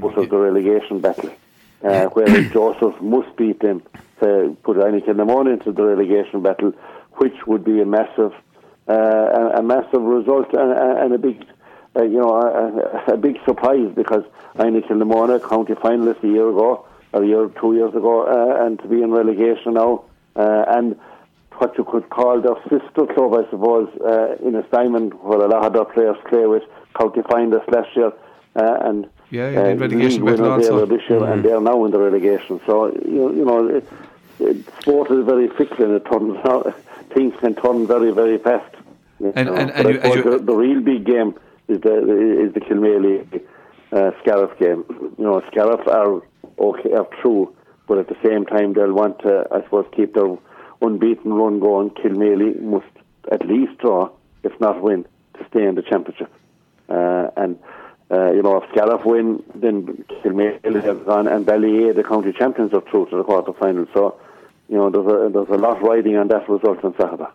Out 0.02 0.18
of- 0.24 0.30
the 0.30 0.36
relegation 0.38 1.00
battle. 1.00 1.30
Uh, 1.84 2.06
whereas 2.06 2.50
Joseph 2.52 3.00
must 3.00 3.36
beat 3.36 3.60
them 3.60 3.82
to 4.20 4.56
put 4.64 4.78
Inagh 4.78 5.04
Kilnamona 5.06 5.52
into 5.52 5.70
the 5.70 5.84
relegation 5.84 6.42
battle, 6.42 6.72
which 7.18 7.46
would 7.46 7.62
be 7.64 7.80
a 7.80 7.86
massive, 7.86 8.32
uh, 8.32 8.38
a, 8.92 9.58
a 9.58 9.62
massive 9.62 10.02
result 10.02 10.52
and, 10.52 10.72
and 10.72 11.14
a 11.14 11.18
big 11.18 11.44
uh, 11.96 12.02
you 12.02 12.18
know, 12.18 12.36
a, 12.36 13.14
a, 13.14 13.16
big 13.16 13.38
surprise 13.46 13.90
because 13.94 14.22
Inagh 14.56 14.84
Kilnamona, 14.86 15.40
county 15.48 15.72
finalist 15.74 16.22
a 16.22 16.28
year 16.28 16.48
ago, 16.48 16.86
or 17.12 17.22
a 17.22 17.26
year, 17.26 17.48
two 17.60 17.74
years 17.74 17.94
ago, 17.94 18.26
uh, 18.26 18.66
and 18.66 18.78
to 18.80 18.88
be 18.88 19.02
in 19.02 19.10
relegation 19.10 19.74
now, 19.74 20.04
uh, 20.36 20.64
and 20.68 20.98
what 21.52 21.76
you 21.78 21.84
could 21.84 22.10
call 22.10 22.40
their 22.40 22.56
sister 22.64 23.06
club, 23.14 23.32
I 23.32 23.48
suppose, 23.50 23.88
uh, 24.02 24.36
in 24.46 24.54
a 24.56 24.68
Simon, 24.70 25.10
where 25.22 25.40
a 25.40 25.48
lot 25.48 25.64
of 25.64 25.72
their 25.72 25.84
players 25.86 26.16
play 26.28 26.46
with, 26.46 26.64
county 26.98 27.22
finalist 27.22 27.70
last 27.72 27.96
year, 27.96 28.12
uh, 28.56 28.88
and 28.88 29.08
Yeah, 29.30 29.50
yeah, 29.50 29.68
in 29.68 29.78
relegation 29.78 30.24
battle 30.24 30.58
they 30.58 30.68
also. 30.68 30.86
this 30.86 31.02
year, 31.08 31.24
and 31.24 31.42
they're 31.42 31.60
now 31.60 31.84
in 31.86 31.92
the 31.92 31.98
relegation. 31.98 32.60
So 32.66 32.92
you, 32.92 33.34
you 33.34 33.44
know, 33.44 33.68
it, 33.68 33.88
it, 34.38 34.66
sport 34.80 35.10
is 35.10 35.24
very 35.24 35.48
fickle, 35.48 35.86
and 35.86 35.94
it 35.94 36.04
turns 36.04 36.36
out, 36.44 36.74
things 37.14 37.34
can 37.40 37.54
turn 37.54 37.86
very, 37.86 38.12
very 38.12 38.36
fast. 38.36 38.75
You 39.20 39.32
And- 39.34 39.48
and- 39.48 39.70
and 39.70 39.86
I 39.86 40.14
you- 40.14 40.22
the, 40.22 40.38
the 40.38 40.54
real 40.54 40.80
big 40.80 41.04
game 41.04 41.34
is 41.68 41.80
the 41.80 41.94
is 42.44 42.52
the 42.54 42.60
Kilmaley 42.60 43.40
uh, 43.92 44.10
Scariff 44.20 44.52
game. 44.58 44.84
You 45.18 45.24
know, 45.24 45.42
Scariff 45.50 45.86
are 45.88 46.22
okay, 46.58 46.92
are 46.92 47.08
true, 47.22 47.52
but 47.88 47.98
at 47.98 48.08
the 48.08 48.16
same 48.24 48.44
time 48.46 48.72
they'll 48.74 48.92
want 48.92 49.18
to, 49.20 49.46
I 49.50 49.62
suppose, 49.64 49.86
keep 49.96 50.14
their 50.14 50.36
unbeaten 50.82 51.32
run 51.32 51.60
going. 51.60 51.90
Kilmaley 51.90 52.60
must 52.60 52.86
at 53.32 53.46
least 53.46 53.78
draw, 53.78 54.10
if 54.42 54.52
not 54.60 54.80
win, 54.82 55.04
to 55.38 55.46
stay 55.50 55.64
in 55.66 55.74
the 55.74 55.82
championship. 55.82 56.30
Uh, 56.88 57.28
and 57.36 57.58
uh, 58.10 58.30
you 58.32 58.42
know, 58.42 58.56
if 58.62 58.70
Scariff 58.70 59.04
win, 59.04 59.42
then 59.54 60.04
Kilmaley 60.22 60.82
have 60.84 61.04
gone, 61.06 61.26
and 61.26 61.44
Ballyea, 61.44 61.94
the 61.94 62.04
county 62.04 62.32
champions, 62.32 62.72
are 62.72 62.82
through 62.90 63.06
to 63.06 63.16
the 63.16 63.24
quarter 63.24 63.52
final. 63.54 63.86
So, 63.94 64.16
you 64.68 64.76
know, 64.76 64.90
there's 64.90 65.06
a 65.06 65.30
there's 65.32 65.48
a 65.48 65.60
lot 65.60 65.82
riding 65.82 66.16
on 66.16 66.28
that 66.28 66.48
result 66.48 66.84
on 66.84 66.94
Saturday. 67.00 67.26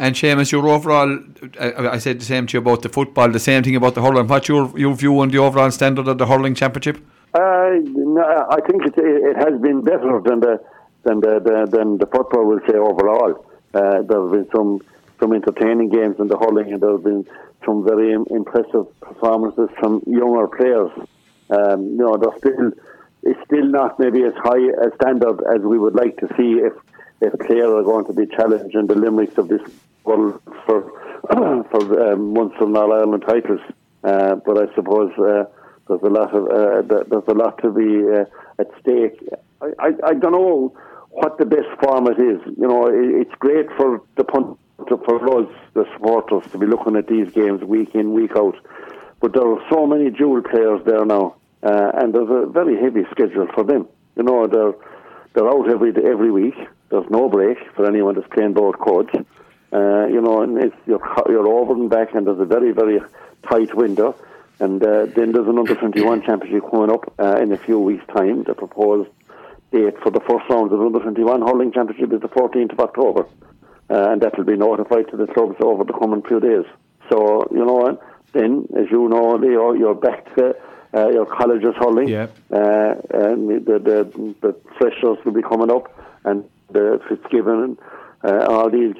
And 0.00 0.14
Seamus, 0.14 0.50
your 0.50 0.66
overall, 0.66 1.18
I, 1.60 1.88
I 1.88 1.98
said 1.98 2.20
the 2.20 2.24
same 2.24 2.46
to 2.46 2.54
you 2.54 2.60
about 2.60 2.80
the 2.80 2.88
football, 2.88 3.28
the 3.28 3.38
same 3.38 3.62
thing 3.62 3.76
about 3.76 3.94
the 3.94 4.00
hurling. 4.00 4.28
What's 4.28 4.48
your, 4.48 4.72
your 4.78 4.94
view 4.94 5.20
on 5.20 5.28
the 5.28 5.36
overall 5.36 5.70
standard 5.70 6.08
of 6.08 6.16
the 6.16 6.24
hurling 6.24 6.54
championship? 6.54 6.96
Uh, 7.34 7.72
no, 7.84 8.46
I 8.50 8.60
think 8.66 8.86
it, 8.86 8.94
it 8.96 9.36
has 9.36 9.60
been 9.60 9.82
better 9.82 10.22
than 10.24 10.40
the 10.40 10.58
than 11.04 11.20
the, 11.20 11.38
the 11.40 11.68
than 11.70 11.98
the 11.98 12.06
football 12.06 12.46
will 12.46 12.60
say 12.66 12.78
overall. 12.78 13.44
Uh, 13.74 14.00
there 14.08 14.22
have 14.22 14.32
been 14.32 14.48
some 14.56 14.80
some 15.20 15.34
entertaining 15.34 15.90
games 15.90 16.16
in 16.18 16.28
the 16.28 16.38
hurling, 16.38 16.72
and 16.72 16.80
there 16.80 16.92
have 16.92 17.04
been 17.04 17.26
some 17.66 17.84
very 17.84 18.12
impressive 18.12 18.86
performances 19.00 19.68
from 19.78 20.02
younger 20.06 20.48
players. 20.48 20.90
Um, 21.50 21.84
you 21.88 21.98
know, 21.98 22.16
they're 22.16 22.38
still 22.38 22.72
it's 23.22 23.40
still 23.44 23.66
not 23.66 24.00
maybe 24.00 24.22
as 24.24 24.32
high 24.36 24.64
a 24.64 24.94
standard 24.94 25.42
as 25.54 25.60
we 25.60 25.78
would 25.78 25.94
like 25.94 26.16
to 26.20 26.26
see 26.38 26.58
if 26.64 26.72
if 27.20 27.38
Clare 27.46 27.76
are 27.76 27.82
going 27.82 28.06
to 28.06 28.14
be 28.14 28.24
challenged 28.34 28.74
in 28.74 28.86
the 28.86 28.94
limericks 28.94 29.36
of 29.36 29.48
this 29.48 29.60
for 30.04 30.40
for 31.70 32.12
um, 32.12 32.32
Munster 32.32 32.64
and 32.64 32.76
All 32.76 32.92
Ireland 32.92 33.24
titles. 33.26 33.60
Uh, 34.02 34.36
but 34.36 34.56
I 34.56 34.74
suppose 34.74 35.12
uh, 35.18 35.44
there's 35.88 36.02
a 36.02 36.08
lot 36.08 36.34
of 36.34 36.44
uh, 36.48 36.82
there's 36.82 37.28
a 37.28 37.34
lot 37.34 37.60
to 37.62 37.70
be 37.70 38.08
uh, 38.08 38.24
at 38.58 38.68
stake. 38.80 39.20
I, 39.60 39.66
I, 39.78 39.88
I 40.10 40.14
don't 40.14 40.32
know 40.32 40.74
what 41.10 41.38
the 41.38 41.44
best 41.44 41.68
format 41.82 42.18
is. 42.18 42.40
You 42.56 42.68
know, 42.68 42.86
it, 42.86 43.26
it's 43.26 43.34
great 43.38 43.66
for 43.76 44.02
the 44.16 44.24
punt 44.24 44.58
for 44.88 45.40
us, 45.40 45.52
the 45.74 45.84
supporters, 45.92 46.50
to 46.52 46.58
be 46.58 46.66
looking 46.66 46.96
at 46.96 47.06
these 47.06 47.30
games 47.32 47.62
week 47.62 47.94
in, 47.94 48.12
week 48.12 48.32
out. 48.36 48.56
But 49.20 49.34
there 49.34 49.46
are 49.46 49.62
so 49.70 49.86
many 49.86 50.10
dual 50.10 50.42
players 50.42 50.80
there 50.86 51.04
now, 51.04 51.36
uh, 51.62 51.92
and 51.94 52.14
there's 52.14 52.30
a 52.30 52.46
very 52.46 52.80
heavy 52.80 53.02
schedule 53.10 53.46
for 53.54 53.64
them. 53.64 53.86
You 54.16 54.22
know, 54.22 54.46
they're 54.46 54.72
they're 55.34 55.48
out 55.48 55.68
every 55.68 55.90
every 55.90 56.30
week. 56.30 56.56
There's 56.90 57.08
no 57.10 57.28
break 57.28 57.58
for 57.74 57.86
anyone 57.86 58.14
that's 58.14 58.26
playing 58.28 58.54
both 58.54 58.78
codes. 58.78 59.10
Uh, 59.72 60.06
you 60.06 60.20
know, 60.20 60.42
and 60.42 60.58
it's, 60.58 60.76
you're 60.86 61.00
you're 61.28 61.46
over 61.46 61.74
and 61.74 61.88
back, 61.88 62.14
and 62.14 62.26
there's 62.26 62.40
a 62.40 62.44
very 62.44 62.72
very 62.72 63.00
tight 63.48 63.74
window. 63.74 64.16
And 64.58 64.82
uh, 64.82 65.06
then 65.06 65.32
there's 65.32 65.48
an 65.48 65.58
under 65.58 65.74
21 65.74 66.22
championship 66.26 66.70
coming 66.70 66.90
up 66.90 67.12
uh, 67.18 67.40
in 67.40 67.50
a 67.52 67.56
few 67.56 67.78
weeks' 67.78 68.04
time. 68.14 68.44
The 68.44 68.54
proposed 68.54 69.08
date 69.72 69.98
for 70.02 70.10
the 70.10 70.20
first 70.20 70.48
round 70.50 70.70
of 70.72 70.78
the 70.78 70.84
under 70.84 70.98
21 71.00 71.40
hurling 71.40 71.72
championship 71.72 72.12
is 72.12 72.20
the 72.20 72.28
14th 72.28 72.72
of 72.72 72.80
October, 72.80 73.26
uh, 73.88 74.10
and 74.10 74.20
that 74.20 74.36
will 74.36 74.44
be 74.44 74.56
notified 74.56 75.08
to 75.10 75.16
the 75.16 75.26
clubs 75.26 75.56
over 75.60 75.84
the 75.84 75.94
coming 75.94 76.22
few 76.22 76.40
days. 76.40 76.66
So 77.08 77.48
you 77.50 77.64
know, 77.64 77.98
then 78.32 78.68
as 78.76 78.90
you 78.90 79.08
know, 79.08 79.36
Leo, 79.36 79.72
you're 79.72 79.94
back 79.94 80.34
to 80.36 80.56
uh, 80.94 81.08
your 81.08 81.26
colleges 81.26 81.74
hurling. 81.78 82.08
Yeah. 82.08 82.26
Uh, 82.50 82.94
and 83.10 83.64
the, 83.64 83.78
the 83.78 84.34
the 84.40 84.56
freshers 84.78 85.24
will 85.24 85.32
be 85.32 85.42
coming 85.42 85.70
up, 85.70 85.90
and 86.24 86.44
the 86.70 87.00
Fitzgibbon, 87.08 87.78
uh, 88.24 88.46
all 88.48 88.70
these. 88.70 88.94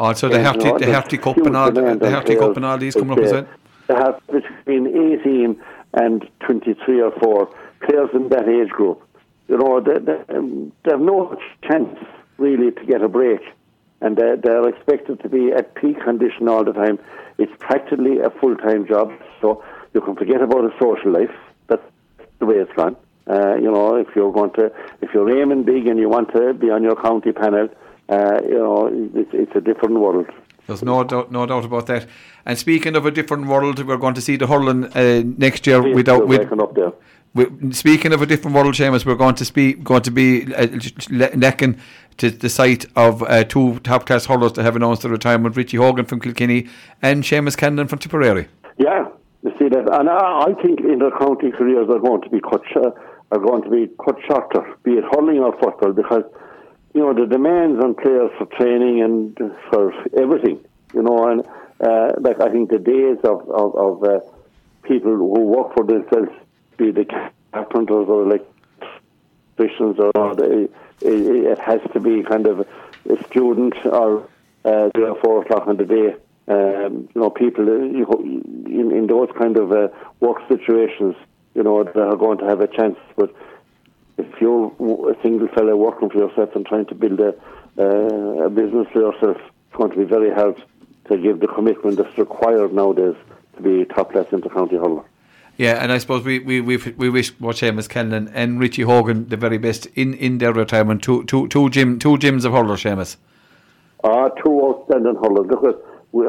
Also, 0.00 0.30
the 0.30 0.38
Yeah, 0.38 0.44
Harty, 0.44 0.64
no, 0.64 0.78
the 0.78 0.86
there's 0.86 0.94
Harty 0.94 1.18
Cup 1.18 1.36
and 1.36 1.54
all, 1.54 1.66
the 1.66 1.82
demand 1.82 2.02
on 2.02 2.12
Harty 2.12 2.34
Cup 2.34 2.56
and 2.56 2.64
all 2.64 2.78
these 2.78 2.94
coming 2.94 3.18
up 3.18 3.18
as 3.18 3.32
well. 3.32 3.46
They 3.86 3.94
have 3.94 4.18
between 4.28 4.86
18 5.20 5.62
and 5.92 6.26
23 6.40 7.02
or 7.02 7.12
4 7.20 7.54
players 7.82 8.08
in 8.14 8.30
that 8.30 8.48
age 8.48 8.70
group. 8.70 9.06
You 9.48 9.58
know, 9.58 9.78
they, 9.78 9.98
they, 9.98 10.34
um, 10.34 10.72
they 10.84 10.92
have 10.92 11.02
no 11.02 11.36
chance 11.68 11.98
really 12.38 12.70
to 12.70 12.84
get 12.86 13.02
a 13.02 13.10
break. 13.10 13.42
And 14.00 14.16
they're, 14.16 14.38
they're 14.38 14.66
expected 14.70 15.20
to 15.20 15.28
be 15.28 15.52
at 15.52 15.74
peak 15.74 16.00
condition 16.00 16.48
all 16.48 16.64
the 16.64 16.72
time. 16.72 16.98
It's 17.36 17.52
practically 17.58 18.20
a 18.20 18.30
full 18.30 18.56
time 18.56 18.86
job, 18.86 19.12
so 19.42 19.62
you 19.92 20.00
can 20.00 20.16
forget 20.16 20.40
about 20.40 20.64
a 20.64 20.72
social 20.80 21.12
life. 21.12 21.36
That's 21.66 21.82
the 22.38 22.46
way 22.46 22.54
it's 22.54 22.72
gone. 22.72 22.96
Uh, 23.26 23.56
you 23.56 23.70
know, 23.70 23.96
if 23.96 24.08
you're 24.16 24.32
going 24.32 24.52
to, 24.52 24.72
if 25.02 25.12
you're 25.12 25.30
aiming 25.38 25.64
big 25.64 25.86
and 25.88 25.98
you 25.98 26.08
want 26.08 26.32
to 26.34 26.54
be 26.54 26.70
on 26.70 26.82
your 26.82 26.96
county 26.96 27.32
panel, 27.32 27.68
uh, 28.10 28.40
you 28.44 28.58
know, 28.58 29.10
it's, 29.14 29.30
it's 29.32 29.54
a 29.54 29.60
different 29.60 29.94
world. 29.94 30.26
There's 30.66 30.82
no 30.82 31.02
doubt, 31.04 31.32
no 31.32 31.46
doubt 31.46 31.64
about 31.64 31.86
that. 31.86 32.06
And 32.46 32.58
speaking 32.58 32.96
of 32.96 33.06
a 33.06 33.10
different 33.10 33.46
world, 33.46 33.84
we're 33.84 33.96
going 33.96 34.14
to 34.14 34.20
see 34.20 34.36
the 34.36 34.46
hurling 34.46 34.84
uh, 34.84 35.22
next 35.36 35.66
year 35.66 35.80
without 35.94 36.20
We're 36.20 36.26
with, 36.26 36.40
waking 36.40 36.60
up 36.60 36.74
there. 36.74 36.92
with. 37.34 37.74
Speaking 37.74 38.12
of 38.12 38.22
a 38.22 38.26
different 38.26 38.56
world, 38.56 38.74
Seamus, 38.74 39.04
we're 39.04 39.14
going 39.14 39.34
to 39.36 39.44
speak, 39.44 39.82
going 39.82 40.02
to 40.02 40.10
be 40.10 40.54
uh, 40.54 40.66
necking 41.34 41.78
to 42.18 42.30
the 42.30 42.48
site 42.48 42.86
of 42.96 43.22
uh, 43.22 43.44
two 43.44 43.78
top 43.80 44.06
class 44.06 44.26
hurlers 44.26 44.52
that 44.52 44.62
have 44.62 44.76
announced 44.76 45.02
their 45.02 45.10
retirement: 45.10 45.56
Richie 45.56 45.76
Hogan 45.76 46.04
from 46.04 46.20
Kilkenny 46.20 46.68
and 47.02 47.24
Seamus 47.24 47.56
Callanan 47.56 47.88
from 47.88 47.98
Tipperary. 47.98 48.48
Yeah, 48.78 49.08
you 49.42 49.52
see 49.58 49.68
that, 49.68 49.88
and 49.92 50.08
I, 50.08 50.44
I 50.48 50.54
think 50.62 50.80
inter-county 50.80 51.50
careers 51.52 51.88
are 51.90 51.98
going 51.98 52.22
to 52.22 52.30
be 52.30 52.40
cut 52.40 52.62
sh- 52.70 52.94
are 53.32 53.38
going 53.38 53.62
to 53.62 53.70
be 53.70 53.88
cut 54.04 54.16
shorter, 54.26 54.76
be 54.82 54.92
it 54.92 55.04
hurling 55.12 55.38
or 55.38 55.52
football, 55.58 55.92
because 55.92 56.24
you 56.94 57.00
know 57.00 57.14
the 57.14 57.26
demands 57.26 57.82
on 57.82 57.94
players 57.94 58.30
for 58.38 58.46
training 58.46 59.02
and 59.02 59.36
for 59.70 59.92
everything, 60.18 60.64
you 60.94 61.02
know, 61.02 61.28
and 61.28 61.46
uh, 61.80 62.12
like 62.20 62.40
I 62.40 62.50
think 62.50 62.70
the 62.70 62.78
days 62.78 63.18
of 63.24 63.48
of, 63.50 63.74
of 63.76 64.04
uh, 64.04 64.20
people 64.82 65.12
who 65.12 65.40
work 65.40 65.74
for 65.74 65.84
themselves, 65.84 66.30
be 66.76 66.90
the 66.90 67.06
carpenters 67.52 68.08
or 68.08 68.22
electricians 68.24 69.98
or 69.98 70.34
the, 70.34 70.68
it, 71.00 71.46
it 71.46 71.58
has 71.58 71.80
to 71.92 72.00
be 72.00 72.22
kind 72.22 72.46
of 72.46 72.66
a 73.08 73.24
student 73.24 73.74
or 73.84 74.28
uh, 74.64 74.90
three 74.94 75.04
or 75.04 75.18
four 75.22 75.42
o'clock 75.42 75.68
in 75.68 75.76
the 75.76 75.84
day. 75.84 76.14
Um, 76.48 77.08
you 77.14 77.20
know, 77.20 77.30
people 77.30 77.68
uh, 77.68 77.84
you, 77.84 78.06
in, 78.66 78.90
in 78.90 79.06
those 79.06 79.28
kind 79.38 79.56
of 79.56 79.70
uh, 79.72 79.88
work 80.18 80.38
situations, 80.48 81.14
you 81.54 81.62
know, 81.62 81.84
they 81.84 82.00
are 82.00 82.16
going 82.16 82.38
to 82.38 82.46
have 82.46 82.60
a 82.60 82.66
chance. 82.66 82.98
But 83.16 83.34
if 84.20 84.40
you're 84.40 84.72
a 85.10 85.22
single 85.22 85.48
fellow 85.48 85.76
working 85.76 86.10
for 86.10 86.18
yourself 86.18 86.54
and 86.54 86.66
trying 86.66 86.86
to 86.86 86.94
build 86.94 87.20
a, 87.20 87.34
uh, 87.78 88.46
a 88.46 88.50
business 88.50 88.86
for 88.92 89.00
yourself, 89.00 89.36
it's 89.38 89.76
going 89.76 89.90
to 89.90 89.96
be 89.96 90.04
very 90.04 90.32
hard 90.32 90.62
to 91.08 91.18
give 91.18 91.40
the 91.40 91.48
commitment 91.48 91.96
that's 91.96 92.16
required 92.18 92.72
nowadays 92.72 93.16
to 93.56 93.62
be 93.62 93.84
top 93.86 94.12
class 94.12 94.26
inter-county 94.32 94.76
hurler. 94.76 95.04
Yeah, 95.56 95.82
and 95.82 95.92
I 95.92 95.98
suppose 95.98 96.24
we 96.24 96.38
we 96.38 96.60
we, 96.60 96.78
we 96.96 97.10
wish 97.10 97.32
both 97.32 97.56
Seamus 97.56 97.86
Callanan 97.86 98.28
and 98.32 98.58
Richie 98.58 98.82
Hogan 98.82 99.28
the 99.28 99.36
very 99.36 99.58
best 99.58 99.86
in, 99.94 100.14
in 100.14 100.38
their 100.38 100.54
retirement. 100.54 101.02
Two 101.02 101.24
two 101.24 101.48
two 101.48 101.68
gym 101.68 101.98
two 101.98 102.16
gyms 102.16 102.46
of 102.46 102.52
hurlers, 102.52 102.82
Seamus. 102.82 103.16
Ah, 104.02 104.28
two 104.42 104.54
outstanding 104.64 105.16
hurlers. 105.16 105.46
Look 105.50 105.64
at 105.64 105.76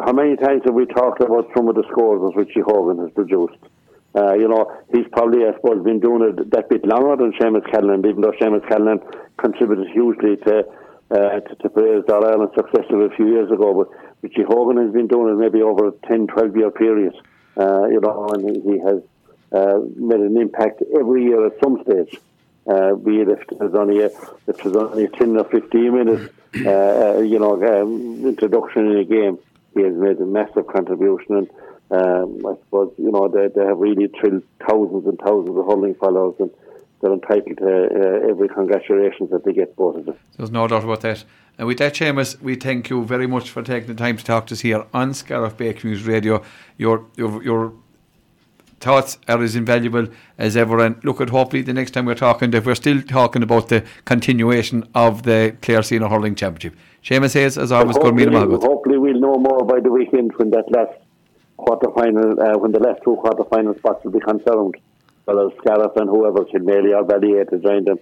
how 0.06 0.12
many 0.12 0.36
times 0.36 0.64
have 0.66 0.74
we 0.74 0.86
talked 0.86 1.22
about 1.22 1.48
some 1.56 1.70
of 1.70 1.76
the 1.76 1.84
scores 1.92 2.22
that 2.22 2.38
Richie 2.38 2.60
Hogan 2.60 2.98
has 3.04 3.14
produced? 3.14 3.56
Uh, 4.14 4.34
you 4.34 4.48
know, 4.48 4.70
he's 4.92 5.08
probably, 5.14 5.46
I 5.46 5.54
suppose, 5.56 5.84
been 5.84 6.00
doing 6.00 6.34
it 6.38 6.52
that 6.52 6.70
bit 6.70 6.86
longer 6.86 7.16
than 7.16 7.32
Seamus 7.34 7.70
Callanan, 7.72 8.06
even 8.06 8.22
though 8.22 8.34
Seamus 8.34 8.68
Callanan 8.68 9.00
contributed 9.38 9.88
hugely 9.94 10.36
to 10.38 10.66
uh, 11.12 11.40
to, 11.42 11.56
to 11.56 11.70
Parade's 11.70 12.10
All 12.10 12.26
Ireland 12.26 12.52
success 12.56 12.86
of 12.90 13.00
a 13.02 13.10
few 13.16 13.28
years 13.28 13.52
ago. 13.52 13.74
But 13.74 14.14
Richie 14.22 14.44
Hogan 14.48 14.84
has 14.84 14.94
been 14.94 15.08
doing 15.08 15.34
it 15.34 15.38
maybe 15.38 15.62
over 15.62 15.90
a 15.90 15.92
10, 16.08 16.28
12 16.28 16.56
year 16.56 16.72
period. 16.72 17.14
Uh, 17.58 17.88
you 17.88 18.00
know, 18.00 18.28
and 18.28 18.50
he, 18.50 18.62
he 18.62 18.80
has 18.80 19.02
uh, 19.52 19.80
made 19.96 20.22
an 20.22 20.38
impact 20.38 20.82
every 20.98 21.26
year 21.26 21.46
at 21.46 21.54
some 21.62 21.84
stage. 21.84 22.20
Uh, 22.68 22.94
be 22.96 23.20
it 23.20 23.28
if 23.28 23.40
there's 23.58 23.74
only 23.74 24.02
a, 24.02 24.06
if 24.48 24.58
there's 24.58 24.76
only 24.76 25.06
a 25.06 25.10
10 25.10 25.36
or 25.38 25.44
15 25.46 25.94
minutes, 25.94 26.34
uh, 26.66 26.70
uh, 26.70 27.20
you 27.20 27.40
know, 27.40 27.56
um, 27.56 28.26
introduction 28.26 28.92
in 28.92 28.98
a 28.98 29.04
game, 29.04 29.40
he 29.74 29.82
has 29.82 29.96
made 29.96 30.18
a 30.20 30.26
massive 30.26 30.68
contribution. 30.68 31.36
And 31.36 31.50
um, 31.92 32.40
I 32.46 32.56
suppose, 32.64 32.94
you 32.98 33.12
know, 33.12 33.28
they, 33.28 33.48
they 33.54 33.66
have 33.66 33.78
really 33.78 34.08
thrilled 34.08 34.44
thousands 34.68 35.06
and 35.06 35.20
thousands 35.20 35.58
of 35.58 35.66
hurling 35.66 35.96
fellows 35.96 36.36
and 36.40 36.50
they're 37.02 37.14
entitled 37.14 37.58
to 37.58 37.66
uh, 37.66 38.30
every 38.30 38.48
congratulations 38.48 39.32
that 39.32 39.44
they 39.44 39.54
get 39.54 39.76
both 39.76 39.98
of 39.98 40.06
them. 40.06 40.16
There's 40.38 40.52
no 40.52 40.68
doubt 40.68 40.84
about 40.84 41.02
that. 41.02 41.24
And 41.58 41.68
with 41.68 41.80
that, 41.80 41.94
Seamus, 41.94 42.40
we 42.42 42.56
thank 42.56 42.90
you 42.90 43.04
very 43.04 43.28
much 43.28 43.50
for 43.50 43.62
taking 43.62 43.88
the 43.88 43.96
time 43.96 44.18
to 44.18 44.24
talk 44.24 44.48
to 44.48 44.54
us 44.54 44.62
here 44.62 44.86
on 44.94 45.14
Scariff 45.14 45.58
Bay 45.58 45.76
News 45.84 46.04
Radio. 46.04 46.44
Your 46.78 47.06
your 47.18 47.44
your 47.44 47.74
thoughts 48.80 49.18
are 49.28 49.42
as 49.42 49.56
invaluable 49.56 50.08
as 50.38 50.58
ever. 50.58 50.80
And 50.80 51.04
look 51.04 51.22
at 51.22 51.30
hopefully 51.30 51.62
the 51.62 51.74
next 51.74 51.92
time 51.92 52.06
we're 52.06 52.16
talking, 52.16 52.54
if 52.54 52.66
we're 52.66 52.76
still 52.76 53.02
talking 53.02 53.44
about 53.44 53.70
the 53.70 53.86
continuation 54.06 54.88
of 54.96 55.24
the 55.24 55.56
Clare 55.62 55.84
Senior 55.84 56.08
Hurling 56.08 56.36
Championship. 56.36 56.76
Seamus 57.04 57.32
says, 57.32 57.58
as 57.58 57.72
always, 57.72 57.98
good 57.98 58.16
meeting 58.16 58.34
hopefully 58.34 58.98
we'll 58.98 59.20
know 59.20 59.36
more 59.38 59.66
by 59.66 59.80
the 59.80 59.92
weekend 59.92 60.32
when 60.38 60.52
that 60.52 60.66
last 60.72 60.98
quarter 61.62 61.90
final, 61.96 62.40
uh, 62.40 62.58
when 62.58 62.72
the 62.72 62.80
last 62.80 63.02
two 63.04 63.16
quarter 63.16 63.44
final 63.46 63.76
spots 63.76 64.04
will 64.04 64.12
be 64.12 64.20
confirmed. 64.20 64.76
Whether 65.26 65.50
Scariff 65.60 65.96
and 65.96 66.10
whoever 66.10 66.46
should 66.52 66.64
Kilmaley 66.64 66.96
or 66.96 67.06
Ballyea 67.06 67.50
to 67.50 67.60
join 67.60 67.86
them. 67.86 68.00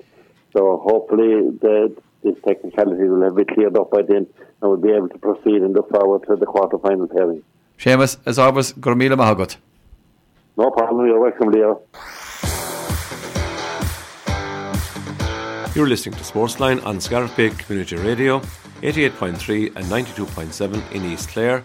So 0.54 0.82
hopefully 0.84 1.52
the 1.62 1.96
this 2.24 2.36
technicality 2.46 3.08
will 3.08 3.24
have 3.24 3.36
been 3.36 3.46
cleared 3.46 3.78
up 3.78 3.92
by 3.92 4.02
then 4.02 4.28
and 4.62 4.62
we'll 4.62 4.78
be 4.78 4.92
able 4.92 5.10
to 5.10 5.18
proceed 5.18 5.62
and 5.62 5.74
look 5.74 5.90
forward 5.90 6.26
to 6.28 6.36
the 6.36 6.46
quarter 6.46 6.78
final 6.78 7.08
pairing. 7.08 7.44
Seamus, 7.78 8.18
as 8.26 8.38
always, 8.38 8.74
go 8.74 8.92
raibh 8.92 8.98
maith 8.98 9.12
agat. 9.12 9.58
No 10.58 10.70
problem, 10.72 11.08
you're 11.08 11.22
welcome, 11.22 11.50
Leo. 11.52 11.82
You're 15.76 15.88
listening 15.88 16.16
to 16.16 16.24
Sportsline 16.24 16.84
on 16.86 17.00
Scariff 17.00 17.38
Bay 17.38 17.52
Community 17.52 17.96
Radio, 17.96 18.40
88.3 18.82 19.76
and 19.78 19.86
92.7 19.86 20.92
in 20.92 21.06
East 21.06 21.30
Clare, 21.30 21.64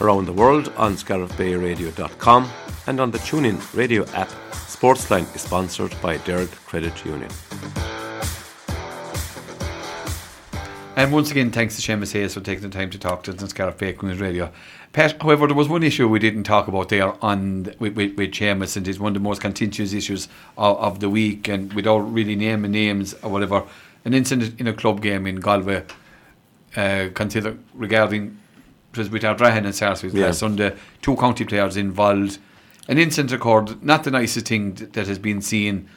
around 0.00 0.26
the 0.26 0.32
world 0.32 0.72
on 0.76 0.94
scariffbayradio.com 0.94 2.50
and 2.86 3.00
on 3.00 3.10
the 3.10 3.18
TuneIn 3.18 3.76
radio 3.76 4.04
app. 4.14 4.28
Sportsline 4.52 5.34
is 5.34 5.42
sponsored 5.42 5.94
by 6.00 6.18
Derg 6.18 6.50
Credit 6.66 7.04
Union. 7.04 7.30
And 10.98 11.12
once 11.12 11.30
again, 11.30 11.52
thanks 11.52 11.76
to 11.76 11.82
Seamus 11.82 12.12
Hayes 12.14 12.34
for 12.34 12.40
taking 12.40 12.68
the 12.68 12.76
time 12.76 12.90
to 12.90 12.98
talk 12.98 13.22
to 13.22 13.32
us 13.32 13.40
on 13.40 13.48
Scariff 13.48 13.78
Bay 13.78 13.92
Community 13.92 14.20
Radio. 14.20 14.50
Pat, 14.92 15.22
however, 15.22 15.46
there 15.46 15.54
was 15.54 15.68
one 15.68 15.84
issue 15.84 16.08
we 16.08 16.18
didn't 16.18 16.42
talk 16.42 16.66
about 16.66 16.88
there 16.88 17.14
on 17.24 17.72
with, 17.78 17.94
with, 17.94 18.16
with 18.16 18.32
Seamus, 18.32 18.76
and 18.76 18.88
it's 18.88 18.98
one 18.98 19.10
of 19.10 19.14
the 19.14 19.20
most 19.20 19.40
contentious 19.40 19.92
issues 19.92 20.26
of, 20.56 20.76
of 20.78 20.98
the 20.98 21.08
week, 21.08 21.46
and 21.46 21.72
without 21.72 21.98
really 21.98 22.34
naming 22.34 22.72
names 22.72 23.14
or 23.22 23.30
whatever, 23.30 23.62
an 24.04 24.12
incident 24.12 24.58
in 24.58 24.66
a 24.66 24.72
club 24.72 25.00
game 25.00 25.26
in 25.28 25.36
Galway, 25.36 25.84
uh, 26.76 27.08
regarding 27.74 28.38
was 28.98 29.08
with 29.10 29.22
Ardrahan 29.22 29.64
and 29.64 29.74
Sarsfield 29.74 30.14
Yeah. 30.14 30.26
last 30.26 30.40
Sunday, 30.40 30.74
two 31.00 31.16
county 31.16 31.44
players 31.44 31.76
involved. 31.76 32.38
An 32.88 32.98
incident 32.98 33.32
occurred, 33.32 33.82
not 33.82 34.04
the 34.04 34.10
nicest 34.10 34.46
thing 34.48 34.74
that 34.74 35.06
has 35.06 35.18
been 35.18 35.40
seen 35.40 35.88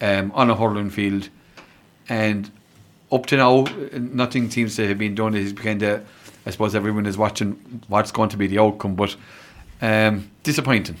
um, 0.00 0.30
on 0.34 0.50
a 0.50 0.54
hurling 0.56 0.90
field, 0.90 1.28
and 2.08 2.50
up 3.12 3.26
to 3.26 3.36
now, 3.36 3.66
nothing 3.92 4.50
seems 4.50 4.76
to 4.76 4.86
have 4.86 4.98
been 4.98 5.14
done. 5.14 5.34
It's 5.34 5.52
kind 5.52 5.82
of, 5.82 6.06
I 6.46 6.50
suppose, 6.50 6.74
everyone 6.74 7.06
is 7.06 7.16
watching 7.18 7.82
what's 7.88 8.12
going 8.12 8.28
to 8.30 8.36
be 8.36 8.46
the 8.46 8.58
outcome, 8.58 8.94
but 8.94 9.16
um, 9.82 10.30
disappointing. 10.42 10.96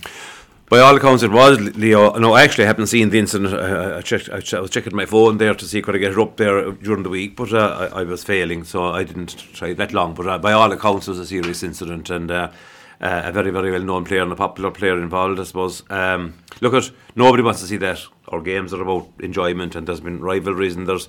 By 0.70 0.78
all 0.78 0.96
accounts, 0.96 1.24
it 1.24 1.32
was 1.32 1.58
Leo. 1.76 2.12
No, 2.12 2.36
actually, 2.36 2.64
I 2.64 2.68
haven't 2.68 2.86
seen 2.86 3.10
the 3.10 3.18
incident. 3.18 3.52
I, 3.52 3.98
I, 3.98 4.00
checked, 4.02 4.30
I, 4.30 4.60
was 4.60 4.70
checking 4.70 4.94
my 4.94 5.04
phone 5.04 5.38
there 5.38 5.52
to 5.52 5.64
see 5.64 5.82
could 5.82 5.96
I 5.96 5.98
get 5.98 6.12
it 6.12 6.18
up 6.18 6.36
there 6.36 6.70
during 6.70 7.02
the 7.02 7.08
week, 7.08 7.34
but 7.34 7.52
uh, 7.52 7.90
I, 7.92 8.00
I, 8.00 8.04
was 8.04 8.22
failing, 8.22 8.62
so 8.62 8.84
I 8.84 9.02
didn't 9.02 9.36
try 9.52 9.72
that 9.72 9.92
long. 9.92 10.14
But 10.14 10.28
uh, 10.28 10.38
by 10.38 10.52
all 10.52 10.70
accounts, 10.70 11.08
it 11.08 11.10
was 11.10 11.18
a 11.18 11.26
serious 11.26 11.64
incident, 11.64 12.08
and 12.08 12.30
uh, 12.30 12.52
uh, 13.00 13.22
a 13.24 13.32
very, 13.32 13.50
very 13.50 13.72
well 13.72 13.82
known 13.82 14.04
player 14.04 14.22
and 14.22 14.30
a 14.30 14.36
popular 14.36 14.70
player 14.70 14.96
involved, 15.02 15.40
I 15.40 15.42
suppose. 15.42 15.82
Um, 15.90 16.34
look 16.60 16.74
at 16.74 16.88
nobody 17.16 17.42
wants 17.42 17.60
to 17.62 17.66
see 17.66 17.78
that. 17.78 18.00
Our 18.28 18.40
games 18.40 18.72
are 18.72 18.80
about 18.80 19.08
enjoyment, 19.18 19.74
and 19.74 19.88
there's 19.88 20.00
been 20.00 20.20
rivalries, 20.20 20.76
and 20.76 20.86
there's 20.86 21.08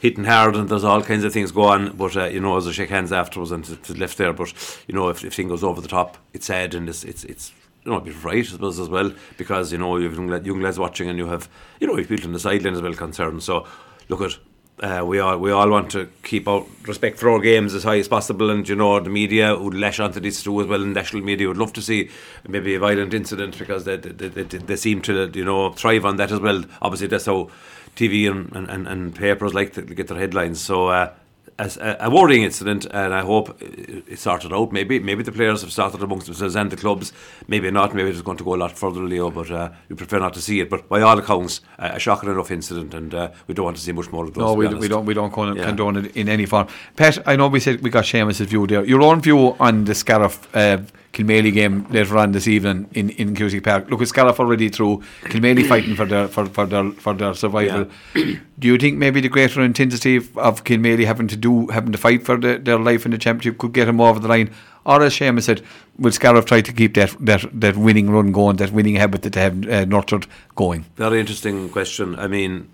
hitting 0.00 0.24
hard 0.24 0.54
and 0.54 0.68
there's 0.68 0.84
all 0.84 1.02
kinds 1.02 1.24
of 1.24 1.32
things 1.32 1.50
go 1.50 1.62
on. 1.62 1.96
But 1.96 2.14
uh, 2.14 2.26
you 2.26 2.40
know, 2.40 2.58
as 2.58 2.66
I 2.66 2.72
shake 2.72 2.90
hands 2.90 3.10
afterwards 3.10 3.52
and 3.52 3.64
to, 3.64 3.94
left 3.94 4.18
there. 4.18 4.34
But 4.34 4.52
you 4.86 4.94
know, 4.94 5.08
if, 5.08 5.24
if 5.24 5.34
thing 5.34 5.48
goes 5.48 5.64
over 5.64 5.80
the 5.80 5.88
top, 5.88 6.18
it's 6.34 6.46
sad 6.46 6.74
and 6.74 6.90
it's 6.90 7.04
it's 7.04 7.24
it's 7.24 7.52
you 7.88 7.94
know, 7.94 8.00
a 8.00 8.04
bit 8.04 8.22
right, 8.22 8.44
I 8.44 8.48
suppose, 8.48 8.78
as 8.78 8.88
well, 8.88 9.10
because, 9.38 9.72
you 9.72 9.78
know, 9.78 9.96
you 9.96 10.10
have 10.10 10.46
young 10.46 10.60
lads 10.60 10.78
watching 10.78 11.08
and 11.08 11.18
you 11.18 11.26
have, 11.26 11.48
you 11.80 11.86
know, 11.86 11.96
people 11.96 12.26
on 12.26 12.32
the 12.32 12.38
sideline 12.38 12.74
as 12.74 12.82
well 12.82 12.92
concerned. 12.92 13.42
So, 13.42 13.66
look 14.08 14.20
at, 14.20 14.36
uh, 14.80 15.02
we 15.04 15.18
all 15.18 15.36
we 15.38 15.50
all 15.50 15.68
want 15.68 15.90
to 15.90 16.08
keep 16.22 16.46
out 16.46 16.64
respect 16.86 17.18
for 17.18 17.30
our 17.30 17.40
games 17.40 17.74
as 17.74 17.82
high 17.82 17.98
as 17.98 18.06
possible, 18.06 18.48
and 18.48 18.68
you 18.68 18.76
know 18.76 19.00
the 19.00 19.10
media 19.10 19.58
would 19.58 19.74
lash 19.74 19.98
onto 19.98 20.20
this 20.20 20.40
too 20.40 20.60
as 20.60 20.68
well. 20.68 20.80
And 20.80 20.94
national 20.94 21.24
media 21.24 21.48
would 21.48 21.56
love 21.56 21.72
to 21.72 21.82
see 21.82 22.10
maybe 22.46 22.76
a 22.76 22.78
violent 22.78 23.12
incident 23.12 23.58
because 23.58 23.86
they 23.86 23.96
they, 23.96 24.28
they, 24.28 24.44
they 24.44 24.76
seem 24.76 25.02
to 25.02 25.28
you 25.34 25.44
know 25.44 25.72
thrive 25.72 26.04
on 26.04 26.14
that 26.18 26.30
as 26.30 26.38
well. 26.38 26.62
Obviously, 26.80 27.08
that's 27.08 27.26
how 27.26 27.50
TV 27.96 28.30
and, 28.30 28.54
and, 28.70 28.86
and 28.86 29.16
papers 29.16 29.52
like 29.52 29.72
to 29.72 29.82
get 29.82 30.06
their 30.06 30.18
headlines. 30.18 30.60
So 30.60 30.86
uh, 30.86 31.12
a, 31.58 31.96
a, 32.00 32.10
worrying 32.10 32.44
incident, 32.44 32.86
and 32.90 33.12
I 33.12 33.22
hope 33.22 33.60
it's 33.60 34.22
sorted 34.22 34.52
out. 34.52 34.72
Maybe 34.72 34.98
maybe 35.00 35.22
the 35.22 35.32
players 35.32 35.62
have 35.62 35.72
started 35.72 36.02
amongst 36.02 36.26
themselves 36.26 36.54
and 36.54 36.70
the 36.70 36.76
clubs. 36.76 37.12
Maybe 37.48 37.70
not. 37.70 37.94
Maybe 37.94 38.10
it's 38.10 38.22
going 38.22 38.38
to 38.38 38.44
go 38.44 38.54
a 38.54 38.56
lot 38.56 38.78
further, 38.78 39.00
Leo. 39.00 39.30
But 39.30 39.50
uh, 39.50 39.70
we 39.88 39.96
prefer 39.96 40.20
not 40.20 40.34
to 40.34 40.40
see 40.40 40.60
it. 40.60 40.70
But 40.70 40.88
by 40.88 41.00
all 41.00 41.18
accounts, 41.18 41.60
uh, 41.78 41.90
a 41.94 41.98
shocking 41.98 42.30
enough 42.30 42.50
incident, 42.50 42.94
and 42.94 43.14
uh, 43.14 43.30
we 43.46 43.54
don't 43.54 43.64
want 43.64 43.76
to 43.76 43.82
see 43.82 43.92
much 43.92 44.10
more 44.12 44.24
of 44.24 44.34
those. 44.34 44.42
No, 44.42 44.54
we, 44.54 44.68
we 44.68 44.88
don't. 44.88 45.04
We 45.04 45.14
don't 45.14 45.32
condone, 45.32 45.56
yeah. 45.56 45.64
condone 45.64 45.96
it 45.96 46.16
in 46.16 46.28
any 46.28 46.46
form. 46.46 46.68
Pat, 46.96 47.18
I 47.26 47.36
know 47.36 47.48
we 47.48 47.60
said 47.60 47.82
we 47.82 47.90
got 47.90 48.04
Seamus's 48.04 48.46
view 48.46 48.66
there. 48.66 48.84
Your 48.84 49.02
own 49.02 49.20
view 49.20 49.56
on 49.58 49.84
the 49.84 49.94
Scariff 49.94 50.54
uh, 50.54 50.78
Kilmaley 51.12 51.52
game 51.52 51.86
later 51.90 52.18
on 52.18 52.32
this 52.32 52.46
evening 52.46 52.88
in, 52.92 53.10
in 53.10 53.34
Cusack 53.34 53.64
Park. 53.64 53.90
Look, 53.90 54.02
at 54.02 54.08
Scariff 54.08 54.38
already 54.38 54.68
through. 54.68 55.02
Kilmaley 55.24 55.66
fighting 55.66 55.96
for 55.96 56.04
their 56.04 56.28
for, 56.28 56.46
for 56.46 56.66
their 56.66 56.90
for 56.92 57.14
their 57.14 57.34
survival. 57.34 57.86
Yeah. 58.14 58.36
Do 58.58 58.68
you 58.68 58.78
think 58.78 58.98
maybe 58.98 59.20
the 59.20 59.28
greater 59.28 59.62
intensity 59.62 60.16
of 60.16 60.64
Kilmaley 60.64 61.06
having 61.06 61.28
to 61.28 61.36
do 61.36 61.66
having 61.68 61.92
to 61.92 61.98
fight 61.98 62.24
for 62.24 62.36
the, 62.36 62.58
their 62.58 62.78
life 62.78 63.04
in 63.04 63.12
the 63.12 63.18
championship 63.18 63.58
could 63.58 63.72
get 63.72 63.86
them 63.86 64.00
over 64.00 64.20
the 64.20 64.28
line? 64.28 64.50
Or 64.84 65.02
as 65.02 65.14
Seamus 65.14 65.42
said, 65.42 65.62
will 65.98 66.12
Scariff 66.12 66.46
try 66.46 66.62
to 66.62 66.72
keep 66.72 66.94
that, 66.94 67.14
that, 67.20 67.44
that 67.52 67.76
winning 67.76 68.08
run 68.08 68.32
going, 68.32 68.56
that 68.56 68.72
winning 68.72 68.94
habit 68.94 69.20
that 69.22 69.34
they 69.34 69.42
have 69.42 69.68
uh, 69.68 69.84
nurtured 69.84 70.26
going? 70.54 70.86
Very 70.96 71.20
interesting 71.20 71.68
question. 71.68 72.18
I 72.18 72.26
mean, 72.26 72.70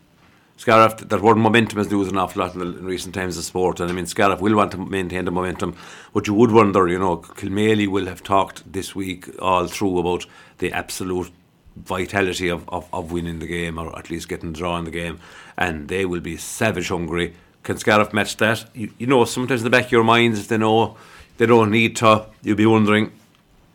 Scariff, 0.56 0.96
that 0.98 1.20
word 1.20 1.36
momentum 1.36 1.78
has 1.78 1.90
losing 1.90 2.14
an 2.14 2.20
awful 2.20 2.40
lot 2.40 2.54
in, 2.54 2.84
recent 2.84 3.14
times 3.14 3.36
of 3.36 3.44
sport, 3.44 3.80
and 3.80 3.90
I 3.90 3.92
mean 3.92 4.06
Scariff 4.06 4.40
will 4.40 4.54
want 4.54 4.70
to 4.72 4.78
maintain 4.78 5.24
the 5.24 5.32
momentum. 5.32 5.76
But 6.12 6.26
you 6.26 6.34
would 6.34 6.52
wonder, 6.52 6.86
you 6.86 6.98
know, 6.98 7.18
Kilmaley 7.18 7.88
will 7.88 8.06
have 8.06 8.22
talked 8.22 8.72
this 8.72 8.94
week 8.94 9.28
all 9.40 9.66
through 9.66 9.98
about 9.98 10.26
the 10.58 10.72
absolute 10.72 11.30
vitality 11.76 12.48
of, 12.48 12.68
of, 12.68 12.88
of 12.92 13.10
winning 13.10 13.40
the 13.40 13.48
game, 13.48 13.78
or 13.78 13.98
at 13.98 14.10
least 14.10 14.28
getting 14.28 14.52
the 14.52 14.58
draw 14.58 14.78
in 14.78 14.84
the 14.84 14.92
game, 14.92 15.18
and 15.58 15.88
they 15.88 16.04
will 16.04 16.20
be 16.20 16.36
savage 16.36 16.88
hungry. 16.88 17.34
Can 17.64 17.76
Scariff 17.78 18.12
match 18.12 18.36
that? 18.36 18.64
You, 18.74 18.92
you 18.98 19.08
know, 19.08 19.24
sometimes 19.24 19.62
in 19.62 19.64
the 19.64 19.70
back 19.70 19.86
of 19.86 19.92
your 19.92 20.04
minds, 20.04 20.46
they 20.46 20.58
know 20.58 20.96
they 21.36 21.46
don't 21.46 21.72
need 21.72 21.96
to. 21.96 22.26
You'll 22.42 22.56
be 22.56 22.66
wondering, 22.66 23.10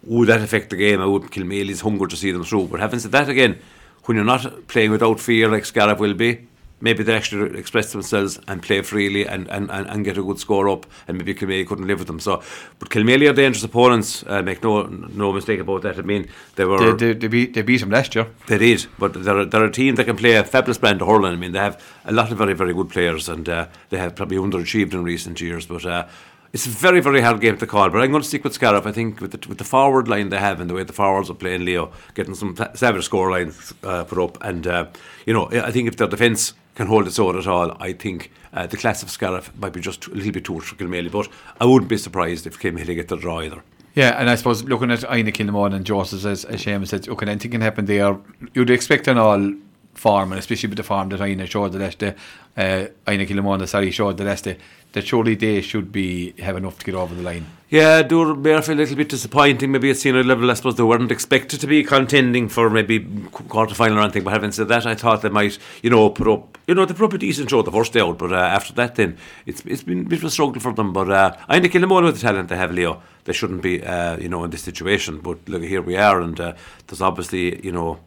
would 0.04 0.30
that 0.30 0.42
affect 0.42 0.70
the 0.70 0.78
game? 0.78 1.02
I 1.02 1.06
would 1.06 1.24
Kilmaley's 1.24 1.82
hunger 1.82 2.08
to 2.08 2.16
see 2.16 2.32
them 2.32 2.46
through. 2.46 2.68
But 2.68 2.80
having 2.80 3.00
said 3.00 3.12
that 3.12 3.28
again, 3.28 3.60
when 4.06 4.16
you're 4.16 4.26
not 4.26 4.68
playing 4.68 4.92
without 4.92 5.20
fear 5.20 5.50
like 5.50 5.66
Scariff 5.66 6.00
will 6.00 6.14
be, 6.14 6.48
maybe 6.82 7.04
they 7.04 7.16
actually 7.16 7.58
express 7.58 7.92
themselves 7.92 8.40
and 8.48 8.62
play 8.62 8.82
freely 8.82 9.28
and, 9.28 9.48
and, 9.50 9.70
and, 9.72 9.88
and 9.88 10.06
get 10.06 10.18
a 10.18 10.24
good 10.24 10.40
score 10.40 10.70
up 10.70 10.86
and 11.08 11.18
maybe 11.18 11.34
Kilmaley 11.34 11.68
couldn't 11.68 11.88
live 11.88 12.00
with 12.00 12.08
them. 12.08 12.20
So 12.20 12.42
but 12.80 12.90
Kilmaley 12.90 13.30
are 13.30 13.34
dangerous 13.34 13.64
opponents 13.64 14.24
uh, 14.28 14.42
make 14.42 14.64
no 14.64 14.84
no 14.84 15.32
mistake 15.32 15.60
about 15.60 15.82
that. 15.84 15.98
I 15.98 16.02
mean 16.02 16.28
they 16.56 16.66
were 16.66 16.94
they, 16.94 17.14
they, 17.14 17.20
they, 17.20 17.28
beat, 17.28 17.54
they 17.54 17.62
beat 17.62 17.80
them 17.82 17.90
last 17.90 18.16
year. 18.16 18.28
They 18.48 18.58
did 18.58 18.86
but 18.98 19.14
they're, 19.24 19.46
they're 19.46 19.66
a 19.66 19.72
team 19.72 19.96
that 19.96 20.06
can 20.06 20.18
play 20.18 20.36
a 20.36 20.44
fabulous 20.44 20.78
brand 20.78 21.02
of 21.02 21.08
hurling. 21.08 21.34
I 21.34 21.38
mean 21.38 21.52
they 21.52 21.60
have 21.60 21.84
a 22.06 22.12
lot 22.12 22.32
of 22.32 22.38
very 22.38 22.54
very 22.54 22.74
good 22.74 22.90
players 22.90 23.30
and 23.30 23.48
uh, 23.48 23.68
they 23.90 23.98
have 23.98 24.16
probably 24.16 24.38
underachieved 24.38 24.94
in 24.94 25.04
recent 25.04 25.42
years 25.42 25.66
but 25.66 25.86
uh, 25.86 26.08
it's 26.52 26.66
a 26.66 26.70
very, 26.70 27.00
very 27.00 27.22
hard 27.22 27.42
game 27.42 27.58
to 27.58 27.68
call, 27.68 27.90
but 27.90 28.02
I'm 28.02 28.10
going 28.10 28.24
to 28.24 28.28
stick 28.28 28.44
with 28.44 28.54
Scariff. 28.54 28.86
I 28.86 28.92
think 28.92 29.22
with 29.22 29.32
the, 29.32 29.48
with 29.48 29.60
the 29.60 29.64
forward 29.64 30.08
line 30.08 30.30
they 30.30 30.40
have 30.40 30.60
and 30.60 30.70
the 30.70 30.74
way 30.74 30.84
the 30.84 30.94
forwards 30.94 31.30
are 31.30 31.36
playing, 31.36 31.64
Leo, 31.64 31.92
getting 32.16 32.34
some 32.34 32.56
savage 32.74 33.06
score 33.06 33.30
lines 33.30 33.74
uh, 33.84 34.04
put 34.04 34.18
up. 34.18 34.44
And, 34.44 34.66
uh, 34.66 34.88
you 35.26 35.34
know, 35.34 35.48
I 35.52 35.72
think 35.72 35.88
if 35.88 35.98
their 35.98 36.08
defence 36.08 36.54
can 36.80 36.88
hold 36.88 37.06
its 37.06 37.20
own 37.20 37.38
at 37.38 37.46
all. 37.46 37.76
I 37.82 37.92
think 37.92 38.32
uh, 38.54 38.66
the 38.66 38.78
class 38.78 39.04
of 39.04 39.12
Scariff 39.12 39.52
might 39.58 39.74
be 39.74 39.82
just 39.82 40.08
a 40.08 40.12
little 40.12 40.32
bit 40.32 40.46
too 40.46 40.54
Kilmaley, 40.54 41.12
but 41.12 41.28
I 41.60 41.66
wouldn't 41.66 41.90
be 41.90 41.98
surprised 41.98 42.48
if 42.48 42.58
Kilmaley 42.58 42.96
get 42.96 43.10
the 43.10 43.18
draw 43.18 43.42
either. 43.42 43.62
Yeah, 43.96 44.12
and 44.18 44.30
I 44.30 44.36
suppose 44.36 44.64
looking 44.64 44.90
at 44.90 45.04
Inagh 45.04 45.34
Kilmore 45.34 45.68
and 45.68 45.86
Joseph, 45.86 46.24
as, 46.24 46.46
as 46.46 46.64
Seamus 46.64 46.88
said, 46.88 47.10
okay, 47.10 47.30
anything 47.30 47.52
can 47.52 47.60
happen 47.60 47.86
there. 47.86 48.18
You'd 48.54 48.70
expect 48.70 49.10
an 49.10 49.18
all 49.18 49.56
form, 49.94 50.32
and 50.32 50.40
especially 50.40 50.70
with 50.70 50.78
the 50.78 50.84
form 50.84 51.10
that 51.10 51.20
Inagh 51.20 51.48
showed 51.48 51.74
the 51.74 51.80
last 51.80 51.98
day, 51.98 52.16
uh, 52.56 52.86
Inagh 53.06 53.28
Kilmore, 53.28 53.68
sorry, 53.68 53.92
showed 53.92 54.16
the 54.16 54.24
last 54.24 54.46
day, 54.46 54.58
that 54.94 55.06
surely 55.06 55.36
they 55.36 55.60
should 55.60 55.92
be 55.92 56.32
have 56.40 56.56
enough 56.56 56.80
to 56.80 56.86
get 56.86 56.96
over 56.96 57.14
the 57.14 57.22
line. 57.22 57.46
Yeah, 57.70 58.02
Doora 58.02 58.42
Barefield 58.42 58.80
a 58.80 58.82
little 58.82 58.96
bit 58.96 59.10
disappointing. 59.10 59.72
Maybe 59.72 59.92
at 59.92 59.98
senior 59.98 60.24
level, 60.24 60.50
I 60.50 60.56
suppose 60.56 60.76
they 60.76 60.84
weren't 60.84 61.12
expected 61.12 61.60
to 61.60 61.68
be 61.68 61.84
contending 61.84 62.50
for 62.50 62.70
maybe 62.70 63.00
quarter 63.32 63.76
final 63.76 64.00
or 64.00 64.02
anything. 64.02 64.24
But 64.24 64.34
having 64.34 64.52
said 64.52 64.70
that, 64.70 64.88
I 64.88 64.96
thought 64.96 65.22
they 65.22 65.30
might, 65.30 65.60
you 65.84 65.92
know, 65.92 66.10
put 66.10 66.28
up, 66.28 66.58
you 66.70 66.76
know, 66.76 66.86
the 66.86 66.94
put 66.94 67.06
up 67.06 67.14
a 67.14 67.18
decent 67.18 67.50
show 67.50 67.64
the 67.64 67.72
first 67.72 67.94
day 67.94 68.00
out. 68.00 68.20
But 68.20 68.32
uh, 68.32 68.36
after 68.36 68.74
that, 68.74 68.94
then 68.94 69.18
it's 69.48 69.64
it's 69.66 69.82
been 69.82 70.02
a 70.02 70.10
bit 70.10 70.20
of 70.20 70.26
a 70.26 70.30
struggle 70.30 70.62
for 70.62 70.72
them. 70.72 70.94
But 70.94 71.10
uh, 71.10 71.36
I 71.48 71.60
think 71.60 71.74
Kilmore 71.74 72.04
with 72.04 72.16
the 72.16 72.22
talent 72.22 72.50
they 72.50 72.58
have, 72.58 72.72
Leo, 72.72 73.02
they 73.24 73.34
shouldn't 73.34 73.64
be, 73.64 73.84
uh, 73.84 74.18
you 74.18 74.30
know, 74.30 74.44
in 74.44 74.52
this 74.52 74.62
situation. 74.62 75.20
But 75.20 75.50
look, 75.50 75.64
here 75.64 75.82
we 75.82 75.98
are, 75.98 76.22
and 76.22 76.40
uh, 76.40 76.54
there's 76.86 77.02
obviously, 77.02 77.60
you 77.66 77.72
know 77.72 77.98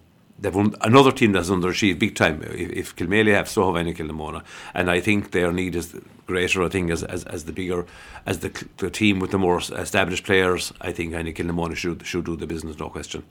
they've 0.43 0.75
another 0.83 1.13
team 1.13 1.33
that's 1.33 1.51
underachieved 1.51 1.99
big 1.99 2.15
time. 2.15 2.43
If, 2.43 2.97
if 2.99 3.27
have, 3.29 3.49
so 3.49 3.73
have 3.73 3.87
Inagh 3.87 3.97
Kilnamona, 3.97 4.43
and 4.75 4.91
I 4.91 5.01
think 5.01 5.31
their 5.31 5.53
need 5.53 5.75
is 5.77 5.95
greater. 6.27 6.63
I 6.63 6.69
think 6.69 6.91
as 6.91 7.03
as, 7.03 7.25
as 7.25 7.45
the 7.45 7.53
bigger 7.53 7.87
as 8.27 8.41
the, 8.41 8.67
the 8.77 8.91
team 8.91 9.21
with 9.21 9.31
the 9.31 9.39
more 9.39 9.59
established 9.59 10.25
players, 10.25 10.73
I 10.81 10.93
think 10.93 11.13
Inagh 11.15 11.37
Kilnamona 11.37 11.77
should 11.77 12.05
should 12.05 12.27
do 12.27 12.37
the 12.37 12.47
business, 12.47 12.79
no 12.79 12.91
question. 12.91 13.23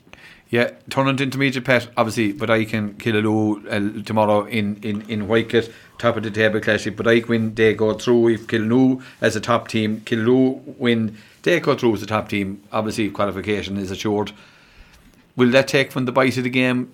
Yeah, 0.50 0.72
Turnant 0.90 1.22
intermediate 1.22 1.64
pet, 1.64 1.88
obviously, 1.96 2.34
but 2.34 2.50
I 2.50 2.66
can 2.66 2.96
Killaloe 2.96 3.62
uh, 3.72 4.04
tomorrow 4.04 4.44
in, 4.46 4.76
in, 4.84 5.02
in 5.10 5.28
Whitegate, 5.28 5.72
top 5.98 6.18
of 6.18 6.24
the 6.24 6.32
table 6.32 6.60
classic. 6.60 6.98
But 6.98 7.08
I 7.08 7.22
win, 7.26 7.56
they 7.56 7.74
go 7.74 7.94
through. 7.94 8.28
If 8.30 8.48
Killaloe 8.48 9.02
as 9.22 9.38
a 9.38 9.40
top 9.40 9.70
team, 9.70 10.02
Killaloe 10.02 10.62
win, 10.78 11.18
they 11.44 11.62
go 11.62 11.76
through 11.78 11.94
as 11.94 12.04
a 12.04 12.06
top 12.06 12.28
team. 12.28 12.62
Obviously, 12.70 13.10
qualification 13.12 13.78
is 13.78 13.92
assured. 13.92 14.34
Will 15.38 15.52
that 15.52 15.70
take 15.70 15.90
from 15.94 16.04
the 16.04 16.12
bite 16.12 16.36
of 16.36 16.44
the 16.44 16.50
game 16.50 16.92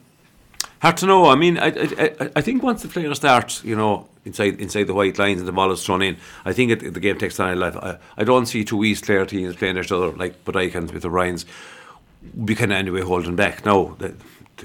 Hard 0.82 0.98
to 0.98 1.06
know. 1.06 1.26
I 1.26 1.36
mean, 1.36 1.58
I, 1.58 1.68
I, 1.68 2.32
I 2.36 2.42
think 2.42 2.62
once 2.62 2.84
the 2.84 2.88
player 2.88 3.14
starts, 3.16 3.64
you 3.64 3.76
know, 3.76 4.08
inside 4.26 4.60
inside 4.60 4.84
the 4.84 4.94
white 4.94 5.18
lines 5.18 5.40
and 5.40 5.48
the 5.48 5.52
ball 5.52 5.72
is 5.72 5.84
thrown 5.84 6.02
in, 6.02 6.18
I 6.46 6.54
think 6.54 6.72
it, 6.72 6.94
the 6.94 7.00
game 7.00 7.18
takes 7.18 7.40
on 7.40 7.50
a 7.52 7.56
life. 7.56 7.76
I, 7.78 7.98
I 8.18 8.24
don't 8.24 8.46
see 8.46 8.64
two 8.64 8.84
East 8.84 9.06
Clare 9.06 9.26
teams 9.26 9.56
playing 9.56 9.78
each 9.78 9.92
other 9.92 10.12
like 10.12 10.46
Bodyke 10.46 10.94
with 10.94 11.02
the 11.02 11.10
Ryans. 11.10 11.46
We 12.36 12.56
can 12.56 12.72
anyway 12.72 13.02
hold 13.02 13.26
them 13.26 13.36
back. 13.36 13.66
No, 13.66 13.98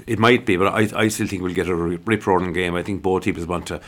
it 0.05 0.19
might 0.19 0.45
be, 0.45 0.55
but 0.57 0.67
I, 0.67 0.89
I 0.95 1.07
still 1.07 1.27
think 1.27 1.41
we'll 1.41 1.53
get 1.53 1.67
a 1.67 1.75
rip 1.75 2.27
roaring 2.27 2.53
game. 2.53 2.75
I 2.75 2.83
think 2.83 3.01
both 3.01 3.23
teams 3.23 3.45
want 3.45 3.67
to 3.67 3.81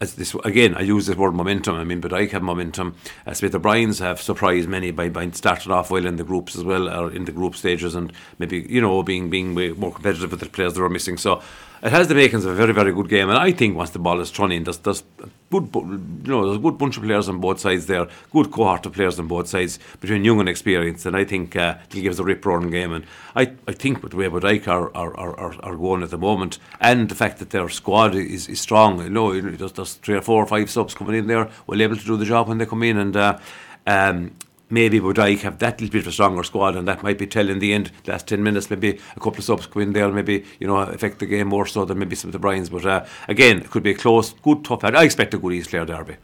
as 0.00 0.14
this 0.14 0.34
again, 0.44 0.74
I 0.74 0.80
use 0.80 1.06
this 1.06 1.16
word 1.16 1.34
momentum. 1.34 1.76
I 1.76 1.84
mean, 1.84 2.00
but 2.00 2.12
I 2.12 2.24
have 2.24 2.42
momentum. 2.42 2.96
Uh, 3.26 3.34
Smith 3.34 3.54
O'Brien's 3.54 3.98
have 3.98 4.20
surprised 4.20 4.68
many 4.68 4.90
by, 4.90 5.10
by 5.10 5.30
starting 5.30 5.72
off 5.72 5.90
well 5.90 6.06
in 6.06 6.16
the 6.16 6.24
groups 6.24 6.56
as 6.56 6.64
well, 6.64 6.88
or 6.88 7.12
in 7.12 7.26
the 7.26 7.32
group 7.32 7.54
stages, 7.54 7.94
and 7.94 8.12
maybe 8.38 8.66
you 8.68 8.80
know 8.80 9.02
being 9.02 9.28
being 9.28 9.54
more 9.78 9.92
competitive 9.92 10.30
with 10.30 10.40
the 10.40 10.46
players 10.46 10.74
that 10.74 10.82
are 10.82 10.88
missing. 10.88 11.18
So 11.18 11.42
it 11.82 11.92
has 11.92 12.08
the 12.08 12.14
makings 12.14 12.44
of 12.44 12.52
a 12.52 12.54
very, 12.54 12.74
very 12.74 12.92
good 12.92 13.08
game. 13.08 13.30
And 13.30 13.38
I 13.38 13.52
think 13.52 13.76
once 13.76 13.90
the 13.90 13.98
ball 13.98 14.20
is 14.20 14.30
thrown 14.30 14.52
in, 14.52 14.64
there's, 14.64 14.78
there's 14.78 15.02
good, 15.50 15.70
you 15.74 15.82
know, 16.24 16.44
there's 16.44 16.58
a 16.58 16.60
good 16.60 16.76
bunch 16.76 16.98
of 16.98 17.04
players 17.04 17.28
on 17.28 17.40
both 17.40 17.60
sides 17.60 17.86
there, 17.86 18.06
good 18.32 18.50
cohort 18.50 18.84
of 18.84 18.92
players 18.92 19.18
on 19.18 19.28
both 19.28 19.48
sides 19.48 19.78
between 20.00 20.22
young 20.22 20.40
and 20.40 20.48
experienced. 20.48 21.06
And 21.06 21.16
I 21.16 21.24
think 21.24 21.56
uh, 21.56 21.78
it'll 21.88 22.02
give 22.02 22.12
us 22.12 22.18
a 22.18 22.24
rip 22.24 22.44
roaring 22.44 22.70
game. 22.70 22.92
And 22.92 23.06
I, 23.34 23.52
I 23.66 23.72
think 23.72 24.02
with 24.02 24.12
the 24.12 24.18
way 24.18 24.28
Bodyke 24.28 24.68
are, 24.68 24.94
are, 24.94 25.16
are, 25.16 25.54
are, 25.64 25.76
going 25.76 26.02
at 26.02 26.10
the 26.10 26.18
moment, 26.18 26.58
and 26.80 27.08
the 27.08 27.14
fact 27.14 27.38
that 27.38 27.50
their 27.50 27.68
squad 27.70 28.14
is, 28.14 28.48
is 28.48 28.60
strong, 28.60 29.02
you 29.02 29.08
know, 29.08 29.40
there's, 29.40 29.72
there's 29.72 29.94
three 29.94 30.16
or 30.16 30.22
four 30.22 30.42
or 30.42 30.46
five 30.46 30.68
subs 30.68 30.94
coming 30.94 31.16
in 31.16 31.26
there, 31.28 31.48
well 31.66 31.80
able 31.80 31.96
to 31.96 32.04
do 32.04 32.18
the 32.18 32.26
job 32.26 32.48
when 32.48 32.58
they 32.58 32.66
come 32.66 32.82
in. 32.82 32.98
And 32.98 33.16
uh, 33.16 33.38
um, 33.86 34.32
maybe 34.70 35.00
Bodyke 35.00 35.40
have 35.40 35.58
that 35.58 35.80
little 35.80 35.92
bit 35.92 36.02
of 36.02 36.08
a 36.08 36.12
stronger 36.12 36.42
squad, 36.42 36.76
and 36.76 36.86
that 36.88 37.02
might 37.02 37.18
be 37.18 37.26
telling 37.26 37.58
the 37.58 37.72
end, 37.72 37.90
last 38.06 38.28
10 38.28 38.42
minutes, 38.42 38.70
maybe 38.70 38.98
a 39.16 39.20
couple 39.20 39.38
of 39.38 39.44
subs 39.44 39.66
go 39.66 39.80
in 39.80 39.92
there, 39.92 40.10
maybe, 40.10 40.44
you 40.58 40.66
know, 40.66 40.78
affect 40.78 41.18
the 41.18 41.26
game 41.26 41.48
more 41.48 41.66
so 41.66 41.84
than 41.84 41.98
maybe 41.98 42.16
some 42.16 42.28
of 42.28 42.32
the 42.32 42.38
Bryans. 42.38 42.70
But 42.70 42.86
uh, 42.86 43.04
again, 43.28 43.58
it 43.58 43.70
could 43.70 43.82
be 43.82 43.90
a 43.90 43.94
close, 43.94 44.32
good, 44.32 44.64
tough. 44.64 44.84
I 44.84 45.02
expect 45.04 45.34
a 45.34 45.38
good 45.38 45.52
East 45.52 45.70
Clare 45.70 45.84
derby. 45.84 46.16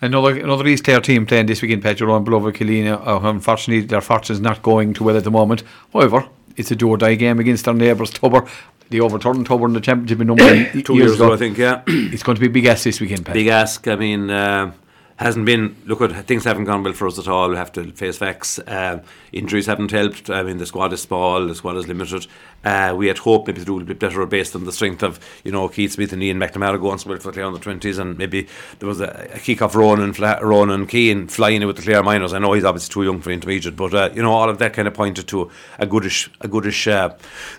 Another 0.00 0.38
another 0.38 0.64
East 0.68 0.84
Clare 0.84 1.00
team 1.00 1.26
playing 1.26 1.46
this 1.46 1.60
weekend, 1.60 1.82
Pedro 1.82 2.14
and 2.14 2.24
beloved 2.24 2.54
Killeen. 2.54 2.86
Uh, 2.86 3.28
unfortunately, 3.28 3.84
their 3.84 4.00
fortune's 4.00 4.40
not 4.40 4.62
going 4.62 4.94
too 4.94 5.02
well 5.02 5.16
at 5.16 5.24
the 5.24 5.30
moment. 5.30 5.64
However, 5.92 6.28
it's 6.56 6.70
a 6.70 6.76
do 6.76 6.90
or 6.90 6.96
die 6.96 7.16
game 7.16 7.40
against 7.40 7.64
their 7.64 7.74
neighbours, 7.74 8.10
Tubber. 8.10 8.48
They 8.90 9.00
overturned 9.00 9.46
Tubber 9.46 9.66
in 9.66 9.72
the 9.72 9.80
championship 9.80 10.20
in 10.20 10.28
number 10.28 10.72
Two 10.82 10.94
years 10.94 11.14
ago, 11.14 11.32
I 11.32 11.36
think, 11.36 11.58
yeah. 11.58 11.82
It's 11.86 12.22
going 12.22 12.36
to 12.36 12.40
be 12.40 12.48
big 12.48 12.66
ask 12.66 12.84
this 12.84 13.00
weekend, 13.00 13.26
Pat. 13.26 13.34
Big 13.34 13.48
ask. 13.48 13.86
I 13.88 13.96
mean, 13.96 14.30
uh, 14.30 14.72
hasn't 15.18 15.44
been. 15.44 15.76
Look, 15.84 16.00
at 16.00 16.26
things 16.26 16.44
haven't 16.44 16.64
gone 16.64 16.82
well 16.82 16.92
for 16.92 17.06
us 17.06 17.18
at 17.18 17.28
all. 17.28 17.50
We 17.50 17.56
have 17.56 17.72
to 17.72 17.90
face 17.92 18.18
facts. 18.18 18.58
Uh, 18.60 19.02
injuries 19.32 19.66
haven't 19.66 19.90
helped. 19.90 20.30
I 20.30 20.42
mean, 20.42 20.58
the 20.58 20.66
squad 20.66 20.92
is 20.92 21.02
small. 21.02 21.46
The 21.46 21.54
squad 21.54 21.76
is 21.76 21.88
limited. 21.88 22.26
Uh, 22.64 22.94
we 22.96 23.08
had 23.08 23.18
hoped 23.18 23.46
maybe 23.46 23.60
to 23.60 23.64
do 23.64 23.80
a 23.80 23.84
bit 23.84 23.98
better 23.98 24.24
based 24.26 24.54
on 24.54 24.64
the 24.64 24.72
strength 24.72 25.02
of 25.02 25.20
you 25.44 25.52
know 25.52 25.68
Keith 25.68 25.92
Smith 25.92 26.12
and 26.12 26.22
Ian 26.22 26.38
McNamara 26.38 26.80
going 26.80 26.98
so 26.98 27.10
well 27.10 27.18
for 27.18 27.32
Clare 27.32 27.44
on 27.44 27.52
the 27.52 27.58
twenties, 27.58 27.98
and 27.98 28.16
maybe 28.16 28.46
there 28.78 28.88
was 28.88 29.00
a, 29.00 29.28
a 29.34 29.38
kick 29.38 29.60
off 29.60 29.74
Ronan 29.74 30.12
Fla- 30.12 30.40
Ronan 30.42 30.86
Keane 30.86 31.28
flying 31.28 31.62
it 31.62 31.66
with 31.66 31.76
the 31.76 31.82
Clare 31.82 32.02
minors. 32.02 32.32
I 32.32 32.38
know 32.38 32.52
he's 32.52 32.64
obviously 32.64 32.92
too 32.92 33.04
young 33.04 33.20
for 33.20 33.30
intermediate, 33.30 33.76
but 33.76 33.94
uh, 33.94 34.10
you 34.14 34.22
know 34.22 34.32
all 34.32 34.48
of 34.48 34.58
that 34.58 34.72
kind 34.72 34.88
of 34.88 34.94
pointed 34.94 35.28
to 35.28 35.50
a 35.78 35.86
goodish 35.86 36.30
a 36.40 36.48
goodish. 36.48 36.86
Uh, 36.86 37.14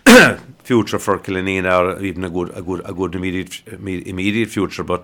future 0.69 0.99
for 0.99 1.17
Killanena 1.17 1.97
or 1.97 1.99
even 2.03 2.23
a 2.23 2.29
good 2.29 2.55
a 2.55 2.61
good 2.61 2.81
a 2.85 2.93
good 2.93 3.15
immediate 3.15 3.63
immediate 3.67 4.49
future 4.49 4.83
but 4.83 5.03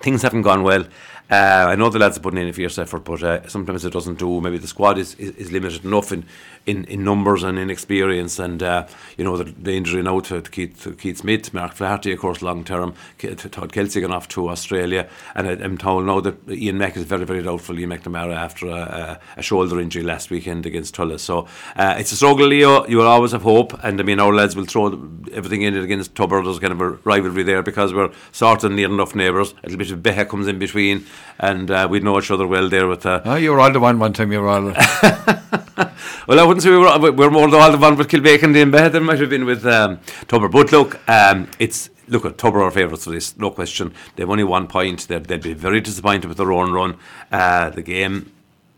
things 0.00 0.22
haven't 0.22 0.42
gone 0.42 0.64
well 0.64 0.84
uh, 1.30 1.66
I 1.68 1.74
know 1.76 1.90
the 1.90 1.98
lads 1.98 2.16
are 2.16 2.20
putting 2.20 2.40
in 2.40 2.48
a 2.48 2.52
fierce 2.52 2.78
effort, 2.78 3.04
but 3.04 3.22
uh, 3.22 3.46
sometimes 3.48 3.84
it 3.84 3.92
doesn't 3.92 4.18
do. 4.18 4.40
Maybe 4.40 4.58
the 4.58 4.66
squad 4.66 4.96
is, 4.96 5.14
is, 5.16 5.36
is 5.36 5.52
limited 5.52 5.84
enough 5.84 6.10
in, 6.10 6.24
in, 6.68 6.84
in 6.84 7.02
numbers 7.02 7.42
and 7.42 7.58
in 7.58 7.70
experience, 7.70 8.38
and 8.38 8.62
uh, 8.62 8.86
you 9.16 9.24
know 9.24 9.36
the, 9.36 9.44
the 9.44 9.72
injury 9.72 10.02
now 10.02 10.20
to, 10.20 10.42
to, 10.42 10.50
Keith, 10.50 10.82
to 10.82 10.92
Keith 10.92 11.18
Smith, 11.18 11.54
Mark 11.54 11.72
Flaherty, 11.72 12.12
of 12.12 12.18
course, 12.18 12.42
long 12.42 12.62
term. 12.62 12.94
Todd 13.18 13.72
Kelsey 13.72 14.02
gone 14.02 14.12
off 14.12 14.28
to 14.28 14.50
Australia, 14.50 15.08
and 15.34 15.48
I, 15.48 15.52
am 15.52 15.78
told 15.78 16.04
now 16.04 16.20
that 16.20 16.36
Ian 16.48 16.78
Mack 16.78 16.96
is 16.96 17.04
very 17.04 17.24
very 17.24 17.42
doubtful. 17.42 17.78
Ian 17.78 17.90
McNamara 17.90 18.36
after 18.36 18.68
a, 18.68 19.18
a, 19.36 19.42
shoulder 19.42 19.80
injury 19.80 20.02
last 20.02 20.30
weekend 20.30 20.66
against 20.66 20.94
Tulla, 20.94 21.18
so 21.18 21.48
uh, 21.76 21.94
it's 21.98 22.12
a 22.12 22.16
struggle. 22.16 22.48
Leo, 22.48 22.86
you 22.86 22.98
will 22.98 23.06
always 23.06 23.32
have 23.32 23.42
hope, 23.42 23.72
and 23.82 23.98
I 23.98 24.04
mean 24.04 24.20
our 24.20 24.34
lads 24.34 24.54
will 24.54 24.66
throw 24.66 24.88
everything 25.32 25.62
in 25.62 25.74
it 25.74 25.82
against 25.82 26.14
Tubber. 26.14 26.42
There's 26.42 26.58
kind 26.58 26.72
of 26.72 26.80
a 26.80 26.90
rivalry 27.04 27.42
there 27.42 27.62
because 27.62 27.94
we're 27.94 28.12
sort 28.32 28.64
of 28.64 28.72
near 28.72 28.92
enough 28.92 29.14
neighbours. 29.14 29.52
A 29.62 29.68
little 29.68 29.78
bit 29.78 29.90
of 29.90 30.02
Beha 30.02 30.26
comes 30.26 30.46
in 30.46 30.58
between 30.58 31.06
and 31.38 31.70
uh, 31.70 31.86
we'd 31.90 32.04
know 32.04 32.18
each 32.18 32.30
other 32.30 32.46
well 32.46 32.68
there 32.68 32.86
with. 32.86 33.06
Uh, 33.06 33.20
oh, 33.24 33.36
you 33.36 33.52
were 33.52 33.60
all 33.60 33.72
the 33.72 33.80
one 33.80 33.98
one 33.98 34.12
time. 34.12 34.32
You 34.32 34.40
were 34.40 34.48
all. 34.48 34.62
well, 36.26 36.40
I 36.40 36.44
wouldn't 36.44 36.57
say 36.60 36.70
we 36.70 36.78
were. 36.78 36.98
We 36.98 37.10
were 37.10 37.30
more 37.30 37.48
the 37.50 37.56
all 37.56 37.72
the 37.72 37.78
one 37.78 37.96
with 37.96 38.08
Kilbake 38.08 38.42
and. 38.42 38.54
There 38.54 39.00
might 39.00 39.18
have 39.18 39.30
been 39.30 39.44
with 39.44 39.66
um, 39.66 40.00
Tubber, 40.26 40.48
but 40.48 40.72
look, 40.72 41.00
um, 41.08 41.48
it's 41.58 41.90
look 42.08 42.24
at 42.24 42.38
Tubber 42.38 42.62
are 42.62 42.70
favourites 42.70 43.04
for 43.04 43.10
this, 43.10 43.36
no 43.36 43.50
question. 43.50 43.94
They've 44.16 44.28
only 44.28 44.44
one 44.44 44.66
point. 44.66 45.08
They'd, 45.08 45.24
they'd 45.24 45.42
be 45.42 45.54
very 45.54 45.80
disappointed 45.80 46.28
with 46.28 46.38
their 46.38 46.52
own 46.52 46.72
run. 46.72 46.96
Uh, 47.30 47.70
the 47.70 47.82
game, 47.82 48.32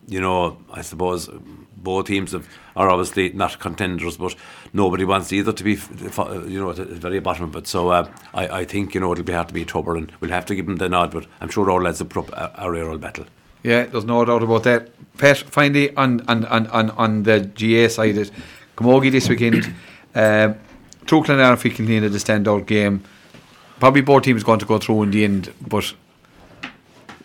you 0.07 0.21
know, 0.21 0.59
I 0.73 0.83
suppose 0.83 1.29
both 1.77 2.07
teams 2.07 2.33
have, 2.33 2.47
are 2.77 2.91
obviously 2.91 3.33
not 3.33 3.59
contenders, 3.59 4.17
but 4.17 4.35
nobody 4.73 5.05
wants 5.05 5.33
either 5.33 5.53
to 5.53 5.65
be, 5.65 5.79
you 6.51 6.61
know, 6.61 6.71
at 6.71 6.77
the 6.77 6.85
very 6.85 7.21
bottom 7.21 7.53
it. 7.57 7.67
So 7.67 7.89
uh, 7.89 8.11
I, 8.35 8.49
I 8.49 8.65
think, 8.65 8.95
you 8.95 9.01
know, 9.01 9.13
it'll 9.13 9.25
be 9.25 9.33
hard 9.33 9.49
to 9.49 9.55
be 9.55 9.65
Tubber 9.65 9.97
and 9.97 10.13
we'll 10.21 10.31
have 10.31 10.47
to 10.47 10.55
give 10.55 10.67
them 10.67 10.77
the 10.77 10.89
nod, 10.89 11.11
but 11.11 11.27
I'm 11.41 11.49
sure 11.49 11.71
our 11.71 11.83
lads 11.83 12.01
will 12.01 12.09
put 12.09 12.29
up 12.29 12.59
a, 12.59 12.65
a 12.65 12.71
real 12.71 12.99
battle. 12.99 13.27
Yeah, 13.63 13.85
there's 13.87 14.05
no 14.05 14.25
doubt 14.25 14.43
about 14.43 14.63
that. 14.65 14.89
Pat, 15.19 15.39
finally, 15.39 15.95
on, 15.97 16.23
on, 16.29 16.45
on, 16.47 16.67
on, 16.69 16.91
on 16.91 17.23
the 17.25 17.41
GA 17.41 17.89
side, 17.89 18.17
it 18.17 18.31
Camogie 18.77 19.13
this 19.13 19.29
weekend, 19.29 19.67
um, 20.15 20.57
True 21.05 21.23
and 21.25 21.61
Ficklin 21.61 22.01
the 22.01 22.19
standout 22.19 22.67
game. 22.67 23.03
Probably 23.79 24.01
both 24.01 24.23
teams 24.23 24.43
going 24.43 24.61
to 24.61 24.67
go 24.67 24.79
through 24.79 25.03
in 25.05 25.11
the 25.11 25.25
end, 25.25 25.53
but 25.67 25.93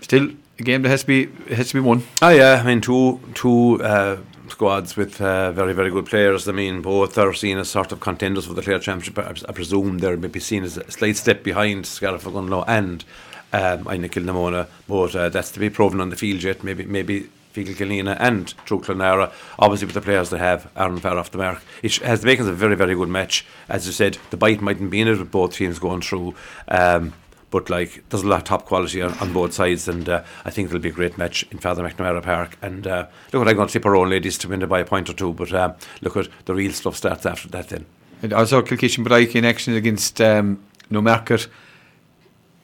still 0.02 0.30
a 0.60 0.64
game 0.64 0.82
that 0.82 0.90
has 0.90 1.02
to 1.02 1.08
be 1.08 1.54
has 1.54 1.70
to 1.70 1.76
be 1.76 1.80
won. 1.82 2.04
Oh 2.22 2.30
yeah, 2.30 2.62
I 2.62 2.66
mean 2.66 2.82
two 2.82 3.20
two 3.34 3.82
uh, 3.84 4.18
squads 4.48 4.96
with 4.96 5.20
uh, 5.22 5.52
very, 5.52 5.74
very 5.74 5.92
good 5.92 6.06
players. 6.06 6.48
I 6.48 6.52
mean, 6.52 6.82
both 6.82 7.18
are 7.18 7.34
seen 7.34 7.58
as 7.58 7.70
sort 7.70 7.92
of 7.92 8.00
contenders 8.00 8.46
for 8.46 8.54
the 8.54 8.62
Clare 8.62 8.80
Championship. 8.80 9.20
I, 9.20 9.50
I 9.50 9.52
presume 9.52 9.98
they're 9.98 10.18
maybe 10.18 10.40
seen 10.40 10.64
as 10.64 10.78
a 10.78 10.90
slight 10.92 11.18
step 11.18 11.44
behind 11.44 11.86
Scariff 11.86 12.26
and 12.26 13.06
um, 13.56 13.88
Inagh 13.88 14.12
Kilnamona, 14.12 14.68
but 14.88 15.16
uh, 15.16 15.30
that's 15.30 15.52
to 15.52 15.60
be 15.60 15.70
proven 15.70 16.02
on 16.02 16.10
the 16.10 16.16
field 16.16 16.44
yet. 16.44 16.64
Maybe, 16.64 16.86
maybe 16.86 17.30
Feakle 17.54 17.76
Killanena 17.76 18.18
and 18.20 18.54
True 18.66 18.82
obviously 19.60 19.86
with 19.86 19.94
the 19.94 20.02
players 20.02 20.30
they 20.30 20.38
have, 20.38 20.70
Aaron 20.76 21.00
far 21.00 21.18
off 21.18 21.32
the 21.32 21.38
mark. 21.38 21.64
It 21.82 21.96
has 21.98 22.22
the 22.22 22.28
makings 22.28 22.48
of 22.48 22.54
a 22.54 22.58
very, 22.58 22.76
very 22.76 22.96
good 22.96 23.10
match. 23.10 23.46
As 23.70 23.88
you 23.88 23.94
said, 23.94 24.18
the 24.30 24.38
bite 24.38 24.62
mightn't 24.62 24.92
be 24.92 25.00
in 25.00 25.08
it 25.08 25.18
with 25.18 25.32
both 25.32 25.56
teams 25.56 25.80
going 25.80 26.02
through. 26.02 26.36
Um, 26.68 27.14
but 27.52 27.70
like, 27.70 28.04
there's 28.10 28.24
a 28.24 28.28
lot 28.28 28.42
of 28.42 28.44
top 28.44 28.66
quality 28.66 29.02
on, 29.02 29.14
on 29.20 29.32
both 29.32 29.54
sides, 29.54 29.88
and 29.88 30.10
uh, 30.10 30.24
I 30.44 30.50
think 30.50 30.68
it'll 30.68 30.80
be 30.80 30.90
a 30.90 30.92
great 30.92 31.18
match 31.18 31.46
in 31.52 31.60
Father 31.60 31.88
McNamara 31.88 32.22
Park. 32.22 32.58
And 32.62 32.86
uh, 32.86 33.08
look, 33.32 33.40
what 33.40 33.48
I'm 33.48 33.56
going 33.56 33.68
to 33.68 33.74
tip 33.74 33.86
our 33.86 33.96
own 33.96 34.10
ladies 34.10 34.38
to 34.40 34.50
win 34.50 34.62
it 34.62 34.68
by 34.68 34.82
a 34.82 34.86
point 34.86 35.10
or 35.10 35.14
two, 35.14 35.32
but 35.32 35.54
uh, 35.54 35.74
look 36.02 36.18
at 36.18 36.28
the 36.46 36.54
real 36.54 36.74
stuff 36.74 36.98
starts 36.98 37.26
after 37.26 37.48
that. 37.50 37.70
Then. 37.70 37.86
And 38.22 38.34
also, 38.34 38.62
Kilkishenbrike 38.62 39.36
in 39.36 39.46
action 39.46 39.76
against 39.76 40.20
um, 40.20 40.62
Newmarket. 40.90 41.48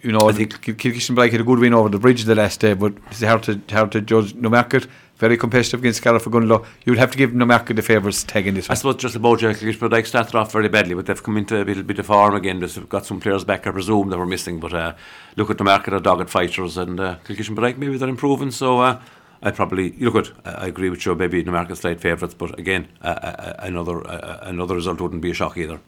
You 0.01 0.11
know, 0.11 0.29
I 0.29 0.31
think 0.31 0.61
Kilkishenbrike 0.61 1.31
had 1.31 1.41
a 1.41 1.43
good 1.43 1.59
win 1.59 1.73
over 1.73 1.89
the 1.89 1.99
bridge 1.99 2.23
the 2.23 2.35
last 2.35 2.59
day, 2.59 2.73
but 2.73 2.93
it's 3.11 3.21
hard 3.21 3.43
to 3.43 3.61
hard 3.69 3.91
to 3.91 4.01
judge 4.01 4.33
Newmarket 4.33 4.87
very 5.21 5.37
competitive 5.37 5.79
against 5.79 5.97
Scariff 5.97 6.25
Ogonnelloe. 6.25 6.65
You'd 6.83 6.97
have 6.97 7.11
to 7.11 7.17
give 7.17 7.31
Newmarket 7.31 7.75
the 7.75 7.83
favours 7.83 8.23
taking 8.23 8.55
this 8.55 8.71
I 8.71 8.73
suppose 8.73 8.95
just 8.95 9.15
about 9.15 9.39
Jekyll 9.39 9.71
but 9.79 9.91
like 9.91 10.07
started 10.07 10.35
off 10.35 10.51
very 10.51 10.67
badly, 10.67 10.95
but 10.95 11.05
they've 11.05 11.21
come 11.21 11.37
into 11.37 11.61
a 11.61 11.63
little 11.63 11.83
bit 11.83 11.99
of 11.99 12.07
form 12.07 12.33
again. 12.33 12.59
They've 12.59 12.89
got 12.89 13.05
some 13.05 13.19
players 13.19 13.43
back, 13.43 13.67
I 13.67 13.71
presume, 13.71 14.09
that 14.09 14.17
were 14.17 14.25
missing. 14.25 14.59
But 14.59 14.73
uh, 14.73 14.93
look 15.37 15.51
at 15.51 15.59
Newmarket 15.59 15.93
are 15.93 15.99
dogged 15.99 16.31
fighters, 16.31 16.75
and 16.75 16.99
uh, 16.99 17.17
but 17.27 17.77
maybe 17.77 17.97
they're 17.97 18.09
improving. 18.09 18.49
So 18.49 18.79
uh, 18.79 18.99
I 19.43 19.51
probably 19.51 19.91
you 19.91 20.09
look 20.09 20.27
at. 20.27 20.33
I 20.43 20.67
agree 20.67 20.89
with 20.89 21.05
you. 21.05 21.13
Maybe 21.13 21.43
Newmarket 21.43 21.77
slight 21.77 22.01
favourites, 22.01 22.33
but 22.33 22.57
again, 22.57 22.87
uh, 23.03 23.07
uh, 23.07 23.27
uh 23.27 23.55
another 23.59 24.05
uh, 24.07 24.39
another 24.41 24.73
result 24.73 24.99
wouldn't 24.99 25.21
be 25.21 25.29
a 25.29 25.35
shock 25.35 25.55
either. 25.55 25.79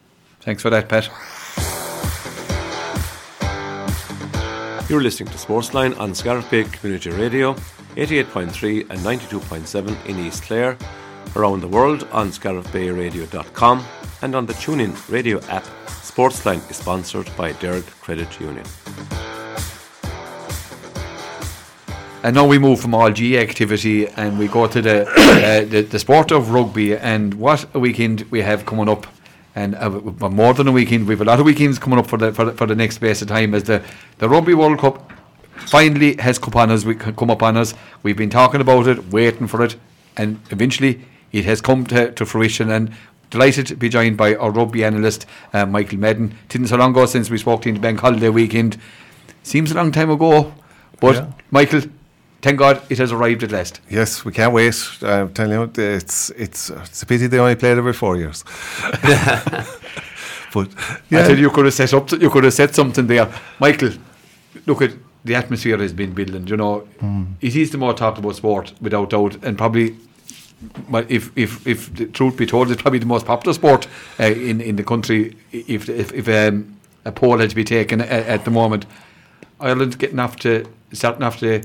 Thanks 0.42 0.62
for 0.62 0.70
that, 0.70 0.88
Pat. 0.88 1.10
You're 4.86 5.00
listening 5.00 5.30
to 5.30 5.38
Sportsline 5.38 5.98
on 5.98 6.14
Scariff 6.14 6.50
Bay 6.50 6.64
Community 6.64 7.08
Radio 7.08 7.54
88.3 7.96 8.90
and 8.90 9.00
92.7 9.00 10.06
in 10.06 10.18
East 10.18 10.42
Clare, 10.42 10.76
around 11.36 11.60
the 11.60 11.68
world 11.68 12.06
on 12.12 12.28
scariffbayradio.com 12.28 13.82
and 14.20 14.34
on 14.34 14.44
the 14.44 14.52
TuneIn 14.52 15.10
radio 15.10 15.40
app. 15.44 15.64
Sportsline 15.86 16.70
is 16.70 16.76
sponsored 16.76 17.34
by 17.34 17.52
Derg 17.52 17.86
Credit 18.02 18.28
Union. 18.38 18.66
And 22.22 22.34
now 22.34 22.46
we 22.46 22.58
move 22.58 22.78
from 22.78 22.94
all 22.94 23.10
G 23.10 23.38
activity 23.38 24.08
and 24.08 24.38
we 24.38 24.48
go 24.48 24.66
to 24.66 24.82
the, 24.82 25.06
uh, 25.16 25.64
the, 25.64 25.80
the 25.80 25.98
sport 25.98 26.30
of 26.30 26.50
rugby. 26.50 26.94
And 26.94 27.32
what 27.32 27.64
a 27.74 27.78
weekend 27.78 28.22
we 28.30 28.42
have 28.42 28.66
coming 28.66 28.90
up! 28.90 29.06
And 29.54 29.74
uh, 29.76 29.90
more 30.30 30.52
than 30.52 30.66
a 30.66 30.72
weekend, 30.72 31.06
we 31.06 31.14
have 31.14 31.20
a 31.20 31.24
lot 31.24 31.38
of 31.38 31.46
weekends 31.46 31.78
coming 31.78 31.98
up 31.98 32.06
for 32.06 32.16
the 32.16 32.32
for 32.32 32.46
the, 32.46 32.52
for 32.52 32.66
the 32.66 32.74
next 32.74 32.96
space 32.96 33.22
of 33.22 33.28
time 33.28 33.54
as 33.54 33.64
the 33.64 33.82
the 34.18 34.28
Rugby 34.28 34.54
World 34.54 34.78
Cup 34.78 35.12
finally 35.56 36.16
has 36.16 36.38
come 36.38 36.52
upon 36.52 36.70
us. 36.70 36.84
We 36.84 36.96
come 36.96 37.30
upon 37.30 37.56
us. 37.56 37.74
We've 38.02 38.16
been 38.16 38.30
talking 38.30 38.60
about 38.60 38.88
it, 38.88 39.12
waiting 39.12 39.46
for 39.46 39.64
it, 39.64 39.76
and 40.16 40.40
eventually 40.50 41.04
it 41.30 41.44
has 41.44 41.60
come 41.60 41.86
to, 41.86 42.10
to 42.12 42.26
fruition. 42.26 42.70
And 42.70 42.92
delighted 43.30 43.66
to 43.66 43.76
be 43.76 43.88
joined 43.88 44.16
by 44.16 44.34
our 44.36 44.50
rugby 44.50 44.84
analyst 44.84 45.26
uh, 45.52 45.66
Michael 45.66 45.98
Madden. 45.98 46.36
Didn't 46.48 46.68
so 46.68 46.76
long 46.76 46.92
ago 46.92 47.04
since 47.06 47.30
we 47.30 47.38
spoke 47.38 47.62
to 47.62 47.68
him 47.68 47.74
the 47.74 47.80
bank 47.80 48.00
holiday 48.00 48.28
weekend. 48.28 48.78
Seems 49.42 49.72
a 49.72 49.74
long 49.74 49.92
time 49.92 50.10
ago, 50.10 50.54
but 51.00 51.16
yeah. 51.16 51.32
Michael. 51.50 51.82
Thank 52.44 52.58
God 52.58 52.82
it 52.90 52.98
has 52.98 53.10
arrived 53.10 53.42
at 53.42 53.52
last. 53.52 53.80
Yes, 53.88 54.22
we 54.22 54.30
can't 54.30 54.52
wait. 54.52 54.74
I'm 55.00 55.32
telling 55.32 55.52
you, 55.58 55.62
it's 55.82 56.28
it's 56.36 56.68
it's 56.68 57.02
a 57.02 57.06
pity 57.06 57.26
they 57.26 57.38
only 57.38 57.54
played 57.54 57.78
every 57.78 57.94
four 57.94 58.18
years. 58.18 58.44
but 60.52 60.68
yeah. 61.08 61.20
I 61.20 61.22
tell 61.22 61.36
you, 61.36 61.44
you 61.44 61.50
could 61.50 61.64
have 61.64 61.72
set 61.72 61.94
up. 61.94 62.12
You 62.12 62.28
could 62.28 62.44
have 62.44 62.52
said 62.52 62.74
something 62.74 63.06
there, 63.06 63.32
Michael. 63.60 63.92
Look 64.66 64.82
at 64.82 64.90
the 65.24 65.34
atmosphere 65.36 65.78
has 65.78 65.94
been 65.94 66.12
building. 66.12 66.46
You 66.46 66.58
know, 66.58 66.86
mm. 67.00 67.32
it 67.40 67.56
is 67.56 67.70
the 67.70 67.78
more 67.78 67.94
talked 67.94 68.18
about 68.18 68.36
sport 68.36 68.74
without 68.78 69.08
doubt, 69.08 69.42
and 69.42 69.56
probably. 69.56 69.96
If 71.08 71.30
if 71.36 71.66
if 71.66 71.94
the 71.94 72.06
truth 72.06 72.36
be 72.36 72.44
told, 72.44 72.70
it's 72.70 72.82
probably 72.82 72.98
the 72.98 73.06
most 73.06 73.24
popular 73.24 73.54
sport 73.54 73.88
uh, 74.20 74.24
in 74.24 74.60
in 74.60 74.76
the 74.76 74.84
country. 74.84 75.34
If 75.50 75.88
if, 75.88 76.12
if 76.12 76.28
um, 76.28 76.76
a 77.06 77.12
poll 77.12 77.38
had 77.38 77.50
to 77.50 77.56
be 77.56 77.64
taken 77.64 78.02
at, 78.02 78.26
at 78.26 78.44
the 78.44 78.50
moment, 78.50 78.84
Ireland 79.60 79.98
getting 79.98 80.20
after 80.20 80.64
starting 80.92 81.22
after 81.22 81.62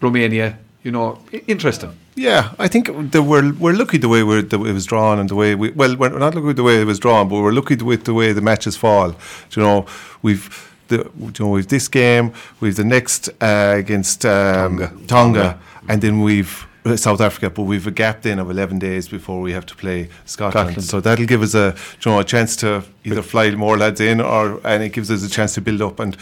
Romania, 0.00 0.58
you 0.82 0.92
know, 0.92 1.18
interesting. 1.46 1.92
Yeah, 2.14 2.54
I 2.58 2.68
think 2.68 2.86
the, 3.12 3.22
we're 3.22 3.52
we're 3.54 3.74
lucky 3.74 3.98
the 3.98 4.08
way 4.08 4.22
we're, 4.22 4.42
the 4.42 4.58
it 4.64 4.72
was 4.72 4.86
drawn 4.86 5.18
and 5.18 5.28
the 5.28 5.34
way 5.34 5.54
we 5.54 5.70
well 5.70 5.96
we're 5.96 6.18
not 6.18 6.34
lucky 6.34 6.54
the 6.54 6.62
way 6.62 6.80
it 6.80 6.86
was 6.86 6.98
drawn, 6.98 7.28
but 7.28 7.36
we're 7.42 7.52
lucky 7.52 7.76
with 7.76 8.04
the 8.04 8.14
way 8.14 8.32
the 8.32 8.40
matches 8.40 8.76
fall. 8.76 9.14
You 9.50 9.62
know, 9.62 9.86
we've 10.22 10.48
the, 10.88 11.10
you 11.18 11.32
know, 11.40 11.48
we've 11.48 11.68
this 11.68 11.88
game, 11.88 12.32
we've 12.60 12.76
the 12.76 12.84
next 12.84 13.28
uh, 13.42 13.74
against 13.76 14.24
um, 14.24 14.78
Tonga. 14.78 15.06
Tonga, 15.06 15.58
and 15.88 16.00
then 16.00 16.22
we've 16.22 16.66
uh, 16.86 16.96
South 16.96 17.20
Africa, 17.20 17.50
but 17.50 17.64
we've 17.64 17.86
a 17.86 17.90
gap 17.90 18.22
then 18.22 18.38
of 18.38 18.48
11 18.48 18.78
days 18.78 19.08
before 19.08 19.40
we 19.40 19.52
have 19.52 19.66
to 19.66 19.74
play 19.74 20.08
Scotland. 20.24 20.68
Scotland. 20.68 20.84
So 20.84 21.00
that'll 21.00 21.26
give 21.26 21.42
us 21.42 21.54
a 21.54 21.74
you 22.00 22.10
know 22.10 22.20
a 22.20 22.24
chance 22.24 22.54
to 22.56 22.84
either 23.04 23.22
fly 23.22 23.50
more 23.50 23.76
lads 23.76 24.00
in, 24.00 24.20
or 24.20 24.60
and 24.64 24.82
it 24.82 24.90
gives 24.90 25.10
us 25.10 25.24
a 25.24 25.28
chance 25.28 25.54
to 25.54 25.60
build 25.60 25.82
up 25.82 25.98
and 25.98 26.16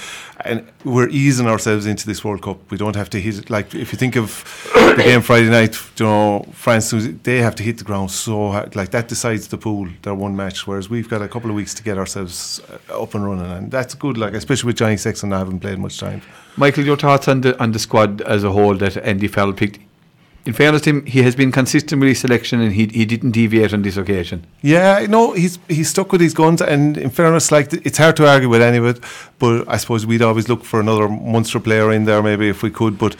and 0.44 0.66
we're 0.84 1.08
easing 1.08 1.46
ourselves 1.46 1.86
into 1.86 2.06
this 2.06 2.22
World 2.22 2.42
Cup. 2.42 2.70
We 2.70 2.76
don't 2.76 2.96
have 2.96 3.08
to 3.10 3.20
hit 3.20 3.38
it 3.38 3.50
like 3.50 3.74
if 3.74 3.92
you 3.92 3.98
think 3.98 4.16
of 4.16 4.44
the 4.74 5.02
game 5.02 5.20
Friday 5.30 5.48
night, 5.48 5.76
you 5.98 6.06
know 6.06 6.46
France 6.52 6.90
they 7.22 7.38
have 7.38 7.54
to 7.56 7.62
hit 7.62 7.78
the 7.78 7.84
ground 7.84 8.10
so 8.10 8.50
hard, 8.50 8.76
like 8.76 8.90
that 8.90 9.08
decides 9.08 9.48
the 9.48 9.58
pool. 9.58 9.88
Their 10.02 10.14
one 10.14 10.36
match, 10.36 10.66
whereas 10.66 10.90
we've 10.90 11.08
got 11.08 11.22
a 11.22 11.28
couple 11.28 11.50
of 11.50 11.56
weeks 11.56 11.74
to 11.74 11.82
get 11.82 11.98
ourselves 11.98 12.60
uh, 12.90 13.02
up 13.02 13.14
and 13.14 13.24
running, 13.24 13.50
and 13.50 13.70
that's 13.70 13.94
good. 13.94 14.18
Like 14.18 14.34
especially 14.34 14.68
with 14.68 14.76
Johnny 14.76 14.96
Sexton, 14.96 15.32
I 15.32 15.38
haven't 15.38 15.60
played 15.60 15.78
much 15.78 15.98
time. 15.98 16.22
Michael, 16.56 16.84
your 16.84 16.96
thoughts 16.96 17.26
on 17.28 17.40
the 17.40 17.60
on 17.60 17.72
the 17.72 17.78
squad 17.78 18.20
as 18.22 18.44
a 18.44 18.52
whole 18.52 18.74
that 18.76 18.96
Andy 18.98 19.28
Farrell 19.28 19.54
picked? 19.54 19.78
In 20.46 20.52
fairness 20.52 20.82
to 20.82 20.90
him, 20.90 21.06
he 21.06 21.22
has 21.22 21.34
been 21.34 21.50
consistent 21.50 22.00
with 22.00 22.08
his 22.08 22.20
selection 22.20 22.60
and 22.60 22.72
he, 22.72 22.86
he 22.88 23.06
didn't 23.06 23.30
deviate 23.30 23.72
on 23.72 23.80
this 23.80 23.96
occasion. 23.96 24.44
Yeah, 24.60 25.06
no, 25.08 25.32
he's 25.32 25.58
he's 25.68 25.88
stuck 25.88 26.12
with 26.12 26.20
his 26.20 26.34
guns, 26.34 26.60
and 26.60 26.98
in 26.98 27.08
fairness, 27.08 27.50
like 27.50 27.72
it's 27.72 27.96
hard 27.96 28.16
to 28.16 28.28
argue 28.28 28.50
with 28.50 28.60
any 28.60 28.76
of 28.76 28.84
it. 28.84 29.00
But 29.38 29.66
I 29.68 29.78
suppose 29.78 30.04
we'd 30.04 30.20
always 30.20 30.48
look 30.48 30.62
for 30.62 30.80
another 30.80 31.08
Munster 31.08 31.60
player 31.60 31.90
in 31.90 32.04
there, 32.04 32.22
maybe 32.22 32.50
if 32.50 32.62
we 32.62 32.70
could. 32.70 32.98
But 32.98 33.16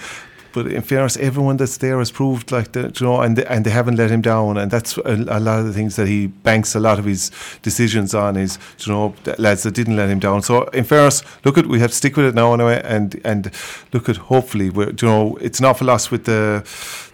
but 0.54 0.66
in 0.68 0.80
fairness, 0.82 1.16
everyone 1.18 1.56
that's 1.58 1.76
there 1.78 1.98
has 1.98 2.10
proved 2.10 2.50
like 2.52 2.72
that, 2.72 3.00
you 3.00 3.06
know, 3.06 3.20
and 3.20 3.36
they, 3.36 3.44
and 3.46 3.64
they 3.66 3.70
haven't 3.70 3.96
let 3.96 4.10
him 4.10 4.22
down, 4.22 4.56
and 4.56 4.70
that's 4.70 4.96
a, 4.98 5.14
a 5.28 5.40
lot 5.40 5.58
of 5.60 5.66
the 5.66 5.72
things 5.72 5.96
that 5.96 6.06
he 6.08 6.28
banks 6.28 6.74
a 6.74 6.80
lot 6.80 6.98
of 6.98 7.04
his 7.04 7.30
decisions 7.62 8.14
on 8.14 8.36
is, 8.36 8.58
you 8.86 8.92
know, 8.92 9.14
lads 9.38 9.62
that 9.64 9.74
didn't 9.74 9.96
let 9.96 10.08
him 10.08 10.18
down. 10.20 10.42
So 10.42 10.62
in 10.68 10.84
fairness, 10.84 11.22
look 11.44 11.58
at 11.58 11.66
we 11.66 11.80
have 11.80 11.90
to 11.90 11.96
stick 11.96 12.16
with 12.16 12.26
it 12.26 12.34
now 12.34 12.54
anyway, 12.54 12.80
and 12.84 13.20
and 13.24 13.50
look 13.92 14.08
at 14.08 14.16
hopefully, 14.16 14.70
we're, 14.70 14.90
you 14.90 15.08
know, 15.08 15.36
it's 15.40 15.58
an 15.58 15.66
awful 15.66 15.86
loss 15.88 16.10
with 16.10 16.24
the 16.24 16.62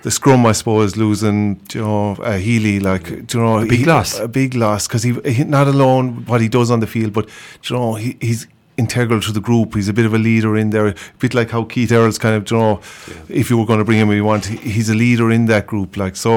the 0.03 0.11
scrum, 0.11 0.47
I 0.47 0.53
suppose, 0.53 0.97
losing, 0.97 1.61
you 1.74 1.82
know, 1.82 2.12
uh, 2.22 2.38
Healy, 2.38 2.80
like, 2.80 3.11
you 3.34 3.41
know, 3.41 3.59
A 3.59 3.66
big 3.66 3.80
he- 3.80 3.84
loss. 3.84 4.18
a 4.18 4.28
big 4.28 4.55
loss 4.55 4.86
because 4.86 5.03
he, 5.03 5.12
he 5.30 5.45
not 5.45 5.66
alone 5.68 6.24
what 6.26 6.41
he 6.41 6.49
does 6.49 6.70
on 6.70 6.80
the 6.80 6.86
field, 6.86 7.12
but 7.12 7.28
you 7.68 7.76
know 7.76 7.95
he, 7.95 8.16
he's 8.20 8.47
integral 8.81 9.20
to 9.20 9.33
the 9.39 9.45
group. 9.49 9.74
He's 9.74 9.89
a 9.89 9.93
bit 9.93 10.07
of 10.07 10.14
a 10.14 10.18
leader 10.18 10.57
in 10.57 10.70
there, 10.70 10.89
a 10.89 10.95
bit 11.18 11.35
like 11.35 11.51
how 11.51 11.62
Keith 11.64 11.93
Earls 11.93 12.18
kind 12.18 12.35
of 12.35 12.51
you 12.51 12.57
know 12.57 12.81
if 13.28 13.51
you 13.51 13.57
were 13.59 13.66
going 13.70 13.78
to 13.78 13.85
bring 13.85 13.99
him, 14.03 14.11
you 14.11 14.24
want 14.24 14.47
he's 14.47 14.89
a 14.97 14.99
leader 15.05 15.31
in 15.31 15.47
that 15.47 15.66
group. 15.66 15.97
Like 15.97 16.16
so, 16.16 16.33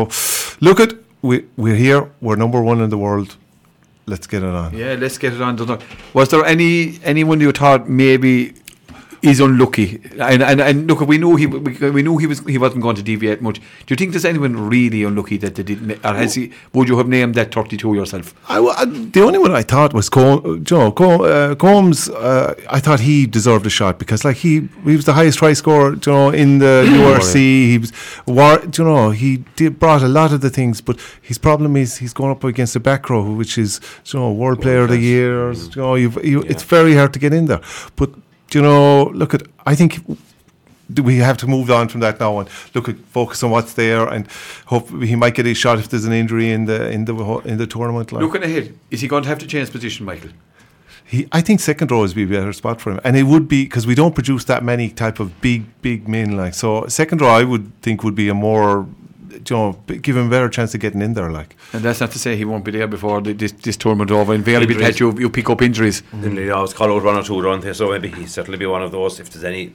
look 0.67 0.79
at 0.79 0.91
we 1.21 1.45
we're 1.63 1.81
here, 1.87 2.01
we're 2.21 2.39
number 2.45 2.61
one 2.61 2.81
in 2.81 2.89
the 2.89 3.01
world. 3.07 3.37
Let's 4.05 4.27
get 4.27 4.43
it 4.43 4.53
on. 4.63 4.75
Yeah, 4.77 4.95
let's 4.99 5.17
get 5.17 5.33
it 5.33 5.41
on. 5.41 5.55
Was 6.13 6.27
there 6.29 6.43
any 6.45 6.99
anyone 7.03 7.39
you 7.39 7.51
thought 7.53 7.87
maybe 7.87 8.53
is 9.23 9.39
unlucky? 9.39 10.01
And 10.19 10.43
and, 10.43 10.61
and 10.61 10.87
look, 10.87 10.99
we 11.01 11.17
knew 11.17 11.35
he 11.35 11.47
we, 11.47 11.89
we 11.91 12.01
knew 12.03 12.17
he 12.17 12.27
was 12.27 12.39
he 12.45 12.57
wasn't 12.57 12.81
going 12.83 12.95
to 12.97 13.03
deviate 13.03 13.41
much. 13.41 13.57
Do 13.59 13.63
you 13.89 13.95
think 13.95 14.11
there's 14.11 14.25
anyone 14.25 14.55
really 14.69 15.03
unlucky 15.03 15.37
that 15.37 15.55
they 15.55 15.63
didn't? 15.63 15.91
Or 16.05 16.13
has 16.13 16.35
he? 16.35 16.51
Would 16.73 16.89
you 16.89 16.97
have 16.97 17.07
named 17.07 17.35
that 17.35 17.53
32 17.53 17.95
yourself? 17.95 18.33
I, 18.49 18.59
I- 18.59 18.85
the 18.85 19.21
only 19.21 19.39
one 19.39 19.51
I 19.51 19.63
thought 19.63 19.93
was 19.93 20.09
Com- 20.09 20.63
Joe 20.63 20.91
Com- 20.91 21.21
uh, 21.21 21.55
Coombes. 21.55 22.09
Uh, 22.09 22.53
I 22.69 22.79
thought 22.79 22.99
he 22.99 23.25
deserved 23.25 23.65
a 23.65 23.69
shot 23.69 23.97
because, 23.99 24.23
like, 24.25 24.37
he 24.37 24.67
he 24.83 24.95
was 24.95 25.05
the 25.05 25.13
highest 25.13 25.39
try 25.39 25.53
scorer, 25.53 25.93
you 25.93 26.11
know, 26.11 26.29
in 26.29 26.59
the 26.59 26.83
URC. 26.87 27.33
He 27.35 27.77
was, 27.77 27.91
war, 28.27 28.61
you 28.77 28.83
know, 28.83 29.09
he 29.11 29.37
did 29.55 29.79
brought 29.79 30.01
a 30.03 30.07
lot 30.07 30.33
of 30.33 30.41
the 30.41 30.49
things, 30.49 30.81
but 30.81 30.99
his 31.21 31.37
problem 31.37 31.75
is 31.77 31.97
he's 31.97 32.13
going 32.13 32.31
up 32.31 32.43
against 32.43 32.73
the 32.73 32.79
back 32.79 33.09
row, 33.09 33.23
which 33.33 33.57
is, 33.57 33.79
you 34.07 34.19
know, 34.19 34.31
World 34.31 34.61
Player 34.61 34.81
of 34.83 34.89
the 34.89 34.97
Year. 34.99 35.51
You 35.53 35.69
know, 35.75 35.95
you've, 35.95 36.23
you, 36.23 36.41
it's 36.43 36.63
very 36.63 36.95
hard 36.95 37.13
to 37.13 37.19
get 37.19 37.33
in 37.33 37.45
there. 37.45 37.61
But 37.95 38.09
you 38.53 38.61
know, 38.61 39.05
look 39.13 39.33
at. 39.33 39.43
I 39.65 39.75
think 39.75 39.99
do 40.93 41.01
we 41.01 41.17
have 41.17 41.37
to 41.37 41.47
move 41.47 41.71
on 41.71 41.87
from 41.87 42.01
that 42.01 42.19
now 42.19 42.39
and 42.39 42.49
look 42.75 42.89
at 42.89 42.97
focus 42.97 43.41
on 43.43 43.51
what's 43.51 43.73
there 43.73 44.07
and 44.07 44.27
hope 44.65 44.89
he 45.01 45.15
might 45.15 45.33
get 45.33 45.47
a 45.47 45.53
shot 45.53 45.79
if 45.79 45.89
there's 45.89 46.05
an 46.05 46.13
injury 46.13 46.51
in 46.51 46.65
the 46.65 46.89
in 46.91 47.05
the 47.05 47.15
in 47.45 47.57
the 47.57 47.67
tournament. 47.67 48.11
Like. 48.11 48.21
Looking 48.21 48.43
ahead, 48.43 48.77
is 48.91 49.01
he 49.01 49.07
going 49.07 49.23
to 49.23 49.29
have 49.29 49.39
to 49.39 49.47
change 49.47 49.71
position, 49.71 50.05
Michael? 50.05 50.31
He, 51.05 51.27
I 51.31 51.41
think 51.41 51.59
second 51.59 51.91
row 51.91 52.03
is 52.03 52.13
be 52.13 52.23
a 52.23 52.27
better 52.27 52.53
spot 52.53 52.81
for 52.81 52.91
him, 52.91 52.99
and 53.03 53.15
it 53.15 53.23
would 53.23 53.47
be 53.47 53.65
because 53.65 53.85
we 53.85 53.95
don't 53.95 54.15
produce 54.15 54.45
that 54.45 54.63
many 54.63 54.89
type 54.89 55.19
of 55.19 55.41
big, 55.41 55.65
big 55.81 56.07
men 56.07 56.37
like. 56.37 56.53
So 56.53 56.87
second 56.87 57.21
row, 57.21 57.29
I 57.29 57.43
would 57.43 57.71
think 57.81 58.03
would 58.03 58.15
be 58.15 58.29
a 58.29 58.33
more, 58.33 58.87
you 59.49 59.55
know, 59.55 59.73
give 59.87 60.17
him 60.17 60.27
a 60.27 60.29
better 60.29 60.49
chance 60.49 60.73
of 60.73 60.81
getting 60.81 61.01
in 61.01 61.13
there. 61.13 61.31
Like, 61.31 61.55
And 61.73 61.83
that's 61.83 61.99
not 61.99 62.11
to 62.11 62.19
say 62.19 62.35
he 62.35 62.45
won't 62.45 62.63
be 62.65 62.71
there 62.71 62.87
before 62.87 63.21
the, 63.21 63.33
this, 63.33 63.51
this 63.51 63.77
tournament 63.77 64.11
over. 64.11 64.33
Invariably, 64.33 64.75
Injuries. 64.75 64.93
that 64.95 64.99
you, 64.99 65.19
you 65.19 65.29
pick 65.29 65.49
up 65.49 65.61
injuries. 65.61 66.03
Then 66.13 66.35
they 66.35 66.49
always 66.49 66.73
call 66.73 66.91
out 66.95 67.03
one 67.03 67.15
or 67.15 67.23
two, 67.23 67.41
don't 67.41 67.61
they? 67.61 67.73
So 67.73 67.91
maybe 67.91 68.09
he'll 68.09 68.27
certainly 68.27 68.57
be 68.57 68.65
one 68.65 68.81
of 68.83 68.91
those. 68.91 69.19
If 69.19 69.29
there's 69.31 69.43
any, 69.43 69.73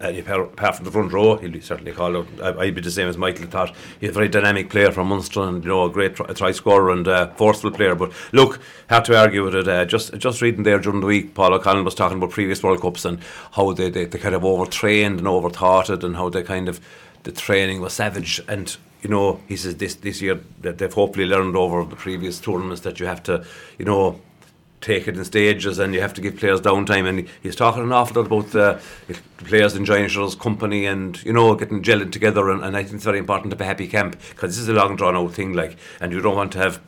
any 0.00 0.18
apart 0.18 0.40
apart 0.40 0.76
from 0.76 0.84
the 0.84 0.90
front 0.90 1.12
row, 1.12 1.36
he'll 1.36 1.50
be 1.50 1.60
certainly 1.60 1.92
called 1.92 2.16
out. 2.16 2.56
I, 2.58 2.60
I'd 2.64 2.74
be 2.74 2.80
the 2.82 2.90
same 2.90 3.08
as 3.08 3.16
Michael 3.16 3.46
thought. 3.46 3.74
He's 4.00 4.10
a 4.10 4.12
very 4.12 4.28
dynamic 4.28 4.68
player 4.68 4.92
from 4.92 5.08
Munster 5.08 5.40
and 5.42 5.64
you 5.64 5.70
know 5.70 5.84
a 5.84 5.90
great 5.90 6.16
try, 6.16 6.26
try 6.26 6.52
scorer 6.52 6.90
and 6.90 7.08
uh, 7.08 7.28
forceful 7.34 7.70
player. 7.70 7.94
But 7.94 8.12
look, 8.32 8.60
had 8.88 9.04
to 9.06 9.18
argue 9.18 9.44
with 9.44 9.54
it. 9.54 9.66
Uh, 9.68 9.84
just 9.86 10.16
just 10.18 10.42
reading 10.42 10.64
there 10.64 10.78
during 10.78 11.00
the 11.00 11.06
week, 11.06 11.34
Paul 11.34 11.54
O'Connell 11.54 11.84
was 11.84 11.94
talking 11.94 12.18
about 12.18 12.30
previous 12.30 12.62
World 12.62 12.82
Cups 12.82 13.04
and 13.06 13.20
how 13.52 13.72
they, 13.72 13.88
they, 13.88 14.04
they 14.04 14.18
kind 14.18 14.34
of 14.34 14.44
overtrained 14.44 15.18
and 15.18 15.26
overthought 15.26 15.88
it 15.88 16.04
and 16.04 16.16
how 16.16 16.28
they 16.28 16.42
kind 16.42 16.68
of 16.68 16.80
the 17.22 17.32
training 17.32 17.80
was 17.80 17.92
savage 17.92 18.40
and 18.46 18.76
you 19.06 19.12
know 19.14 19.40
he 19.46 19.56
says 19.56 19.76
this 19.76 19.94
this 19.94 20.20
year 20.20 20.40
that 20.62 20.78
they've 20.78 20.92
hopefully 20.92 21.26
learned 21.26 21.56
over 21.56 21.84
the 21.84 21.94
previous 21.94 22.40
tournaments 22.40 22.80
that 22.80 22.98
you 22.98 23.06
have 23.06 23.22
to 23.22 23.44
you 23.78 23.84
know 23.84 24.20
take 24.80 25.06
it 25.08 25.16
in 25.16 25.24
stages 25.24 25.78
and 25.78 25.94
you 25.94 26.00
have 26.00 26.12
to 26.14 26.20
give 26.20 26.36
players 26.36 26.60
downtime. 26.60 27.08
And 27.08 27.28
he's 27.42 27.56
talking 27.56 27.82
an 27.82 27.92
awful 27.92 28.22
lot 28.22 28.26
about 28.26 28.54
uh, 28.54 28.78
the, 29.06 29.18
the 29.38 29.44
players 29.44 29.74
enjoying 29.74 30.04
each 30.04 30.16
other's 30.16 30.34
company 30.34 30.86
and 30.86 31.22
you 31.24 31.32
know 31.32 31.54
getting 31.54 31.82
gelling 31.82 32.12
together. 32.12 32.50
And, 32.50 32.62
and 32.64 32.76
I 32.76 32.82
think 32.82 32.96
it's 32.96 33.04
very 33.04 33.18
important 33.18 33.50
to 33.50 33.56
have 33.56 33.60
a 33.60 33.64
happy 33.64 33.88
camp 33.88 34.18
because 34.30 34.50
this 34.50 34.58
is 34.58 34.68
a 34.68 34.74
long 34.74 34.96
drawn 34.96 35.16
out 35.16 35.32
thing 35.32 35.52
like 35.52 35.76
and 36.00 36.12
you 36.12 36.20
don't 36.20 36.36
want 36.36 36.52
to 36.52 36.58
have 36.58 36.80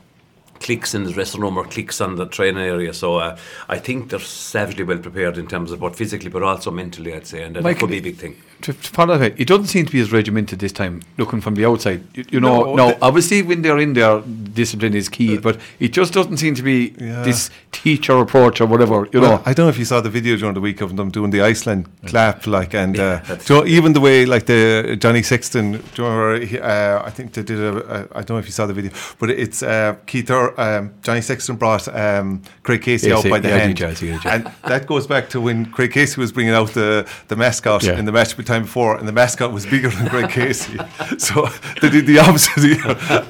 clicks 0.61 0.95
in 0.95 1.05
the 1.05 1.13
dressing 1.13 1.41
room 1.41 1.57
or 1.57 1.65
clicks 1.65 2.01
on 2.01 2.17
the 2.17 2.27
training 2.27 2.63
area 2.63 2.93
so 2.93 3.17
uh, 3.17 3.37
I 3.69 3.79
think 3.79 4.11
they're 4.11 4.19
savagely 4.21 4.85
well 4.85 4.99
prepared 4.99 5.39
in 5.39 5.47
terms 5.47 5.73
of 5.73 5.81
both 5.81 5.97
physically 5.97 6.31
but 6.31 6.43
also 6.43 6.71
mentally 6.71 7.15
I'd 7.15 7.27
say 7.27 7.43
and 7.43 7.57
that 7.57 7.79
could 7.79 7.91
be 7.91 7.99
a 7.99 8.03
big 8.03 8.17
thing 8.17 8.37
To, 8.63 8.73
to 8.73 8.91
follow 8.91 9.17
that, 9.19 9.39
it 9.39 9.47
doesn't 9.47 9.69
seem 9.69 9.87
to 9.87 9.93
be 9.93 10.01
as 10.01 10.11
regimented 10.11 10.59
this 10.59 10.73
time, 10.73 11.03
looking 11.17 11.41
from 11.41 11.55
the 11.55 11.65
outside. 11.65 12.01
You, 12.17 12.25
you 12.33 12.41
know, 12.41 12.65
No, 12.65 12.75
no, 12.75 12.87
the- 12.89 12.99
obviously 13.09 13.41
when 13.41 13.63
they're 13.63 13.79
in 13.79 13.93
there, 13.93 14.21
discipline 14.53 14.95
is 14.95 15.09
key, 15.09 15.39
but 15.39 15.61
it 15.79 15.93
just 15.93 16.13
doesn't 16.13 16.39
seem 16.39 16.57
to 16.57 16.63
be 16.63 16.93
Yeah. 16.99 17.23
this 17.23 17.51
teacher 17.71 18.17
approach 18.19 18.61
or 18.61 18.67
whatever, 18.67 19.07
you 19.13 19.21
well, 19.21 19.31
know. 19.37 19.43
I 19.47 19.53
don't 19.55 19.67
know 19.67 19.69
if 19.69 19.79
you 19.79 19.85
saw 19.85 20.01
the 20.01 20.11
video 20.11 20.37
during 20.37 20.55
the 20.55 20.61
week 20.61 20.81
of 20.81 20.97
them 20.97 21.09
doing 21.11 21.31
the 21.31 21.41
Iceland 21.41 21.87
clap, 22.07 22.49
like, 22.49 22.75
and 22.75 22.99
uh, 22.99 23.21
do 23.47 23.55
you 23.55 23.61
know, 23.61 23.67
even 23.67 23.93
the 23.93 24.01
way, 24.01 24.27
like 24.27 24.47
the 24.47 24.97
Johnny 25.01 25.23
Sexton. 25.23 25.65
Do 25.95 26.03
you 26.03 26.09
remember? 26.09 26.59
Uh, 26.61 27.07
I 27.09 27.11
think 27.11 27.35
they 27.35 27.45
did. 27.45 27.61
A, 27.61 27.73
a, 27.95 27.99
I 28.19 28.23
don't 28.25 28.31
know 28.31 28.39
if 28.39 28.47
you 28.47 28.53
saw 28.53 28.67
the 28.67 28.75
video, 28.75 28.91
but 29.21 29.31
it's 29.31 29.63
uh, 29.63 29.95
Keith. 30.07 30.29
Um, 30.57 30.95
Johnny 31.03 31.21
Sexton 31.21 31.57
brought 31.57 31.89
um, 31.95 32.43
Craig 32.63 32.83
Casey 32.83 33.09
Yes, 33.09 33.25
out 33.25 33.31
by 33.31 33.39
the 33.41 33.49
yeah, 33.49 33.59
hand, 33.59 33.81
yeah, 33.81 33.95
yeah. 34.01 34.21
and 34.25 34.53
that 34.65 34.87
goes 34.87 35.07
back 35.07 35.29
to 35.31 35.41
when 35.41 35.67
Craig 35.67 35.93
Casey 35.93 36.21
was 36.21 36.33
bringing 36.33 36.55
out 36.55 36.71
the 36.71 37.09
the 37.29 37.37
mascot 37.37 37.83
Yeah. 37.83 37.99
in 37.99 38.05
the 38.05 38.13
match 38.13 38.35
the 38.37 38.43
time 38.43 38.63
before, 38.63 38.97
and 38.97 39.07
the 39.07 39.13
mascot 39.13 39.53
was 39.53 39.67
bigger 39.67 39.89
than 39.91 40.09
Craig 40.09 40.31
Casey, 40.31 40.79
so 41.19 41.47
they 41.81 41.91
did 41.91 42.07
the 42.07 42.19
opposite. 42.19 42.79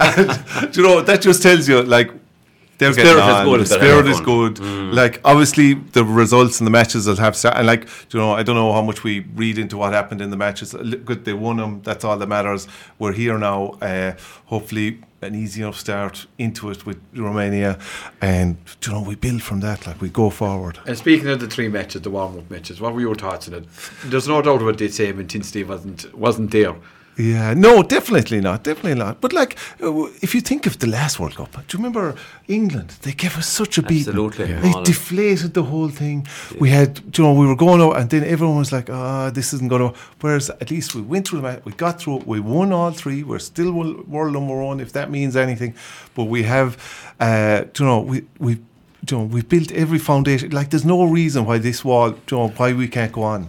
And, 0.00 0.76
you 0.76 0.82
know 0.82 1.00
that 1.02 1.20
just 1.22 1.42
tells 1.42 1.68
you 1.68 1.82
like. 1.82 2.10
They're 2.78 2.92
The 2.92 3.00
spirit 3.00 3.26
is 3.26 3.44
good, 3.44 3.60
The 3.60 3.66
spirit 3.66 4.06
is 4.06 4.20
good. 4.20 4.94
Like 4.94 5.20
obviously 5.24 5.74
the 5.74 6.04
results 6.04 6.60
in 6.60 6.64
the 6.64 6.70
matches 6.70 7.08
will 7.08 7.16
have 7.16 7.36
and 7.44 7.66
like 7.66 7.88
you 8.12 8.20
know 8.20 8.32
I 8.32 8.44
don't 8.44 8.54
know 8.54 8.72
how 8.72 8.82
much 8.82 9.02
we 9.02 9.20
read 9.34 9.58
into 9.58 9.76
what 9.76 9.92
happened 9.92 10.20
in 10.20 10.30
the 10.30 10.36
matches. 10.36 10.74
Good, 11.04 11.24
they 11.24 11.32
won 11.32 11.56
them. 11.56 11.82
That's 11.82 12.04
all 12.04 12.16
that 12.16 12.28
matters. 12.28 12.68
We're 13.00 13.12
here 13.12 13.36
now. 13.36 13.70
Uh, 13.82 14.12
hopefully 14.46 15.00
an 15.20 15.34
easy 15.34 15.62
enough 15.62 15.78
start 15.78 16.26
into 16.38 16.70
it 16.70 16.86
with 16.86 17.00
Romania, 17.14 17.78
and 18.20 18.56
you 18.84 18.92
know 18.92 19.02
we 19.02 19.16
build 19.16 19.42
from 19.42 19.60
that. 19.60 19.86
Like 19.86 20.00
we 20.00 20.08
go 20.08 20.30
forward. 20.30 20.78
And 20.86 20.96
speaking 20.96 21.28
of 21.28 21.40
the 21.40 21.48
three 21.48 21.68
matches, 21.68 22.02
the 22.02 22.10
warm-up 22.10 22.50
matches, 22.50 22.80
what 22.80 22.94
were 22.94 23.00
your 23.00 23.14
thoughts 23.14 23.48
on 23.48 23.54
it? 23.54 23.64
There's 24.04 24.28
no 24.28 24.42
doubt 24.42 24.62
about 24.62 24.78
the 24.78 24.88
same 24.88 25.20
intensity 25.20 25.64
wasn't 25.64 26.14
wasn't 26.14 26.50
there. 26.50 26.74
Yeah, 27.18 27.52
no, 27.54 27.82
definitely 27.82 28.40
not, 28.40 28.62
definitely 28.62 28.94
not. 28.94 29.20
But 29.20 29.32
like, 29.32 29.58
uh, 29.82 30.04
if 30.22 30.36
you 30.36 30.40
think 30.40 30.66
of 30.66 30.78
the 30.78 30.86
last 30.86 31.18
World 31.18 31.34
Cup, 31.34 31.52
do 31.52 31.76
you 31.76 31.82
remember 31.82 32.14
England? 32.46 32.90
They 33.02 33.10
gave 33.10 33.36
us 33.36 33.48
such 33.48 33.76
a 33.76 33.82
beating. 33.82 34.14
Absolutely. 34.14 34.50
Yeah. 34.50 34.60
They 34.60 34.72
deflated 34.84 35.52
the 35.54 35.64
whole 35.64 35.88
thing. 35.88 36.28
We 36.60 36.70
had, 36.70 37.00
you 37.18 37.24
know, 37.24 37.32
we 37.32 37.44
were 37.46 37.56
going 37.56 37.80
out, 37.80 37.96
and 37.96 38.08
then 38.08 38.22
everyone 38.22 38.58
was 38.58 38.70
like, 38.70 38.88
"Ah, 38.88 39.30
this 39.30 39.52
isn't 39.52 39.68
going 39.68 39.82
to." 39.92 39.98
Whereas 40.20 40.48
at 40.50 40.70
least 40.70 40.94
we 40.94 41.02
went 41.02 41.26
through 41.26 41.40
the 41.40 41.48
match, 41.48 41.60
we 41.64 41.72
got 41.72 42.00
through 42.00 42.18
it, 42.18 42.26
we 42.26 42.38
won 42.38 42.72
all 42.72 42.92
three. 42.92 43.24
We're 43.24 43.40
still 43.40 43.72
world 43.72 44.32
number 44.32 44.54
one, 44.54 44.78
if 44.78 44.92
that 44.92 45.10
means 45.10 45.34
anything. 45.36 45.74
But 46.14 46.24
we 46.24 46.44
have, 46.44 46.76
uh, 47.18 47.64
you 47.78 47.84
know, 47.84 48.00
we 48.00 48.26
we. 48.38 48.58
You 49.08 49.16
know, 49.16 49.24
we've 49.24 49.48
built 49.48 49.70
every 49.72 49.98
foundation. 49.98 50.50
Like, 50.50 50.70
there's 50.70 50.84
no 50.84 51.04
reason 51.04 51.44
why 51.46 51.58
this 51.58 51.84
wall, 51.84 52.08
you 52.10 52.36
know, 52.36 52.48
why 52.48 52.72
we 52.72 52.88
can't 52.88 53.12
go 53.12 53.22
on. 53.22 53.48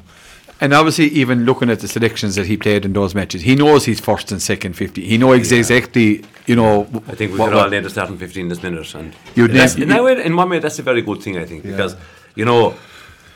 And 0.62 0.74
obviously, 0.74 1.06
even 1.08 1.46
looking 1.46 1.70
at 1.70 1.80
the 1.80 1.88
selections 1.88 2.36
that 2.36 2.46
he 2.46 2.58
played 2.58 2.84
in 2.84 2.92
those 2.94 3.16
matches, 3.16 3.42
he 3.44 3.56
knows 3.56 3.86
he's 3.86 4.02
first 4.02 4.32
and 4.32 4.42
second 4.42 4.74
fifty. 4.74 5.06
He 5.08 5.18
knows 5.18 5.52
exactly, 5.52 6.26
you 6.48 6.56
know. 6.58 6.82
I 7.08 7.16
think 7.16 7.32
we 7.32 7.40
what- 7.40 7.50
could 7.52 7.58
all 7.60 7.70
name 7.70 7.84
the 7.84 7.90
starting 7.90 8.18
15 8.18 8.50
this 8.50 8.62
minute. 8.62 8.94
And 8.94 9.14
You'd 9.36 9.52
that's, 9.52 9.76
name- 9.76 9.84
in, 9.84 9.90
that 9.90 10.04
way, 10.04 10.22
in 10.24 10.36
one 10.36 10.50
way, 10.50 10.60
that's 10.60 10.78
a 10.80 10.84
very 10.84 11.02
good 11.02 11.22
thing, 11.24 11.38
I 11.38 11.46
think, 11.46 11.64
because, 11.64 11.96
you 12.36 12.44
know, 12.44 12.76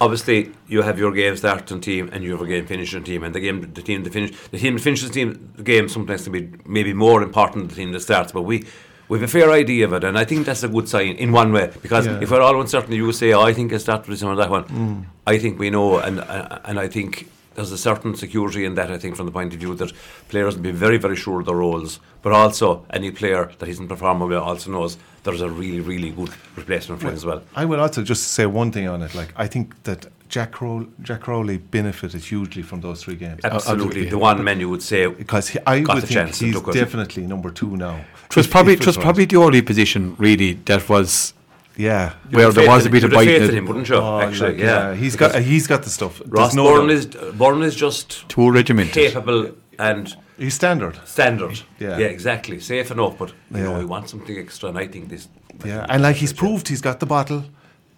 obviously 0.02 0.52
you 0.68 0.82
have 0.82 1.00
your 1.00 1.14
game 1.14 1.38
starting 1.38 1.80
team 1.80 2.10
and 2.12 2.26
you 2.26 2.32
have 2.32 2.42
a 2.42 2.46
game 2.48 2.66
finishing 2.66 3.04
team, 3.06 3.24
and 3.24 3.34
the 3.34 3.40
game, 3.40 3.72
the 3.74 3.82
team, 3.82 4.04
the 4.04 4.10
finish, 4.10 4.32
the 4.52 4.58
team 4.58 4.74
that 4.74 4.82
finishes 4.82 5.08
the 5.10 5.14
team, 5.14 5.50
the 5.56 5.64
game 5.64 5.88
sometimes 5.88 6.24
can 6.24 6.34
be 6.34 6.50
maybe 6.66 6.92
more 6.94 7.24
important 7.24 7.62
than 7.62 7.68
the 7.70 7.76
team 7.76 7.92
that 7.94 8.02
starts. 8.02 8.34
But 8.34 8.42
we. 8.42 8.66
We 9.14 9.20
have 9.20 9.30
a 9.30 9.32
fair 9.40 9.52
idea 9.52 9.86
of 9.86 9.94
it, 9.94 10.04
and 10.04 10.18
I 10.18 10.26
think 10.26 10.48
that's 10.48 10.64
a 10.64 10.68
good 10.68 10.90
sign 10.90 11.16
in 11.18 11.32
one 11.32 11.52
way. 11.54 11.70
Because 11.84 12.08
Yeah. 12.08 12.20
if 12.24 12.32
we're 12.32 12.42
all 12.42 12.60
uncertain, 12.60 12.94
you 12.94 13.06
would 13.06 13.14
say, 13.16 13.32
"Oh, 13.32 13.44
I 13.50 13.54
think 13.54 13.72
it's 13.72 13.84
that 13.84 14.08
reason 14.08 14.28
or 14.28 14.36
that 14.38 14.50
one." 14.50 15.06
I 15.28 15.38
think 15.38 15.60
we 15.60 15.70
know, 15.70 16.00
and 16.00 16.20
uh, 16.20 16.58
and 16.66 16.80
I 16.80 16.88
think 16.88 17.28
there's 17.54 17.72
a 17.72 17.78
certain 17.78 18.16
security 18.16 18.66
in 18.66 18.74
that. 18.74 18.90
I 18.90 18.98
think 18.98 19.16
from 19.16 19.28
the 19.28 19.32
point 19.32 19.54
of 19.54 19.60
view 19.60 19.76
that 19.76 19.92
players 20.30 20.56
will 20.56 20.64
be 20.64 20.72
very, 20.72 20.98
very 20.98 21.16
sure 21.16 21.42
of 21.42 21.46
their 21.46 21.56
roles, 21.56 22.00
but 22.24 22.32
also 22.34 22.86
any 22.90 23.12
player 23.12 23.52
that 23.60 23.70
isn't 23.70 23.88
performing 23.88 24.30
well 24.30 24.42
also 24.42 24.72
knows 24.72 24.98
there's 25.26 25.42
a 25.42 25.50
really, 25.62 25.80
really 25.80 26.10
good 26.10 26.32
replacement 26.56 27.00
for 27.02 27.10
him 27.10 27.14
as 27.14 27.24
well. 27.24 27.42
I 27.56 27.66
will 27.66 27.80
also 27.80 28.02
just 28.02 28.24
say 28.34 28.48
one 28.48 28.72
thing 28.72 28.88
on 28.88 29.04
it. 29.04 29.14
Like 29.14 29.32
I 29.46 29.48
think 29.48 29.66
that 29.84 30.08
Jack 30.34 30.62
Row- 30.62 30.88
Jack 31.08 31.22
Crowley 31.26 31.58
benefited 31.58 32.22
hugely 32.32 32.64
from 32.70 32.82
those 32.82 33.04
three 33.04 33.16
games. 33.26 33.42
Absolutely, 33.44 33.86
absolutely. 33.86 34.10
the 34.10 34.18
one 34.18 34.44
man 34.44 34.60
you 34.60 34.70
would 34.74 34.82
say 34.92 35.06
because 35.24 35.46
he, 35.50 35.60
I 35.68 35.82
got 35.82 35.94
would 35.96 36.04
the 36.04 36.08
think 36.08 36.18
chance 36.20 36.40
he's 36.40 36.60
definitely 36.82 37.24
number 37.34 37.50
two 37.52 37.72
now. 37.78 37.98
It 38.30 38.36
was 38.36 38.48
probably 38.48 38.74
it 38.74 38.86
was 38.92 38.98
probably 38.98 39.26
the 39.26 39.38
only 39.38 39.62
position 39.62 40.16
really 40.18 40.54
that 40.70 40.90
was 40.90 41.34
yeah. 41.78 42.14
You 42.32 42.38
where 42.38 42.52
there 42.52 42.68
was 42.68 42.86
a 42.88 42.90
bit 42.90 43.04
of 43.04 43.12
you'd 43.12 43.20
faith 43.20 43.42
it. 43.44 43.50
in 43.52 43.56
him, 43.58 43.66
wouldn't 43.68 43.90
you? 43.90 43.96
Oh, 43.96 44.20
Actually, 44.22 44.54
like, 44.54 44.62
yeah, 44.70 44.96
he's 44.96 45.14
Because 45.14 45.34
got 45.34 45.42
he's 45.44 45.68
got 45.68 45.84
the 45.84 45.92
stuff. 45.92 46.20
Ross 46.26 46.54
There's 46.54 46.56
no 46.56 46.66
Byrne 46.66 46.90
is 46.90 47.06
Byrne 47.42 47.62
is 47.70 47.76
just 47.76 48.28
too 48.28 48.50
regimented. 48.50 48.94
capable 48.94 49.52
and 49.78 50.04
he's 50.40 50.56
standard. 50.56 50.96
standard. 51.06 51.60
Yeah. 51.80 51.98
yeah, 52.00 52.08
exactly, 52.18 52.60
safe 52.60 52.90
enough. 52.90 53.18
But 53.20 53.30
you 53.52 53.64
know, 53.64 53.72
Yeah. 53.74 53.80
we 53.80 53.86
want 53.86 54.10
something 54.10 54.36
extra, 54.46 54.70
and 54.70 54.78
I 54.80 54.88
think 54.88 55.10
this. 55.10 55.28
Yeah, 55.64 55.86
and 55.90 56.02
like 56.02 56.16
he's 56.24 56.34
proved 56.34 56.68
he's 56.70 56.82
got 56.82 57.00
the 57.00 57.06
bottle 57.06 57.44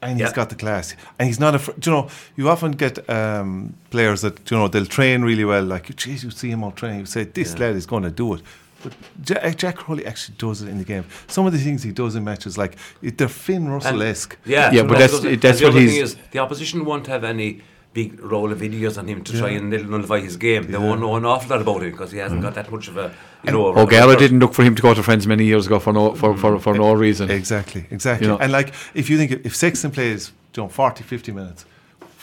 and 0.01 0.19
he's 0.19 0.29
Yeah. 0.29 0.33
got 0.35 0.49
the 0.49 0.55
class, 0.55 0.95
and 1.19 1.27
he's 1.27 1.39
not 1.39 1.55
a. 1.55 1.73
You 1.83 1.91
know, 1.91 2.07
you 2.35 2.49
often 2.49 2.71
get 2.71 3.09
um, 3.09 3.73
players 3.89 4.21
that 4.21 4.49
you 4.51 4.57
know 4.57 4.67
they'll 4.67 4.85
train 4.85 5.21
really 5.23 5.45
well. 5.45 5.63
Like, 5.63 5.95
geez, 5.95 6.23
you 6.23 6.31
see 6.31 6.49
him 6.49 6.63
all 6.63 6.71
training, 6.71 6.99
you 7.01 7.05
say 7.05 7.23
this 7.23 7.53
Yeah. 7.53 7.67
lad 7.67 7.75
is 7.75 7.85
going 7.85 8.03
to 8.03 8.11
do 8.11 8.33
it. 8.35 8.41
But 8.83 8.93
Jack, 9.23 9.57
Jack 9.57 9.75
Crowley 9.77 10.05
actually 10.05 10.35
does 10.37 10.61
it 10.61 10.67
in 10.69 10.77
the 10.77 10.83
game. 10.83 11.05
Some 11.27 11.47
of 11.47 11.53
the 11.53 11.59
things 11.59 11.81
he 11.81 11.91
does 11.91 12.15
in 12.15 12.23
matches, 12.23 12.55
like 12.57 12.77
it- 13.01 13.17
they're 13.17 13.27
Finn 13.27 13.67
Russell 13.67 14.01
esque. 14.03 14.37
Yeah, 14.45 14.71
Yeah, 14.71 14.83
but 14.83 14.99
Russell 14.99 15.21
that's- 15.21 15.41
that's 15.41 15.61
And 15.61 15.61
the 15.61 15.65
what 15.65 15.69
other 15.71 15.79
thing 15.87 15.89
he's- 15.95 16.09
is 16.11 16.15
the 16.31 16.39
opposition 16.39 16.85
won't 16.85 17.07
have 17.07 17.23
any 17.23 17.61
big 17.95 18.21
roll 18.21 18.51
of 18.51 18.59
videos 18.59 18.97
on 18.99 19.07
him 19.07 19.23
to 19.23 19.31
try 19.39 19.51
and 19.51 19.69
nullify 19.69 20.19
his 20.19 20.35
game. 20.35 20.69
They 20.69 20.77
won't 20.77 20.99
know 20.99 21.15
an 21.15 21.25
awful 21.25 21.49
lot 21.49 21.61
about 21.61 21.81
him 21.81 21.91
because 21.91 22.11
he 22.11 22.19
hasn't 22.19 22.41
mm. 22.41 22.43
got 22.43 22.53
that 22.55 22.69
much 22.69 22.89
of 22.89 22.97
a 22.97 23.15
you 23.43 23.53
know. 23.53 23.67
O'Gara 23.75 24.15
didn't 24.17 24.39
look 24.39 24.53
for 24.53 24.63
him 24.63 24.75
to 24.75 24.81
go 24.81 24.93
to 24.93 25.01
friends 25.01 25.25
many 25.25 25.45
years 25.45 25.65
ago 25.65 25.79
for 25.79 25.93
no 25.93 26.13
for, 26.13 26.37
for, 26.37 26.59
for 26.59 26.73
no 26.75 26.93
reason. 26.93 27.31
Exactly, 27.31 27.87
exactly. 27.89 28.27
You 28.27 28.33
know- 28.33 28.39
and 28.39 28.51
like, 28.51 28.73
if 28.93 29.09
you 29.09 29.17
think 29.17 29.31
if 29.45 29.55
Sexton 29.55 29.91
plays, 29.91 30.33
you 30.55 30.63
know, 30.63 30.69
40, 30.69 31.03
50 31.03 31.31
minutes, 31.31 31.65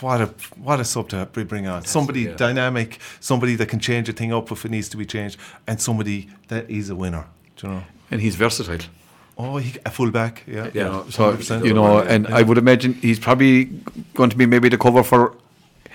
what 0.01 0.20
a 0.20 0.27
what 0.57 0.79
a 0.79 0.85
sub 0.85 1.09
to 1.09 1.27
bring 1.27 1.66
on. 1.66 1.85
somebody 1.85 2.23
yeah. 2.23 2.37
dynamic, 2.37 2.99
somebody 3.20 3.55
that 3.57 3.68
can 3.68 3.81
change 3.81 4.09
a 4.09 4.12
thing 4.12 4.33
up 4.33 4.53
if 4.53 4.64
it 4.64 4.70
needs 4.70 4.89
to 4.91 4.97
be 4.97 5.07
changed, 5.07 5.39
and 5.66 5.81
somebody 5.81 6.29
that 6.49 6.68
is 6.70 6.91
a 6.91 6.95
winner. 6.95 7.25
Do 7.57 7.66
you 7.66 7.73
know? 7.73 7.83
And 8.11 8.20
he's 8.20 8.37
versatile. 8.37 8.87
Oh, 9.39 9.57
he, 9.57 9.79
a 9.87 9.91
fullback, 9.91 10.45
yeah. 10.47 10.70
Yeah. 10.75 10.85
You 10.85 10.91
know, 10.91 11.05
so 11.09 11.33
100%. 11.33 11.64
you 11.64 11.73
know, 11.73 11.99
and 12.01 12.27
I 12.27 12.43
would 12.43 12.59
imagine 12.59 12.93
he's 12.95 13.18
probably 13.18 13.70
going 14.14 14.29
to 14.29 14.37
be 14.37 14.45
maybe 14.45 14.68
the 14.68 14.77
cover 14.77 15.03
for 15.03 15.35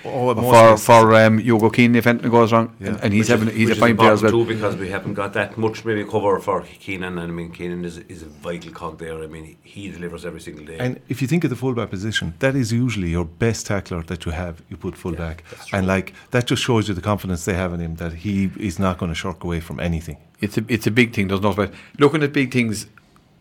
Oh, 0.04 0.34
for 0.34 0.42
cases. 0.70 0.86
for 0.86 1.14
um, 1.14 1.38
Hugo 1.38 1.70
Keenan 1.70 1.96
if 1.96 2.06
anything 2.06 2.30
goes 2.30 2.52
wrong, 2.52 2.74
Yeah. 2.80 2.88
and, 2.88 3.00
and 3.04 3.12
he's 3.12 3.28
Which 3.28 3.38
having 3.38 3.48
is- 3.48 3.54
he's 3.56 3.66
a 3.66 3.70
which 3.70 3.76
is 3.76 3.80
fine 3.80 3.96
player 3.96 4.12
as 4.12 4.22
well. 4.22 4.32
Too, 4.32 4.44
because 4.44 4.76
we 4.76 4.88
haven't 4.90 5.14
got 5.14 5.32
that 5.34 5.58
much 5.58 5.84
maybe 5.84 6.04
cover 6.04 6.38
for 6.40 6.62
Keenan, 6.62 7.18
and 7.18 7.32
I 7.32 7.34
mean 7.34 7.50
Keenan 7.50 7.84
is, 7.84 7.98
is 7.98 8.22
a 8.22 8.26
vital 8.26 8.72
cog 8.72 8.98
there. 8.98 9.22
I 9.22 9.26
mean 9.26 9.44
he, 9.44 9.56
he 9.62 9.90
delivers 9.90 10.24
every 10.24 10.40
single 10.40 10.64
day. 10.64 10.78
And 10.78 11.00
if 11.08 11.20
you 11.20 11.28
think 11.28 11.44
of 11.44 11.50
the 11.50 11.56
fullback 11.56 11.90
position, 11.90 12.34
that 12.38 12.54
is 12.54 12.72
usually 12.72 13.10
your 13.10 13.24
best 13.24 13.66
tackler 13.66 14.02
that 14.04 14.24
you 14.24 14.32
have. 14.32 14.62
You 14.70 14.76
put 14.76 14.96
fullback, 14.96 15.42
and 15.72 15.86
like 15.86 16.12
that 16.30 16.46
just 16.46 16.62
shows 16.62 16.88
you 16.88 16.94
the 16.94 17.00
confidence 17.00 17.44
they 17.44 17.54
have 17.54 17.72
in 17.72 17.80
him 17.80 17.96
that 17.96 18.12
he 18.12 18.50
is 18.58 18.78
not 18.78 18.98
going 18.98 19.10
to 19.10 19.14
shirk 19.16 19.42
away 19.44 19.60
from 19.60 19.80
anything. 19.80 20.18
It's 20.40 20.56
a 20.56 20.64
it's 20.68 20.86
a 20.86 20.90
big 20.92 21.12
thing. 21.14 21.28
There's 21.28 21.40
no 21.40 21.50
about 21.50 21.72
looking 21.98 22.22
at 22.22 22.32
big 22.32 22.52
things. 22.52 22.86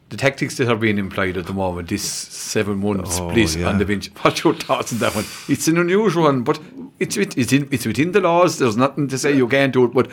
The 0.09 0.15
tactics 0.17 0.55
that 0.57 0.69
are 0.69 0.75
being 0.77 0.97
employed 0.97 1.35
at 1.35 1.47
the 1.47 1.53
moment, 1.53 1.89
this 1.89 2.01
seven-one 2.03 3.01
Oh, 3.01 3.09
split 3.09 3.55
yeah. 3.57 3.67
on 3.67 3.77
the 3.77 3.83
bench. 3.85 4.09
What's 4.21 4.41
your 4.43 4.53
thoughts 4.53 4.93
on 4.93 4.99
that 4.99 5.13
one? 5.13 5.25
It's 5.49 5.67
an 5.67 5.77
unusual 5.77 6.23
one, 6.23 6.43
but 6.43 6.59
it's 6.99 7.17
it's 7.17 7.51
in, 7.51 7.67
it's 7.71 7.85
within 7.85 8.13
the 8.13 8.21
laws. 8.21 8.57
There's 8.57 8.77
nothing 8.77 9.09
to 9.09 9.17
say 9.17 9.35
you 9.35 9.47
can't 9.49 9.73
do 9.73 9.83
it. 9.85 9.93
But 9.93 10.07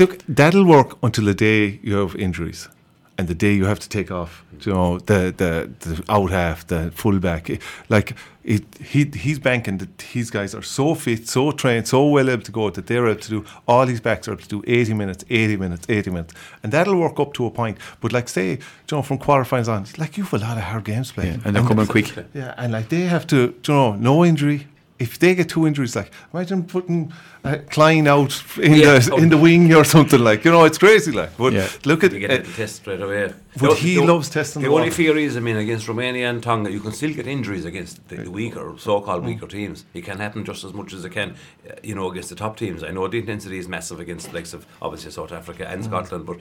look, 0.00 0.18
that'll 0.28 0.64
work 0.66 0.98
until 1.04 1.24
the 1.26 1.34
day 1.34 1.78
you 1.84 1.94
have 1.98 2.16
injuries, 2.16 2.68
and 3.16 3.28
the 3.28 3.34
day 3.34 3.54
you 3.54 3.66
have 3.66 3.78
to 3.78 3.88
take 3.88 4.10
off. 4.10 4.44
You 4.62 4.72
know, 4.72 4.98
the 4.98 5.32
the, 5.36 5.70
the 5.80 6.02
out 6.08 6.30
half, 6.32 6.66
the 6.66 6.90
fullback. 6.94 7.48
Like 7.88 8.16
it, 8.48 8.64
he 8.80 9.04
he's 9.04 9.38
banking 9.38 9.76
that 9.76 9.98
these 9.98 10.30
guys 10.30 10.54
are 10.54 10.62
so 10.62 10.94
fit, 10.94 11.28
so 11.28 11.52
trained, 11.52 11.86
so 11.86 12.06
well 12.06 12.30
able 12.30 12.42
to 12.42 12.52
go 12.52 12.70
that 12.70 12.86
they're 12.86 13.06
able 13.06 13.20
to 13.20 13.28
do. 13.28 13.44
All 13.66 13.84
these 13.84 14.00
backs 14.00 14.26
are 14.26 14.32
able 14.32 14.42
to 14.42 14.48
do 14.48 14.62
eighty 14.66 14.94
minutes, 14.94 15.22
eighty 15.28 15.56
minutes, 15.58 15.84
eighty 15.90 16.10
minutes, 16.10 16.32
and 16.62 16.72
that'll 16.72 16.96
work 16.96 17.20
up 17.20 17.34
to 17.34 17.44
a 17.44 17.50
point. 17.50 17.76
But 18.00 18.14
like 18.14 18.26
say, 18.26 18.52
you 18.52 18.58
know, 18.90 19.02
from 19.02 19.18
quarterfinals 19.18 19.68
on, 19.68 19.86
like 19.98 20.16
you've 20.16 20.32
a 20.32 20.38
lot 20.38 20.56
of 20.56 20.62
hard 20.62 20.84
games 20.84 21.12
playing, 21.12 21.34
yeah, 21.34 21.40
and 21.44 21.56
they're 21.56 21.62
coming 21.62 21.86
quick. 21.86 22.10
yeah, 22.32 22.54
and 22.56 22.72
like 22.72 22.88
they 22.88 23.02
have 23.02 23.26
to, 23.26 23.54
you 23.66 23.74
know, 23.74 23.94
no 23.96 24.24
injury. 24.24 24.66
If 24.98 25.18
they 25.20 25.34
get 25.36 25.48
two 25.48 25.64
injuries, 25.66 25.94
like 25.94 26.10
imagine 26.34 26.64
putting 26.64 27.12
uh, 27.44 27.58
Klein 27.70 28.08
out 28.08 28.42
in 28.58 28.74
Yeah. 28.74 28.98
the 28.98 29.14
in 29.16 29.28
the 29.28 29.36
wing 29.36 29.72
or 29.74 29.84
something 29.84 30.18
like, 30.20 30.44
you 30.44 30.50
know, 30.50 30.64
it's 30.64 30.78
crazy. 30.78 31.12
Like, 31.12 31.36
but 31.36 31.52
Yeah. 31.52 31.68
look 31.84 32.02
at 32.04 32.12
you 32.12 32.18
get 32.20 32.30
uh, 32.30 32.34
a 32.34 32.42
test 32.42 32.76
straight 32.76 33.00
away. 33.00 33.32
But 33.60 33.70
The- 33.70 33.74
he 33.76 33.94
the- 33.94 34.04
loves 34.04 34.28
testing 34.28 34.62
The 34.62 34.68
the 34.68 34.74
only 34.74 34.88
water. 34.88 34.96
fear 34.96 35.16
is, 35.16 35.36
I 35.36 35.40
mean, 35.40 35.56
against 35.56 35.86
Romania 35.88 36.28
and 36.30 36.42
Tonga, 36.42 36.70
you 36.72 36.80
can 36.80 36.92
still 36.92 37.12
get 37.14 37.26
injuries 37.28 37.64
against 37.64 38.08
the, 38.08 38.16
the 38.16 38.30
weaker, 38.30 38.74
so-called 38.78 39.24
weaker 39.24 39.46
teams. 39.46 39.84
It 39.94 40.04
can 40.04 40.18
happen 40.18 40.44
just 40.44 40.64
as 40.64 40.72
much 40.74 40.92
as 40.92 41.04
it 41.04 41.12
can, 41.12 41.30
uh, 41.68 41.74
you 41.82 41.94
know, 41.94 42.10
against 42.10 42.30
the 42.30 42.34
top 42.36 42.56
teams. 42.56 42.82
I 42.82 42.90
know 42.90 43.06
the 43.08 43.18
intensity 43.18 43.58
is 43.58 43.68
massive 43.68 44.00
against 44.00 44.30
the 44.30 44.34
likes 44.34 44.52
of 44.52 44.66
obviously 44.82 45.12
South 45.12 45.30
Africa 45.32 45.64
and 45.68 45.84
Scotland, 45.84 46.26
but 46.26 46.38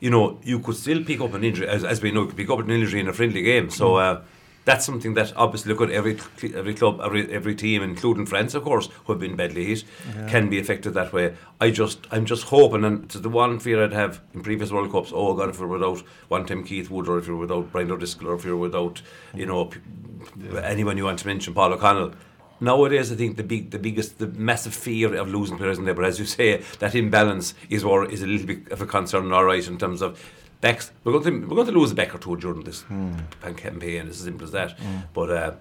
you 0.00 0.10
know, 0.10 0.38
you 0.44 0.58
could 0.58 0.76
still 0.76 1.02
pick 1.02 1.20
up 1.22 1.32
an 1.32 1.42
injury, 1.42 1.66
as, 1.68 1.84
as 1.84 2.02
we 2.02 2.10
know, 2.10 2.20
you 2.22 2.26
could 2.26 2.36
pick 2.36 2.50
up 2.50 2.58
an 2.58 2.70
injury 2.70 3.00
in 3.00 3.08
a 3.08 3.12
friendly 3.14 3.40
game. 3.42 3.70
So. 3.70 3.96
Uh, 3.96 4.20
that's 4.64 4.86
something 4.86 5.14
that 5.14 5.32
obviously 5.36 5.72
look 5.72 5.82
at 5.86 5.94
every 5.94 6.18
every 6.54 6.74
club, 6.74 7.00
every 7.02 7.30
every 7.32 7.54
team, 7.54 7.82
including 7.82 8.26
France, 8.26 8.54
of 8.54 8.62
course, 8.62 8.88
who 9.04 9.12
have 9.12 9.20
been 9.20 9.36
badly 9.36 9.64
hit, 9.66 9.84
can 10.28 10.48
be 10.48 10.58
affected 10.58 10.94
that 10.94 11.12
way. 11.12 11.34
I 11.60 11.70
just 11.70 12.06
I'm 12.10 12.24
just 12.24 12.44
hoping, 12.44 12.84
and 12.84 13.04
it's 13.04 13.14
the 13.14 13.28
one 13.28 13.58
fear 13.58 13.84
I'd 13.84 13.92
have 13.92 14.20
in 14.32 14.42
previous 14.42 14.70
World 14.70 14.90
Cups. 14.90 15.12
Oh 15.14 15.34
God, 15.34 15.50
if 15.50 15.58
you're 15.58 15.68
without 15.68 16.00
one 16.28 16.46
time 16.46 16.64
Keith 16.64 16.90
Wood, 16.90 17.08
or 17.08 17.18
if 17.18 17.26
you're 17.26 17.36
without 17.36 17.72
Brian 17.72 17.90
O'Driscoll, 17.90 18.28
or 18.28 18.34
if 18.34 18.44
you're 18.44 18.56
without 18.56 19.02
you 19.34 19.46
know 19.46 19.66
p- 19.66 19.80
anyone 20.62 20.96
you 20.96 21.04
want 21.04 21.18
to 21.18 21.26
mention, 21.26 21.54
Paul 21.54 21.72
O'Connell. 21.74 22.12
Nowadays, 22.60 23.10
I 23.12 23.16
think 23.16 23.36
the 23.36 23.42
big, 23.42 23.72
the 23.72 23.80
biggest, 23.80 24.18
the 24.18 24.28
massive 24.28 24.74
fear 24.74 25.14
of 25.16 25.28
losing 25.28 25.58
players 25.58 25.76
in 25.76 25.84
there. 25.84 25.92
But 25.92 26.04
as 26.04 26.20
you 26.20 26.24
say, 26.24 26.62
that 26.78 26.94
imbalance 26.94 27.52
is 27.68 27.82
or 27.84 28.08
is 28.08 28.22
a 28.22 28.26
little 28.26 28.46
bit 28.46 28.70
of 28.70 28.80
a 28.80 28.86
concern. 28.86 29.30
All 29.32 29.44
right, 29.44 29.66
in 29.66 29.76
terms 29.76 30.00
of 30.00 30.18
backs, 30.66 30.84
we're 31.02 31.12
going 31.18 31.24
to 31.42 31.46
we're 31.48 31.56
going 31.60 31.72
to 31.72 31.78
lose 31.80 31.92
a 31.92 31.94
back 32.00 32.14
or 32.14 32.18
two 32.24 32.36
during 32.44 32.62
this 32.68 32.80
pan- 33.42 33.54
campaign. 33.66 34.02
It's 34.08 34.18
as 34.20 34.24
simple 34.30 34.44
as 34.48 34.52
that. 34.58 34.70
But 35.16 35.28
uh, 35.30 35.52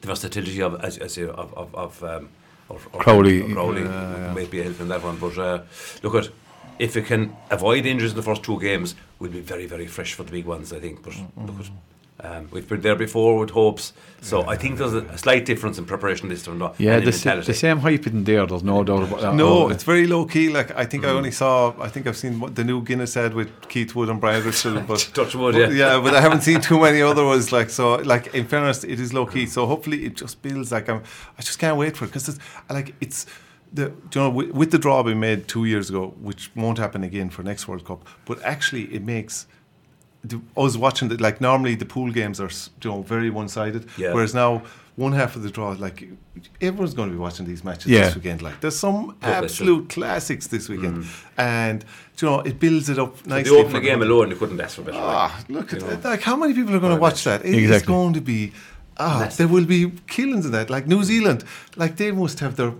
the 0.00 0.06
versatility 0.12 0.60
of, 0.62 0.72
as 0.88 0.94
I 1.06 1.08
say, 1.08 1.22
of 1.42 1.48
of, 1.62 1.68
of, 1.84 1.92
um, 2.12 2.28
of, 2.74 2.80
of 2.94 2.98
Crowley. 3.04 3.40
of 3.42 3.50
Crowley 3.56 3.84
might 4.38 4.50
be 4.54 4.60
a 4.60 4.64
help 4.68 4.80
in 4.80 4.88
that 4.88 5.02
one. 5.10 5.16
But 5.24 5.36
uh, 5.38 5.58
look 6.04 6.14
at 6.20 6.26
if 6.78 6.94
we 6.96 7.02
can 7.02 7.22
avoid 7.50 7.84
injuries 7.92 8.12
in 8.12 8.16
the 8.16 8.28
first 8.30 8.42
two 8.42 8.58
games, 8.68 8.94
we'll 9.18 9.32
be 9.40 9.44
very 9.54 9.66
very 9.74 9.86
fresh 9.96 10.12
for 10.16 10.24
the 10.28 10.32
big 10.38 10.46
ones. 10.46 10.72
I 10.72 10.80
think. 10.80 11.02
But 11.06 11.14
look 11.46 11.60
at. 11.60 11.70
Um, 12.22 12.48
we've 12.50 12.68
been 12.68 12.82
there 12.82 12.96
before 12.96 13.38
with 13.38 13.50
hopes, 13.50 13.94
so 14.20 14.46
I 14.46 14.54
think 14.56 14.76
there's 14.76 14.92
a, 14.92 14.98
a 15.06 15.16
slight 15.16 15.46
difference 15.46 15.78
in 15.78 15.86
preparation 15.86 16.28
this 16.28 16.42
time. 16.42 16.58
though, 16.58 16.74
Yeah, 16.76 17.00
the, 17.00 17.12
sa- 17.12 17.40
the 17.40 17.54
same 17.54 17.78
hype 17.78 18.06
isn't 18.06 18.24
there. 18.24 18.44
There's 18.46 18.62
no 18.62 18.84
doubt 18.84 19.04
about 19.04 19.20
that. 19.22 19.34
no, 19.34 19.48
Oh, 19.64 19.68
it's 19.70 19.84
very 19.84 20.06
low 20.06 20.26
key. 20.26 20.50
Like 20.50 20.70
I 20.76 20.84
think 20.84 21.04
I 21.06 21.08
only 21.08 21.30
saw, 21.30 21.72
I 21.80 21.88
think 21.88 22.06
I've 22.06 22.18
seen 22.18 22.38
what 22.38 22.54
the 22.56 22.62
new 22.64 22.82
Guinness 22.82 23.16
ad 23.16 23.32
with 23.32 23.48
Keith 23.70 23.94
Wood 23.94 24.10
and 24.10 24.20
Brian 24.20 24.42
Driscoll, 24.42 24.80
but 24.88 25.10
Touch 25.14 25.34
wood, 25.34 25.54
but- 25.54 25.72
yeah. 25.72 25.94
yeah, 25.94 26.00
but 26.02 26.12
I 26.14 26.20
haven't 26.20 26.42
seen 26.42 26.60
too 26.60 26.78
many 26.88 27.00
other 27.00 27.24
ones. 27.24 27.52
Like 27.52 27.70
so, 27.70 27.94
like 27.96 28.34
in 28.34 28.46
fairness, 28.46 28.84
it 28.84 29.00
is 29.00 29.14
low 29.14 29.24
key. 29.24 29.46
So 29.46 29.64
hopefully, 29.66 30.04
it 30.04 30.16
just 30.16 30.42
builds. 30.42 30.72
Like 30.72 30.90
I'm, 30.90 31.02
I 31.38 31.42
just 31.42 31.58
can't 31.58 31.78
wait 31.78 31.96
for 31.96 32.04
it 32.04 32.08
because 32.08 32.28
it's 32.28 32.38
like 32.68 32.94
it's. 33.00 33.24
The, 33.72 33.90
do 34.10 34.18
you 34.18 34.24
know, 34.24 34.30
with, 34.30 34.50
with 34.50 34.70
the 34.72 34.78
draw 34.78 35.00
we 35.02 35.14
made 35.14 35.46
two 35.46 35.64
years 35.64 35.90
ago, 35.90 36.08
which 36.20 36.50
won't 36.56 36.76
happen 36.78 37.04
again 37.04 37.30
for 37.30 37.44
next 37.44 37.68
World 37.68 37.84
Cup, 37.84 38.04
but 38.24 38.42
actually 38.42 38.92
it 38.92 39.04
makes 39.04 39.46
the, 40.24 40.40
I 40.56 40.60
was 40.60 40.76
watching 40.76 41.08
the, 41.08 41.16
like 41.16 41.40
normally 41.40 41.74
the 41.76 41.86
pool 41.86 42.10
games 42.12 42.40
are 42.40 42.50
you 42.82 42.90
know 42.90 43.02
very 43.02 43.30
one 43.30 43.48
sided, 43.48 43.86
Yeah. 43.96 44.12
whereas 44.14 44.34
now 44.34 44.62
one 44.96 45.12
half 45.12 45.34
of 45.36 45.42
the 45.42 45.50
draw 45.50 45.70
like 45.78 46.08
everyone's 46.60 46.92
going 46.94 47.08
to 47.08 47.12
be 47.14 47.18
watching 47.18 47.46
these 47.46 47.64
matches 47.64 47.86
Yeah. 47.86 48.04
this 48.06 48.16
weekend. 48.16 48.42
Like 48.42 48.60
there's 48.60 48.78
some 48.78 49.16
that's 49.20 49.44
absolute 49.44 49.88
classics 49.88 50.46
this 50.48 50.68
weekend, 50.68 51.06
and 51.38 51.84
you 52.20 52.28
know 52.28 52.40
it 52.40 52.60
builds 52.60 52.88
it 52.90 52.98
up 52.98 53.24
nicely. 53.26 53.50
the 53.50 53.56
opening 53.58 53.74
for 53.76 53.80
game 53.80 54.00
the- 54.00 54.06
alone, 54.06 54.30
you 54.30 54.36
couldn't 54.36 54.60
ask 54.60 54.76
for 54.76 54.82
better. 54.82 54.98
Ah, 55.00 55.42
look 55.48 55.72
at 55.72 55.80
that. 55.80 56.04
Like 56.04 56.22
how 56.22 56.36
many 56.36 56.52
people 56.54 56.74
are 56.74 56.80
going 56.80 56.94
to 56.94 57.00
watch 57.00 57.24
that? 57.24 57.44
It 57.44 57.54
is 57.54 57.62
Exactly. 57.70 57.94
going 57.94 58.12
to 58.14 58.20
be. 58.20 58.52
Ah, 58.98 59.30
there 59.38 59.48
will 59.48 59.64
be 59.64 59.90
killings 60.06 60.44
in 60.44 60.52
that. 60.52 60.68
Like 60.68 60.86
New 60.86 61.02
Zealand, 61.02 61.44
like 61.76 61.96
they 61.96 62.12
must 62.12 62.40
have 62.40 62.56
their 62.56 62.72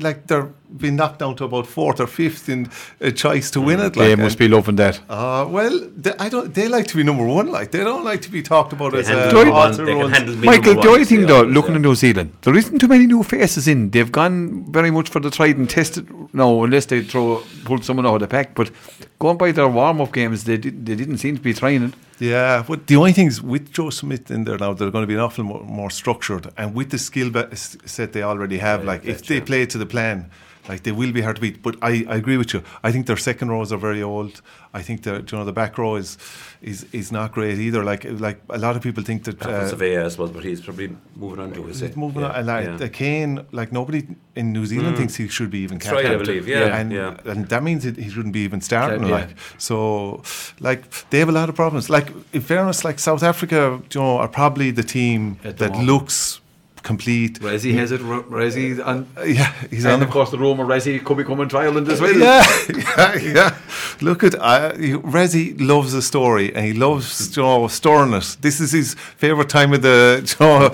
like 0.00 0.28
their 0.28 0.52
been 0.76 0.96
knocked 0.96 1.20
down 1.20 1.36
to 1.36 1.44
about 1.44 1.66
fourth 1.66 2.00
or 2.00 2.06
fifth 2.06 2.48
in 2.48 2.68
a 3.00 3.10
choice 3.10 3.50
to 3.52 3.60
win 3.60 3.80
it. 3.80 3.96
Like, 3.96 4.08
They 4.08 4.16
must 4.16 4.38
be 4.38 4.48
loving 4.48 4.76
that. 4.76 5.00
Uh, 5.08 5.46
well, 5.48 5.88
they, 5.96 6.12
I 6.18 6.28
don't. 6.28 6.52
They 6.52 6.68
like 6.68 6.86
to 6.88 6.96
be 6.96 7.02
number 7.02 7.26
one. 7.26 7.50
Like 7.50 7.70
they 7.70 7.84
don't 7.84 8.04
like 8.04 8.22
to 8.22 8.30
be 8.30 8.42
talked 8.42 8.72
about 8.72 8.92
They 8.92 9.00
as 9.00 9.08
handle 9.08 9.38
uh, 9.38 9.44
number 9.44 9.52
one, 9.52 9.86
they 9.86 9.92
or 9.92 10.10
handle 10.10 10.36
Michael, 10.36 10.74
number 10.74 10.82
the 10.82 10.88
one, 10.88 10.88
only 10.88 11.04
thing 11.04 11.26
though, 11.26 11.42
looking 11.42 11.72
yeah. 11.72 11.76
at 11.76 11.82
New 11.82 11.94
Zealand, 11.94 12.32
there 12.42 12.56
isn't 12.56 12.78
too 12.78 12.88
many 12.88 13.06
new 13.06 13.22
faces 13.22 13.68
in. 13.68 13.90
They've 13.90 14.10
gone 14.10 14.70
very 14.70 14.90
much 14.90 15.08
for 15.08 15.20
the 15.20 15.30
tried 15.30 15.56
and 15.56 15.68
tested. 15.68 16.08
No, 16.34 16.64
unless 16.64 16.86
they 16.86 17.02
throw 17.02 17.42
pull 17.64 17.80
someone 17.82 18.06
out 18.06 18.14
of 18.14 18.20
the 18.20 18.28
pack. 18.28 18.54
But 18.54 18.70
going 19.18 19.38
by 19.38 19.52
their 19.52 19.68
warm 19.68 20.00
up 20.00 20.12
games, 20.12 20.44
they 20.44 20.56
did, 20.56 20.84
they 20.84 20.94
didn't 20.94 21.18
seem 21.18 21.36
to 21.36 21.42
be 21.42 21.54
trying 21.54 21.84
it. 21.84 21.94
Yeah, 22.20 22.64
but 22.66 22.86
the 22.86 22.96
only 22.96 23.12
thing 23.12 23.28
is 23.28 23.40
with 23.40 23.72
Joe 23.72 23.90
Schmidt 23.90 24.30
in 24.30 24.44
there 24.44 24.58
now, 24.58 24.72
they're 24.72 24.90
going 24.90 25.04
to 25.04 25.06
be 25.06 25.14
an 25.14 25.20
awful 25.20 25.44
more, 25.44 25.62
more 25.62 25.90
structured, 25.90 26.50
and 26.56 26.74
with 26.74 26.90
the 26.90 26.98
skill 26.98 27.30
set 27.54 28.12
they 28.12 28.22
already 28.22 28.58
have, 28.58 28.84
like 28.84 29.04
if 29.04 29.24
they 29.24 29.40
play 29.40 29.66
to 29.66 29.78
the 29.78 29.86
plan, 29.86 30.30
like 30.68 30.82
they 30.82 30.92
will 30.92 31.12
be 31.12 31.22
hard 31.22 31.36
to 31.36 31.42
beat. 31.42 31.62
But 31.62 31.76
I, 31.82 32.04
I 32.08 32.16
agree 32.16 32.36
with 32.36 32.52
you. 32.54 32.62
I 32.82 32.92
think 32.92 33.06
their 33.06 33.16
second 33.16 33.50
rows 33.50 33.72
are 33.72 33.78
very 33.78 34.02
old. 34.02 34.42
I 34.74 34.82
think 34.82 35.02
the 35.02 35.14
you 35.28 35.38
know 35.38 35.44
the 35.44 35.52
back 35.52 35.78
row 35.78 35.96
is 35.96 36.18
is 36.60 36.86
is 36.92 37.10
not 37.10 37.32
great 37.32 37.58
either. 37.58 37.82
Like 37.84 38.04
like 38.04 38.40
a 38.50 38.58
lot 38.58 38.76
of 38.76 38.82
people 38.82 39.02
think 39.02 39.24
that. 39.24 39.40
Captain 39.40 39.54
Uh, 39.54 39.70
Savea, 39.70 40.04
I 40.04 40.08
suppose, 40.08 40.30
but 40.30 40.44
he's 40.44 40.60
probably 40.60 40.96
moving 41.16 41.40
on 41.40 41.52
to 41.52 41.62
his. 41.64 41.80
He's 41.80 41.96
moving 41.96 42.22
on, 42.24 42.32
and 42.36 42.46
like 42.46 42.66
yeah. 42.66 42.76
the 42.76 42.88
Cane, 42.88 43.46
like 43.52 43.72
nobody 43.72 44.06
in 44.34 44.52
New 44.52 44.66
Zealand 44.66 44.96
thinks 44.96 45.16
he 45.16 45.26
should 45.28 45.50
be 45.50 45.60
even 45.60 45.78
That's 45.78 45.90
right, 45.90 46.06
I 46.06 46.16
believe, 46.16 46.46
yeah, 46.46 46.78
and, 46.78 46.92
yeah. 46.92 47.16
and 47.30 47.48
that 47.48 47.62
means 47.62 47.84
it, 47.84 47.96
he 47.96 48.08
shouldn't 48.10 48.34
be 48.34 48.40
even 48.40 48.60
starting. 48.60 49.02
Yeah. 49.04 49.16
Like 49.16 49.30
so, 49.58 50.22
like 50.60 50.82
they 51.10 51.18
have 51.18 51.28
a 51.28 51.32
lot 51.40 51.48
of 51.48 51.54
problems. 51.54 51.88
Like 51.90 52.12
in 52.32 52.42
fairness, 52.42 52.84
like 52.84 52.98
South 52.98 53.22
Africa, 53.22 53.80
you 53.92 54.00
know, 54.00 54.18
are 54.18 54.28
probably 54.28 54.70
the 54.70 54.84
team 54.84 55.38
At 55.44 55.56
the 55.56 55.64
that 55.64 55.70
moment. 55.72 55.86
looks 55.90 56.40
complete. 56.82 57.40
Rassie 57.40 57.74
has 57.74 57.92
it. 57.92 58.00
Rassie 58.00 58.78
and. 58.86 59.06
Yeah, 59.26 59.52
he's 59.70 59.84
and 59.84 59.94
on 59.94 60.02
of 60.02 60.10
course, 60.10 60.30
the 60.30 60.38
Roma 60.38 60.64
Rassie 60.64 61.04
could 61.04 61.16
be 61.16 61.24
coming 61.24 61.48
to 61.48 61.58
Ireland 61.58 61.88
as 61.88 62.00
well. 62.00 62.16
yeah, 62.16 62.44
yeah, 62.76 63.14
yeah. 63.16 63.58
Look 64.00 64.22
at 64.24 64.34
uh, 64.34 64.72
Rassie 64.74 65.60
loves 65.60 65.94
a 65.94 66.02
story 66.02 66.54
and 66.54 66.64
he 66.64 66.72
loves 66.72 67.36
you 67.36 67.42
know, 67.42 67.68
storing 67.68 68.12
it. 68.14 68.36
This 68.40 68.60
is 68.60 68.72
his 68.72 68.94
favourite 68.94 69.48
time 69.48 69.72
of 69.72 69.82
the. 69.82 70.24
You 70.40 70.46
know, 70.46 70.70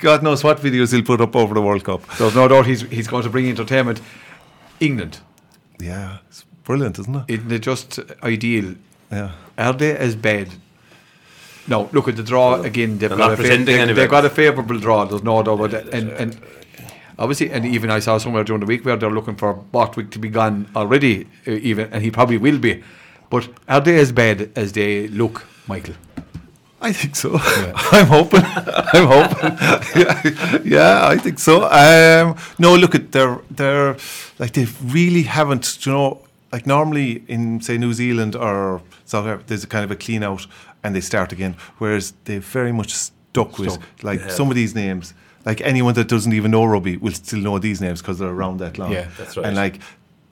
God 0.00 0.22
knows 0.22 0.44
what 0.44 0.58
videos 0.60 0.92
he'll 0.92 1.02
put 1.02 1.20
up 1.20 1.34
over 1.36 1.54
the 1.54 1.62
World 1.62 1.84
Cup. 1.84 2.02
There's 2.18 2.34
no 2.34 2.48
doubt 2.48 2.66
he's 2.66 2.82
he's 2.82 3.08
going 3.08 3.22
to 3.24 3.30
bring 3.30 3.48
entertainment. 3.48 4.00
England, 4.80 5.20
Yeah, 5.80 6.18
it's 6.28 6.44
brilliant, 6.64 6.98
isn't 6.98 7.14
it? 7.16 7.24
isn't 7.28 7.50
it 7.52 7.60
just 7.60 7.98
ideal? 8.22 8.74
Yeah. 9.10 9.32
Are 9.56 9.72
they 9.72 9.96
as 9.96 10.14
bad? 10.16 10.48
No, 11.68 11.88
look 11.92 12.08
at 12.08 12.16
the 12.16 12.22
draw 12.22 12.60
again. 12.62 12.98
They've 12.98 13.08
they're 13.10 13.18
got, 13.18 13.32
a 13.32 13.36
fa- 13.36 13.42
they, 13.42 13.80
anyway. 13.80 13.92
they've 13.92 14.10
got 14.10 14.24
a 14.24 14.30
favourable 14.30 14.78
draw. 14.78 15.04
There's 15.04 15.22
no 15.24 15.42
doubt 15.42 15.54
about 15.54 15.70
that. 15.72 15.88
And 15.88 16.10
and 16.10 16.40
obviously, 17.18 17.50
and 17.50 17.64
even 17.66 17.90
I 17.90 17.98
saw 17.98 18.18
somewhere 18.18 18.44
during 18.44 18.60
the 18.60 18.66
week 18.66 18.84
where 18.84 18.96
they're 18.96 19.10
looking 19.10 19.36
for 19.36 19.54
Borthwick 19.54 20.10
to 20.12 20.18
be 20.18 20.28
gone 20.28 20.68
already, 20.76 21.26
uh, 21.46 21.52
even, 21.52 21.92
and 21.92 22.02
he 22.02 22.10
probably 22.10 22.38
will 22.38 22.58
be. 22.58 22.82
But 23.30 23.48
are 23.68 23.80
they 23.80 23.98
as 23.98 24.12
bad 24.12 24.50
as 24.54 24.72
they 24.72 25.08
look, 25.08 25.44
Michael? 25.66 25.94
I 26.80 26.92
think 26.92 27.16
so. 27.16 27.32
I'm 27.42 28.06
hoping. 28.06 28.42
I'm 28.44 29.06
hoping. 29.06 29.58
yeah, 30.00 30.58
yeah, 30.64 31.08
I 31.08 31.16
think 31.16 31.38
so. 31.38 31.64
Um, 31.64 32.36
no, 32.58 32.76
look 32.76 32.94
at 32.94 33.10
they're 33.12 33.40
they're 33.50 33.96
like 34.38 34.52
they 34.52 34.66
really 34.84 35.22
haven't. 35.22 35.84
You 35.84 35.92
know, 35.92 36.20
like 36.56 36.66
normally 36.66 37.22
in 37.34 37.60
say 37.60 37.76
New 37.78 37.92
Zealand 37.92 38.34
or 38.34 38.80
South 39.04 39.26
Africa, 39.26 39.44
there's 39.48 39.64
a 39.64 39.66
kind 39.74 39.84
of 39.84 39.90
a 39.90 39.96
clean 39.96 40.22
out 40.22 40.46
and 40.82 40.94
they 40.96 41.02
start 41.02 41.32
again. 41.32 41.54
Whereas 41.80 42.14
they 42.24 42.38
very 42.38 42.72
much 42.72 42.90
stuck 42.94 43.58
with 43.58 43.72
Stuck. 43.72 43.82
like 44.08 44.20
some 44.30 44.48
of 44.50 44.56
these 44.60 44.74
names. 44.74 45.12
Like 45.44 45.60
anyone 45.72 45.94
that 45.94 46.08
doesn't 46.08 46.32
even 46.32 46.50
know 46.50 46.64
rugby 46.64 46.96
will 46.96 47.12
still 47.12 47.40
know 47.40 47.58
these 47.58 47.80
names 47.86 48.00
because 48.00 48.18
they're 48.18 48.36
around 48.40 48.56
that 48.60 48.78
long. 48.78 48.92
Yeah, 48.92 49.08
that's 49.18 49.36
right. 49.36 49.46
And 49.46 49.54
like. 49.64 49.76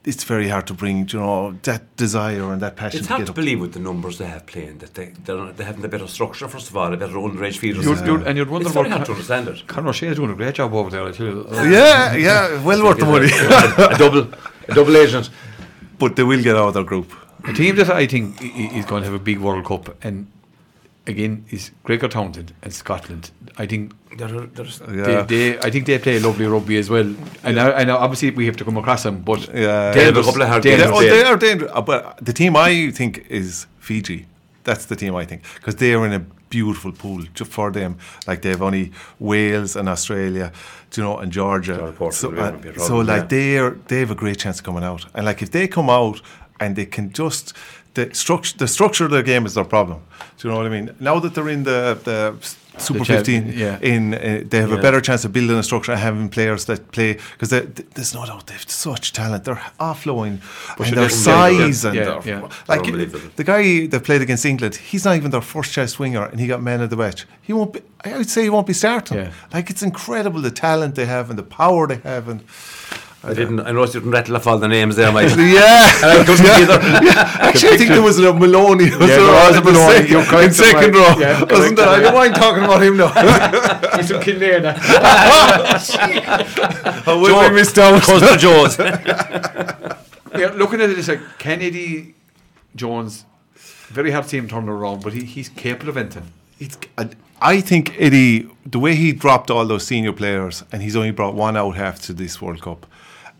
It's 0.07 0.23
very 0.23 0.49
hard 0.49 0.65
to 0.67 0.73
bring, 0.75 0.97
you 1.11 1.19
know, 1.19 1.53
that 1.63 1.81
desire 1.97 2.51
and 2.53 2.61
that 2.61 2.75
passion 2.75 2.99
It's 2.99 3.07
to 3.07 3.13
hard 3.13 3.21
get 3.21 3.27
to 3.33 3.33
believe 3.41 3.59
with 3.59 3.73
the 3.73 3.79
numbers 3.79 4.19
they 4.19 4.27
have 4.35 4.45
playing 4.45 4.77
that 4.77 4.93
they 4.93 5.07
they're, 5.25 5.51
they 5.57 5.63
haven't 5.63 5.83
a 5.83 5.87
better 5.87 6.07
structure. 6.07 6.47
First 6.47 6.69
of 6.69 6.77
all, 6.77 6.93
a 6.93 6.97
better 7.03 7.15
underage 7.27 7.57
feeders. 7.57 7.83
You'd- 7.85 8.05
you'd- 8.05 8.23
and 8.27 8.37
you'd 8.37 8.51
wonder 8.51 8.67
it's 8.67 8.75
very 8.75 8.87
what 8.89 8.97
hard 8.97 9.05
to 9.07 9.13
understand 9.13 9.47
it. 9.47 9.65
Conor 9.65 9.89
O'Shea's 9.89 10.15
doing 10.17 10.29
a 10.29 10.35
great 10.35 10.53
job 10.59 10.71
over 10.75 10.91
there. 10.91 11.03
I 11.07 11.11
tell 11.11 11.25
you. 11.25 11.47
Yeah, 11.77 12.13
yeah, 12.27 12.63
well 12.63 12.83
worth 12.85 12.99
the 12.99 13.05
money. 13.15 13.31
a 13.95 13.97
double, 13.97 14.23
a 14.69 14.73
double 14.75 14.95
agent. 14.95 15.31
But 15.99 16.15
they 16.15 16.23
will 16.23 16.41
get 16.43 16.55
out 16.55 16.67
of 16.69 16.73
their 16.73 16.83
group. 16.83 17.11
A 17.47 17.53
team 17.53 17.75
that 17.75 17.89
I 17.89 18.07
think 18.07 18.41
i- 18.41 18.45
i- 18.45 18.77
is 18.79 18.85
going 18.85 19.01
to 19.03 19.09
have 19.09 19.13
a 19.21 19.23
big 19.23 19.39
World 19.39 19.65
Cup, 19.65 19.95
and 20.03 20.27
again 21.07 21.45
is 21.51 21.71
Gregor 21.83 22.07
Townsend 22.07 22.53
and 22.63 22.73
Scotland. 22.73 23.31
I 23.57 23.65
think 23.67 23.93
They're, 24.17 24.47
there's, 24.55 24.81
Yeah. 24.81 25.03
they, 25.03 25.51
they, 25.51 25.59
I 25.59 25.69
think 25.69 25.85
they 25.85 25.99
play 25.99 26.19
lovely 26.19 26.45
rugby 26.47 26.77
as 26.77 26.89
well. 26.89 27.13
And 27.43 27.59
I, 27.59 27.71
I 27.81 27.83
know 27.83 27.97
obviously 27.97 28.31
we 28.31 28.45
have 28.45 28.55
to 28.57 28.65
come 28.65 28.77
across 28.77 29.03
them, 29.03 29.21
but 29.21 29.41
Yeah. 29.53 29.91
They 29.91 30.05
have 30.05 30.17
a 30.17 30.23
couple 30.23 30.41
of 30.41 30.47
hard 30.47 30.63
games. 30.63 30.83
oh, 30.85 31.01
they 31.01 31.23
are 31.23 31.37
dangerous. 31.37 31.71
Uh, 31.73 31.81
But 31.81 32.17
the 32.25 32.33
team 32.33 32.55
I 32.55 32.91
think 32.91 33.25
is 33.29 33.67
Fiji. 33.79 34.25
That's 34.63 34.85
the 34.85 34.95
team 34.95 35.13
I 35.15 35.25
think 35.25 35.41
because 35.55 35.75
they 35.75 35.93
are 35.93 36.05
in 36.07 36.13
a 36.13 36.21
beautiful 36.57 36.91
pool 37.01 37.21
just 37.37 37.51
for 37.51 37.71
them. 37.71 37.91
Like 38.27 38.39
they've 38.43 38.65
only 38.69 38.85
Wales 39.19 39.75
and 39.75 39.87
Australia, 39.95 40.47
you 40.95 41.03
know, 41.03 41.17
and 41.21 41.31
Georgia. 41.31 41.77
Georgia, 41.77 41.97
Portugal, 41.97 42.59
so, 42.63 42.83
uh, 42.83 42.87
so 42.87 42.95
like 43.13 43.23
yeah. 43.23 43.33
they 43.35 43.57
are, 43.63 43.71
they 43.89 43.99
have 44.03 44.11
a 44.11 44.19
great 44.23 44.39
chance 44.43 44.57
of 44.59 44.65
coming 44.65 44.85
out. 44.91 45.05
And 45.13 45.25
like 45.25 45.41
if 45.45 45.49
they 45.51 45.67
come 45.67 45.89
out 45.89 46.21
and 46.59 46.75
they 46.75 46.85
can 46.85 47.11
just 47.11 47.53
the 47.95 48.13
structure, 48.13 48.57
the 48.57 48.67
structure 48.67 49.05
of 49.05 49.11
their 49.11 49.23
game 49.23 49.45
is 49.45 49.53
their 49.55 49.65
problem. 49.65 50.01
Do 50.37 50.47
you 50.47 50.53
know 50.53 50.57
what 50.57 50.67
I 50.67 50.69
mean? 50.69 50.95
Now 50.99 51.19
that 51.19 51.33
they're 51.33 51.49
in 51.49 51.63
the 51.63 51.99
the 52.03 52.35
Super 52.77 53.05
cha- 53.05 53.17
15, 53.17 53.53
yeah. 53.55 53.79
in 53.81 54.13
uh, 54.13 54.43
they 54.45 54.59
have 54.59 54.71
a 54.71 54.77
better 54.77 54.99
chance 54.99 55.23
of 55.23 55.31
building 55.31 55.57
a 55.57 55.63
structure 55.63 55.93
and 55.93 56.01
having 56.01 56.29
players 56.29 56.65
that 56.65 56.91
play 56.91 57.13
because 57.13 57.49
there's 57.49 58.13
no 58.13 58.25
doubt 58.25 58.47
they've 58.47 58.69
such 58.69 59.13
talent. 59.13 59.45
They're 59.45 59.63
offloading 59.79 60.41
and 60.77 60.97
their 60.97 61.09
size 61.09 61.83
yeah, 61.83 61.89
and 61.89 61.97
yeah, 61.97 62.03
their, 62.03 62.21
yeah. 62.25 62.49
like 62.67 62.83
the 63.35 63.43
guy 63.43 63.87
that 63.87 64.03
played 64.03 64.21
against 64.21 64.45
England. 64.45 64.75
He's 64.75 65.05
not 65.05 65.15
even 65.15 65.31
their 65.31 65.41
first 65.41 65.71
choice 65.71 65.97
winger, 65.97 66.25
and 66.25 66.39
he 66.39 66.47
got 66.47 66.61
man 66.61 66.81
of 66.81 66.89
the 66.89 66.97
match. 66.97 67.25
He 67.41 67.53
won't. 67.53 67.73
Be, 67.73 67.81
I 68.03 68.17
would 68.17 68.29
say 68.29 68.43
he 68.43 68.49
won't 68.49 68.67
be 68.67 68.73
starting. 68.73 69.17
Yeah. 69.17 69.31
Like 69.53 69.69
it's 69.69 69.81
incredible 69.81 70.41
the 70.41 70.51
talent 70.51 70.95
they 70.95 71.05
have 71.05 71.29
and 71.29 71.39
the 71.39 71.43
power 71.43 71.87
they 71.87 71.97
have 71.97 72.27
and. 72.27 72.43
I 73.25 73.33
didn't. 73.33 73.59
I 73.61 73.71
noticed 73.71 73.95
you 73.95 73.99
didn't 74.01 74.11
rattle 74.13 74.35
off 74.35 74.45
all 74.47 74.57
the 74.59 74.67
names 74.67 74.95
there, 74.97 75.11
Mike. 75.11 75.29
Yeah, 75.37 75.89
I 76.03 76.23
couldn't 76.25 76.45
yeah. 76.45 76.59
either. 76.61 76.79
Yeah. 77.05 77.37
Actually, 77.47 77.69
I 77.73 77.77
think 77.77 77.89
there 77.89 78.01
was 78.03 78.19
a 78.19 78.33
Maloney. 78.33 78.85
Was 78.91 78.93
Yeah, 78.93 79.07
there 79.07 79.47
was 79.49 79.55
a 79.57 79.61
Maloney. 79.61 79.93
second- 79.93 80.11
You're 80.11 80.23
correct, 80.25 80.47
in 80.47 80.53
second 80.53 80.95
right. 80.95 81.15
row, 81.15 81.19
Yeah, 81.19 81.39
wasn't 81.41 81.49
correct, 81.49 81.75
there? 81.77 81.87
I 81.89 81.99
don't 82.01 82.13
mind 82.13 82.35
talking 82.35 82.63
about 82.63 82.81
him 82.83 82.97
now. 82.97 83.09
He's 83.97 84.09
from 84.11 84.21
Kildare 84.21 84.59
now. 84.61 84.75
I 87.07 87.13
will 87.19 87.49
be 87.49 87.55
missed 87.55 87.77
out. 87.77 88.01
Cousin 88.03 88.37
Joe's. 88.39 88.77
yeah, 88.79 90.51
looking 90.55 90.81
at 90.81 90.89
it, 90.89 90.97
it's 90.99 91.07
like 91.07 91.21
Kennedy 91.37 92.15
Jones. 92.75 93.25
Very 93.87 94.11
hard 94.11 94.23
to 94.25 94.29
see 94.29 94.37
him 94.37 94.47
turn 94.47 94.67
around, 94.67 95.03
but 95.03 95.13
he, 95.13 95.23
he's 95.23 95.49
capable 95.49 95.89
of 95.89 95.97
anything. 95.97 96.31
It's, 96.59 96.77
I- 96.97 97.09
I 97.41 97.59
think 97.61 97.95
Eddie, 97.99 98.49
the 98.65 98.79
way 98.79 98.95
he 98.95 99.11
dropped 99.11 99.51
all 99.51 99.65
those 99.65 99.85
senior 99.85 100.13
players, 100.13 100.63
and 100.71 100.81
he's 100.81 100.95
only 100.95 101.11
brought 101.11 101.35
one 101.35 101.57
out 101.57 101.71
half 101.75 101.99
to 102.03 102.13
this 102.13 102.41
World 102.41 102.61
Cup. 102.61 102.85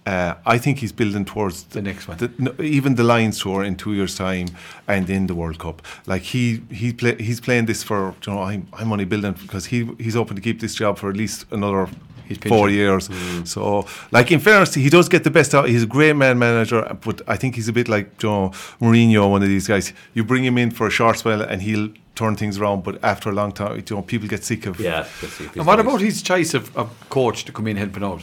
Uh, 0.06 0.36
I 0.46 0.60
think 0.60 0.78
he's 0.80 0.92
building 0.92 1.26
towards 1.26 1.64
The 1.64 1.82
next 1.82 2.08
one. 2.08 2.18
the- 2.18 2.32
no, 2.38 2.52
even 2.62 2.94
the 2.96 3.04
Lions 3.04 3.40
tour 3.40 3.64
in 3.64 3.76
two 3.76 3.94
years' 3.94 4.16
time, 4.16 4.48
and 4.88 5.10
in 5.10 5.26
the 5.28 5.34
World 5.34 5.58
Cup. 5.58 5.82
Like 6.06 6.22
he 6.22 6.62
he 6.72 6.94
play, 6.94 7.16
he's 7.16 7.40
playing 7.42 7.66
this 7.66 7.84
for 7.84 8.14
you 8.28 8.34
know 8.34 8.42
I'm 8.44 8.68
I'm 8.80 8.92
only 8.92 9.06
building 9.06 9.34
because 9.42 9.66
he 9.72 9.90
he's 10.00 10.14
hoping 10.16 10.36
to 10.36 10.42
keep 10.42 10.60
this 10.60 10.76
job 10.76 10.98
for 11.00 11.10
at 11.10 11.18
least 11.18 11.46
another. 11.52 11.88
He's 12.28 12.38
four 12.38 12.68
pinching. 12.68 12.76
years, 12.76 13.10
so 13.50 13.88
like 14.12 14.32
in 14.32 14.40
fairness, 14.40 14.74
he 14.74 14.90
does 14.90 15.10
get 15.10 15.24
the 15.24 15.32
best 15.32 15.54
out. 15.54 15.70
He's 15.70 15.84
a 15.84 15.88
great 15.88 16.16
man 16.16 16.40
manager, 16.40 16.98
but 17.02 17.22
I 17.28 17.36
think 17.36 17.56
he's 17.56 17.68
a 17.68 17.74
bit 17.74 17.88
like 17.88 18.18
Joe 18.18 18.50
Mourinho, 18.82 19.30
one 19.30 19.44
of 19.44 19.50
these 19.50 19.68
guys. 19.68 19.94
You 20.14 20.24
bring 20.24 20.44
him 20.44 20.58
in 20.58 20.72
for 20.72 20.88
a 20.88 20.90
short 20.90 21.18
spell, 21.18 21.42
and 21.42 21.62
he'll 21.62 21.90
turn 22.16 22.36
things 22.36 22.58
around. 22.58 22.84
But 22.84 23.04
after 23.04 23.30
a 23.30 23.34
long 23.34 23.52
time, 23.52 23.76
you 23.78 23.96
know, 23.96 24.02
people 24.02 24.28
get 24.28 24.44
sick 24.44 24.66
of. 24.66 24.80
yeah. 24.80 25.00
let's 25.00 25.18
see 25.20 25.26
if 25.26 25.38
he's 25.38 25.58
And 25.58 25.68
what 25.68 25.80
about 25.80 26.02
his 26.02 26.22
choice 26.22 26.54
of, 26.54 26.76
of 26.76 26.90
coach 27.10 27.46
to 27.46 27.52
come 27.52 27.68
in 27.68 27.78
helping 27.78 28.04
out? 28.04 28.22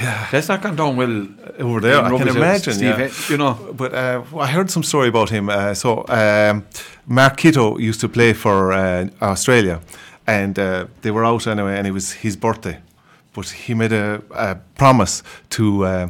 Yeah. 0.00 0.28
That's 0.30 0.48
not 0.48 0.62
gone 0.62 0.76
down 0.76 0.96
well 0.96 1.26
over 1.58 1.80
there. 1.80 2.00
I 2.00 2.08
can 2.08 2.18
rugby, 2.18 2.38
imagine. 2.38 2.74
Steve, 2.74 2.98
yeah. 2.98 3.04
eh, 3.06 3.10
you 3.28 3.36
know. 3.36 3.54
But 3.72 3.94
uh, 3.94 4.22
I 4.38 4.46
heard 4.46 4.70
some 4.70 4.82
story 4.82 5.08
about 5.08 5.30
him. 5.30 5.48
Uh, 5.48 5.74
so 5.74 6.04
um, 6.08 6.66
Mark 7.06 7.36
Kitto 7.36 7.78
used 7.78 8.00
to 8.00 8.08
play 8.08 8.32
for 8.32 8.72
uh, 8.72 9.08
Australia, 9.20 9.80
and 10.26 10.58
uh, 10.58 10.86
they 11.02 11.10
were 11.10 11.24
out 11.24 11.46
anyway, 11.46 11.76
and 11.76 11.86
it 11.86 11.92
was 11.92 12.12
his 12.12 12.36
birthday. 12.36 12.78
But 13.32 13.48
he 13.50 13.74
made 13.74 13.92
a, 13.92 14.22
a 14.30 14.56
promise 14.76 15.22
to. 15.50 15.84
Uh, 15.84 16.08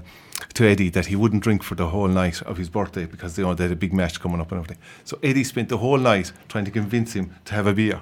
to 0.55 0.67
Eddie 0.67 0.91
that 0.91 1.07
he 1.07 1.17
wouldn't 1.17 1.43
drink 1.43 1.63
for 1.63 1.75
the 1.75 1.89
whole 1.89 2.09
night 2.09 2.43
of 2.43 2.57
his 2.57 2.69
birthday 2.69 3.05
because 3.05 3.39
you 3.39 3.45
know 3.45 3.55
they 3.55 3.65
had 3.65 3.73
a 3.73 3.77
big 3.77 3.93
match 3.93 4.21
coming 4.21 4.41
up 4.41 4.51
and 4.51 4.61
everything. 4.61 4.83
So 5.05 5.19
Eddie 5.23 5.45
spent 5.45 5.69
the 5.69 5.79
whole 5.79 5.99
night 5.99 6.33
trying 6.49 6.65
to 6.65 6.71
convince 6.71 7.13
him 7.13 7.35
to 7.45 7.55
have 7.55 7.67
a 7.67 7.73
beer. 7.73 8.01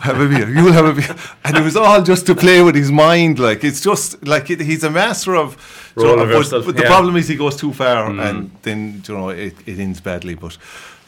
Have 0.00 0.20
a 0.20 0.28
beer. 0.28 0.48
You 0.54 0.64
will 0.64 0.72
have 0.72 0.86
a 0.86 0.92
beer. 0.92 1.14
And 1.44 1.56
it 1.56 1.62
was 1.62 1.76
all 1.76 2.02
just 2.02 2.26
to 2.26 2.34
play 2.34 2.62
with 2.62 2.74
his 2.74 2.90
mind. 2.90 3.38
Like 3.38 3.64
it's 3.64 3.80
just 3.80 4.26
like 4.26 4.50
it, 4.50 4.60
he's 4.60 4.84
a 4.84 4.90
master 4.90 5.36
of. 5.36 5.56
Role 5.96 6.06
you 6.06 6.16
know, 6.16 6.22
but, 6.22 6.28
reversal, 6.28 6.62
but 6.64 6.76
the 6.76 6.82
yeah. 6.82 6.88
problem 6.88 7.16
is 7.16 7.28
he 7.28 7.36
goes 7.36 7.56
too 7.56 7.72
far 7.72 8.10
and 8.10 8.50
then 8.62 9.02
you 9.06 9.14
know 9.14 9.28
it, 9.28 9.54
it 9.66 9.78
ends 9.78 10.00
badly. 10.00 10.34
But 10.34 10.58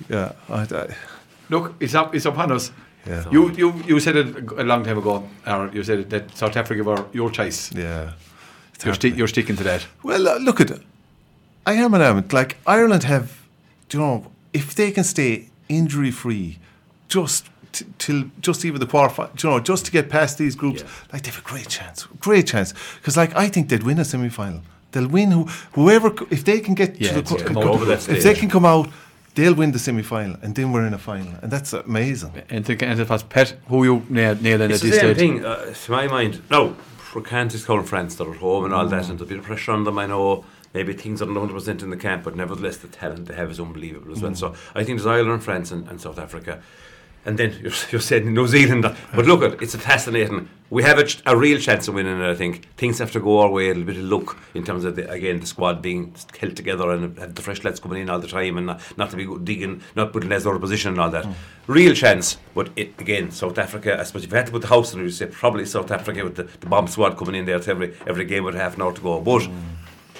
yeah, 0.09 0.33
I, 0.49 0.63
I, 0.63 0.95
Look, 1.49 1.75
it's 1.79 1.95
up, 1.95 2.15
it's 2.15 2.27
upon 2.27 2.53
us. 2.53 2.73
Yeah. 3.07 3.25
You, 3.31 3.51
you, 3.53 3.73
you 3.87 4.01
said 4.01 4.17
it 4.17 4.37
a 4.59 4.65
long 4.65 4.85
time 4.85 4.99
ago, 4.99 5.29
or 5.47 5.71
you 5.73 5.83
said 5.85 5.99
it, 6.01 6.11
that 6.11 6.37
South 6.37 6.57
Africa 6.57 6.83
were 6.83 7.05
your 7.13 7.31
choice. 7.31 7.73
yeah. 7.75 8.13
You're, 8.85 8.95
sti- 8.95 9.15
you're 9.17 9.29
sticking 9.29 9.57
to 9.57 9.65
that. 9.65 9.87
Well, 10.03 10.29
uh, 10.29 10.39
look 10.39 10.61
at 10.61 10.71
it. 10.71 10.83
I 11.65 11.75
am 11.75 11.95
an 11.95 12.03
element. 12.03 12.33
Like 12.33 12.59
Ireland 12.67 13.05
have, 13.05 13.41
you 13.93 13.99
know, 13.99 14.27
if 14.53 14.75
they 14.75 14.91
can 14.91 15.03
stay 15.05 15.49
injury 15.69 16.11
free, 16.11 16.59
just 17.09 17.49
t- 17.73 17.87
till 17.99 18.25
just 18.41 18.65
even 18.65 18.81
the 18.81 18.87
quarter, 18.87 19.29
you 19.43 19.49
know, 19.51 19.61
just 19.61 19.87
to 19.87 19.91
get 19.93 20.11
past 20.11 20.37
these 20.39 20.55
groups, 20.55 20.83
Yeah. 20.83 20.89
like 21.13 21.23
they've 21.23 21.39
a 21.39 21.43
great 21.43 21.69
chance, 21.69 22.05
great 22.21 22.47
chance. 22.47 22.75
Because 22.97 23.17
like 23.17 23.35
I 23.35 23.49
think 23.49 23.69
they'd 23.71 23.83
win 23.83 23.99
a 23.99 24.05
semi 24.05 24.29
final. 24.29 24.61
They'll 24.93 25.09
win 25.09 25.31
who, 25.31 25.45
whoever 25.73 26.13
if 26.31 26.45
they 26.45 26.61
can 26.61 26.75
get 26.75 27.01
Yeah, 27.01 27.09
to 27.09 27.15
the 27.15 27.21
it's 27.21 27.31
qu- 27.31 27.45
come 27.45 27.57
over 27.59 27.85
that 27.87 28.09
if 28.09 28.23
they 28.23 28.35
can 28.35 28.51
come 28.51 28.65
out. 28.67 28.89
They'll 29.37 29.55
win 29.55 29.71
the 29.73 29.79
semi 29.79 30.03
final, 30.03 30.37
and 30.43 30.55
then 30.57 30.73
we're 30.73 30.87
in 30.87 30.95
a 30.95 30.99
final, 30.99 31.33
and 31.43 31.51
that's 31.53 31.73
amazing. 31.73 32.33
And 32.51 32.65
to 32.67 32.73
and 32.85 32.99
if 33.01 33.09
that's 33.09 33.23
Pet, 33.23 33.55
who 33.69 33.85
you 33.85 34.03
nail, 34.09 34.35
nailing 34.41 34.71
It's 34.71 34.83
at 34.83 34.85
the 34.85 34.91
this 34.91 35.01
same 35.01 35.15
stage? 35.15 35.19
thing, 35.19 35.45
uh, 35.45 35.73
to 35.73 35.91
my 35.93 36.07
mind. 36.09 36.43
No, 36.51 36.75
for 36.97 37.21
Cantis 37.23 37.65
calling 37.65 37.85
France, 37.85 38.15
they're 38.17 38.31
at 38.31 38.39
home 38.39 38.65
and 38.65 38.75
all 38.75 38.87
that, 38.89 39.09
and 39.09 39.19
there'll 39.19 39.29
be 39.33 39.39
pressure 39.39 39.73
on 39.73 39.85
them. 39.85 39.99
I 39.99 40.07
know 40.07 40.45
maybe 40.75 40.93
things 40.95 41.21
aren't 41.23 41.33
100% 41.35 41.83
in 41.83 41.91
the 41.91 41.97
camp, 41.97 42.25
but 42.25 42.35
nevertheless, 42.35 42.79
the 42.79 42.89
talent 42.89 43.27
they 43.29 43.35
have 43.35 43.51
is 43.51 43.61
unbelievable 43.61 44.11
as 44.13 44.21
well. 44.23 44.35
So 44.35 44.55
I 44.75 44.85
think 44.85 44.99
there's 44.99 45.07
Ireland, 45.07 45.45
France, 45.45 45.71
and, 45.71 45.87
and 45.89 46.01
South 46.01 46.19
Africa. 46.19 46.63
And 47.27 47.39
then 47.39 47.53
you're, 47.63 47.73
you're 47.91 48.01
saying 48.01 48.33
New 48.33 48.47
Zealand. 48.47 48.83
But 49.15 49.27
look, 49.27 49.43
at 49.43 49.63
it's 49.63 49.75
a 49.75 49.79
fascinating. 49.79 50.49
We 50.71 50.83
have 50.83 50.99
a, 50.99 51.07
a 51.27 51.37
real 51.37 51.61
chance 51.61 51.87
of 51.87 51.95
winning 51.95 52.21
it, 52.21 52.29
I 52.29 52.35
think. 52.35 52.67
Things 52.77 52.99
have 52.99 53.13
to 53.13 53.21
go 53.21 53.41
our 53.41 53.51
way, 53.51 53.67
a 53.67 53.69
little 53.69 53.85
bit 53.85 53.99
of 53.99 54.05
luck 54.05 54.37
in 54.55 54.65
terms 54.65 54.85
of, 54.85 54.97
the, 54.97 55.09
again, 55.11 55.39
the 55.39 55.47
squad 55.47 55.81
being 55.81 56.15
held 56.41 56.57
together 56.57 56.91
and 56.91 57.17
have 57.19 57.35
the 57.37 57.43
fresh 57.43 57.63
lads 57.63 57.79
coming 57.79 58.03
in 58.03 58.11
all 58.11 58.19
the 58.19 58.27
time 58.27 58.57
and 58.57 58.67
not, 58.67 58.99
not 58.99 59.11
to 59.11 59.17
be 59.17 59.27
digging, 59.45 59.83
not 59.95 60.13
putting 60.13 60.29
lads 60.29 60.47
out 60.47 60.55
of 60.55 60.61
position 60.61 60.93
and 60.93 61.01
all 61.01 61.11
that. 61.11 61.25
Mm. 61.25 61.35
Real 61.69 61.95
chance, 61.95 62.39
but 62.55 62.71
it, 62.75 63.01
again, 63.01 63.31
South 63.31 63.59
Africa, 63.59 63.99
I 64.01 64.03
suppose 64.03 64.25
if 64.25 64.31
you 64.31 64.37
had 64.37 64.47
to 64.47 64.53
put 64.53 64.63
the 64.63 64.69
house 64.69 64.93
in, 64.93 65.01
you'd 65.01 65.13
say 65.13 65.27
probably 65.27 65.67
South 65.67 65.91
Africa 65.93 66.25
with 66.25 66.35
the, 66.35 66.45
the 66.45 66.67
bomb 66.67 66.89
squad 66.89 67.17
coming 67.17 67.37
in 67.37 67.45
there 67.45 67.61
to 67.61 67.71
every, 67.71 67.95
every 68.07 68.25
game 68.25 68.43
with 68.43 68.57
half 68.57 68.75
an 68.75 68.83
hour 68.83 68.93
to 68.93 69.01
go. 69.01 69.21
But 69.21 69.43
mm. 69.43 69.55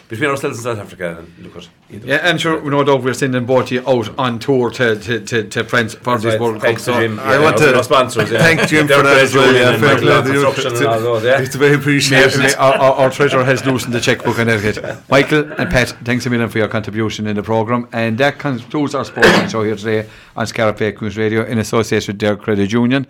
Between 0.09 0.31
ourselves 0.31 0.59
and 0.59 0.65
South 0.77 0.79
Africa, 0.87 1.19
and 1.19 1.45
look 1.45 1.57
at 1.57 1.69
Yeah, 1.91 2.17
and 2.23 2.41
sure, 2.41 2.63
no 2.71 2.85
doubt 2.85 3.03
we're 3.03 3.13
sending 3.13 3.45
you 3.73 3.81
out 3.89 4.09
on 4.19 4.39
tour 4.39 4.71
to 4.71 4.95
to, 4.97 5.21
to, 5.21 5.43
to 5.49 5.65
France 5.65 5.95
for 5.95 6.17
this 6.19 6.39
World 6.39 6.63
Cup. 6.63 6.79
So, 6.79 6.93
Jim. 7.01 7.19
I 7.19 7.35
Yeah, 7.35 7.43
want 7.43 7.57
to 7.59 7.83
sponsors. 7.83 8.31
Yeah. 8.31 8.39
thank 8.39 8.69
Jim 8.69 8.87
for 8.87 9.03
that 9.03 9.19
as 9.19 9.35
well. 9.35 9.53
Yeah, 9.53 9.71
and 9.71 9.81
fair 9.83 9.95
Michael 9.95 10.07
play. 10.07 10.17
on 10.17 10.25
construction 10.25 10.77
and 10.77 10.87
all 10.87 11.01
those, 11.01 11.25
yeah. 11.25 11.41
It's 11.41 11.57
very 11.57 11.75
appreciated. 11.75 12.39
May- 12.39 12.55
our, 12.55 12.75
our, 12.75 12.93
our 13.01 13.11
treasurer 13.11 13.43
has 13.45 13.67
loosened 13.67 13.95
the 13.95 14.01
checkbook 14.01 14.39
and 14.39 14.49
everything. 14.49 14.97
Michael 15.11 15.53
and 15.59 15.69
Pat, 15.71 15.89
thanks 16.05 16.25
a 16.27 16.31
million 16.31 16.49
for 16.51 16.59
your 16.59 16.69
contribution 16.69 17.27
in 17.27 17.35
the 17.35 17.43
programme. 17.43 17.89
And 17.93 18.17
that 18.19 18.39
concludes 18.39 18.95
our 18.95 19.05
sports 19.05 19.51
show 19.51 19.65
here 19.65 19.75
today 19.77 20.09
on 20.37 20.47
Scarab 20.47 20.79
News 21.03 21.17
Radio 21.17 21.45
in 21.45 21.59
association 21.59 22.13
with 22.15 22.21
Derg 22.21 22.41
Credit 22.43 22.71
Union. 22.73 23.07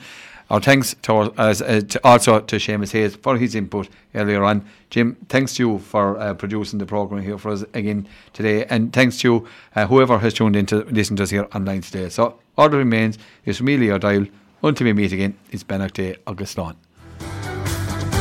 Our 0.49 0.61
thanks 0.61 0.95
to, 1.03 1.13
uh, 1.15 1.55
to 1.55 2.01
also 2.05 2.41
to 2.41 2.57
Seamus 2.57 2.93
Hayes 2.93 3.17
for 3.17 3.37
his 3.37 3.57
input 3.57 3.89
earlier 4.15 4.45
on. 4.45 4.65
Jim, 4.91 5.17
thanks 5.29 5.55
to 5.57 5.63
you 5.63 5.79
for 5.79 6.19
uh, 6.19 6.35
producing 6.35 6.79
the 6.79 6.87
programme 6.87 7.23
here 7.23 7.37
for 7.37 7.51
us 7.51 7.65
again 7.75 8.09
today. 8.33 8.65
And 8.67 8.93
thanks 8.93 9.19
to 9.19 9.47
uh, 9.75 9.87
whoever 9.87 10.19
has 10.19 10.35
tuned 10.35 10.55
in 10.55 10.67
to 10.67 10.85
listen 10.85 11.17
to 11.17 11.25
us 11.25 11.31
here 11.31 11.49
online 11.53 11.81
today. 11.81 12.09
So 12.11 12.39
all 12.57 12.69
that 12.69 12.77
remains 12.77 13.19
is 13.45 13.61
Leo 13.61 13.99
Dial. 13.99 14.27
Until 14.63 14.87
we 14.87 14.93
meet 14.93 15.13
again, 15.13 15.37
it's 15.51 15.65
Benach 15.65 15.93
Day, 15.93 16.17
August 16.27 16.59
Lawn. 16.59 16.77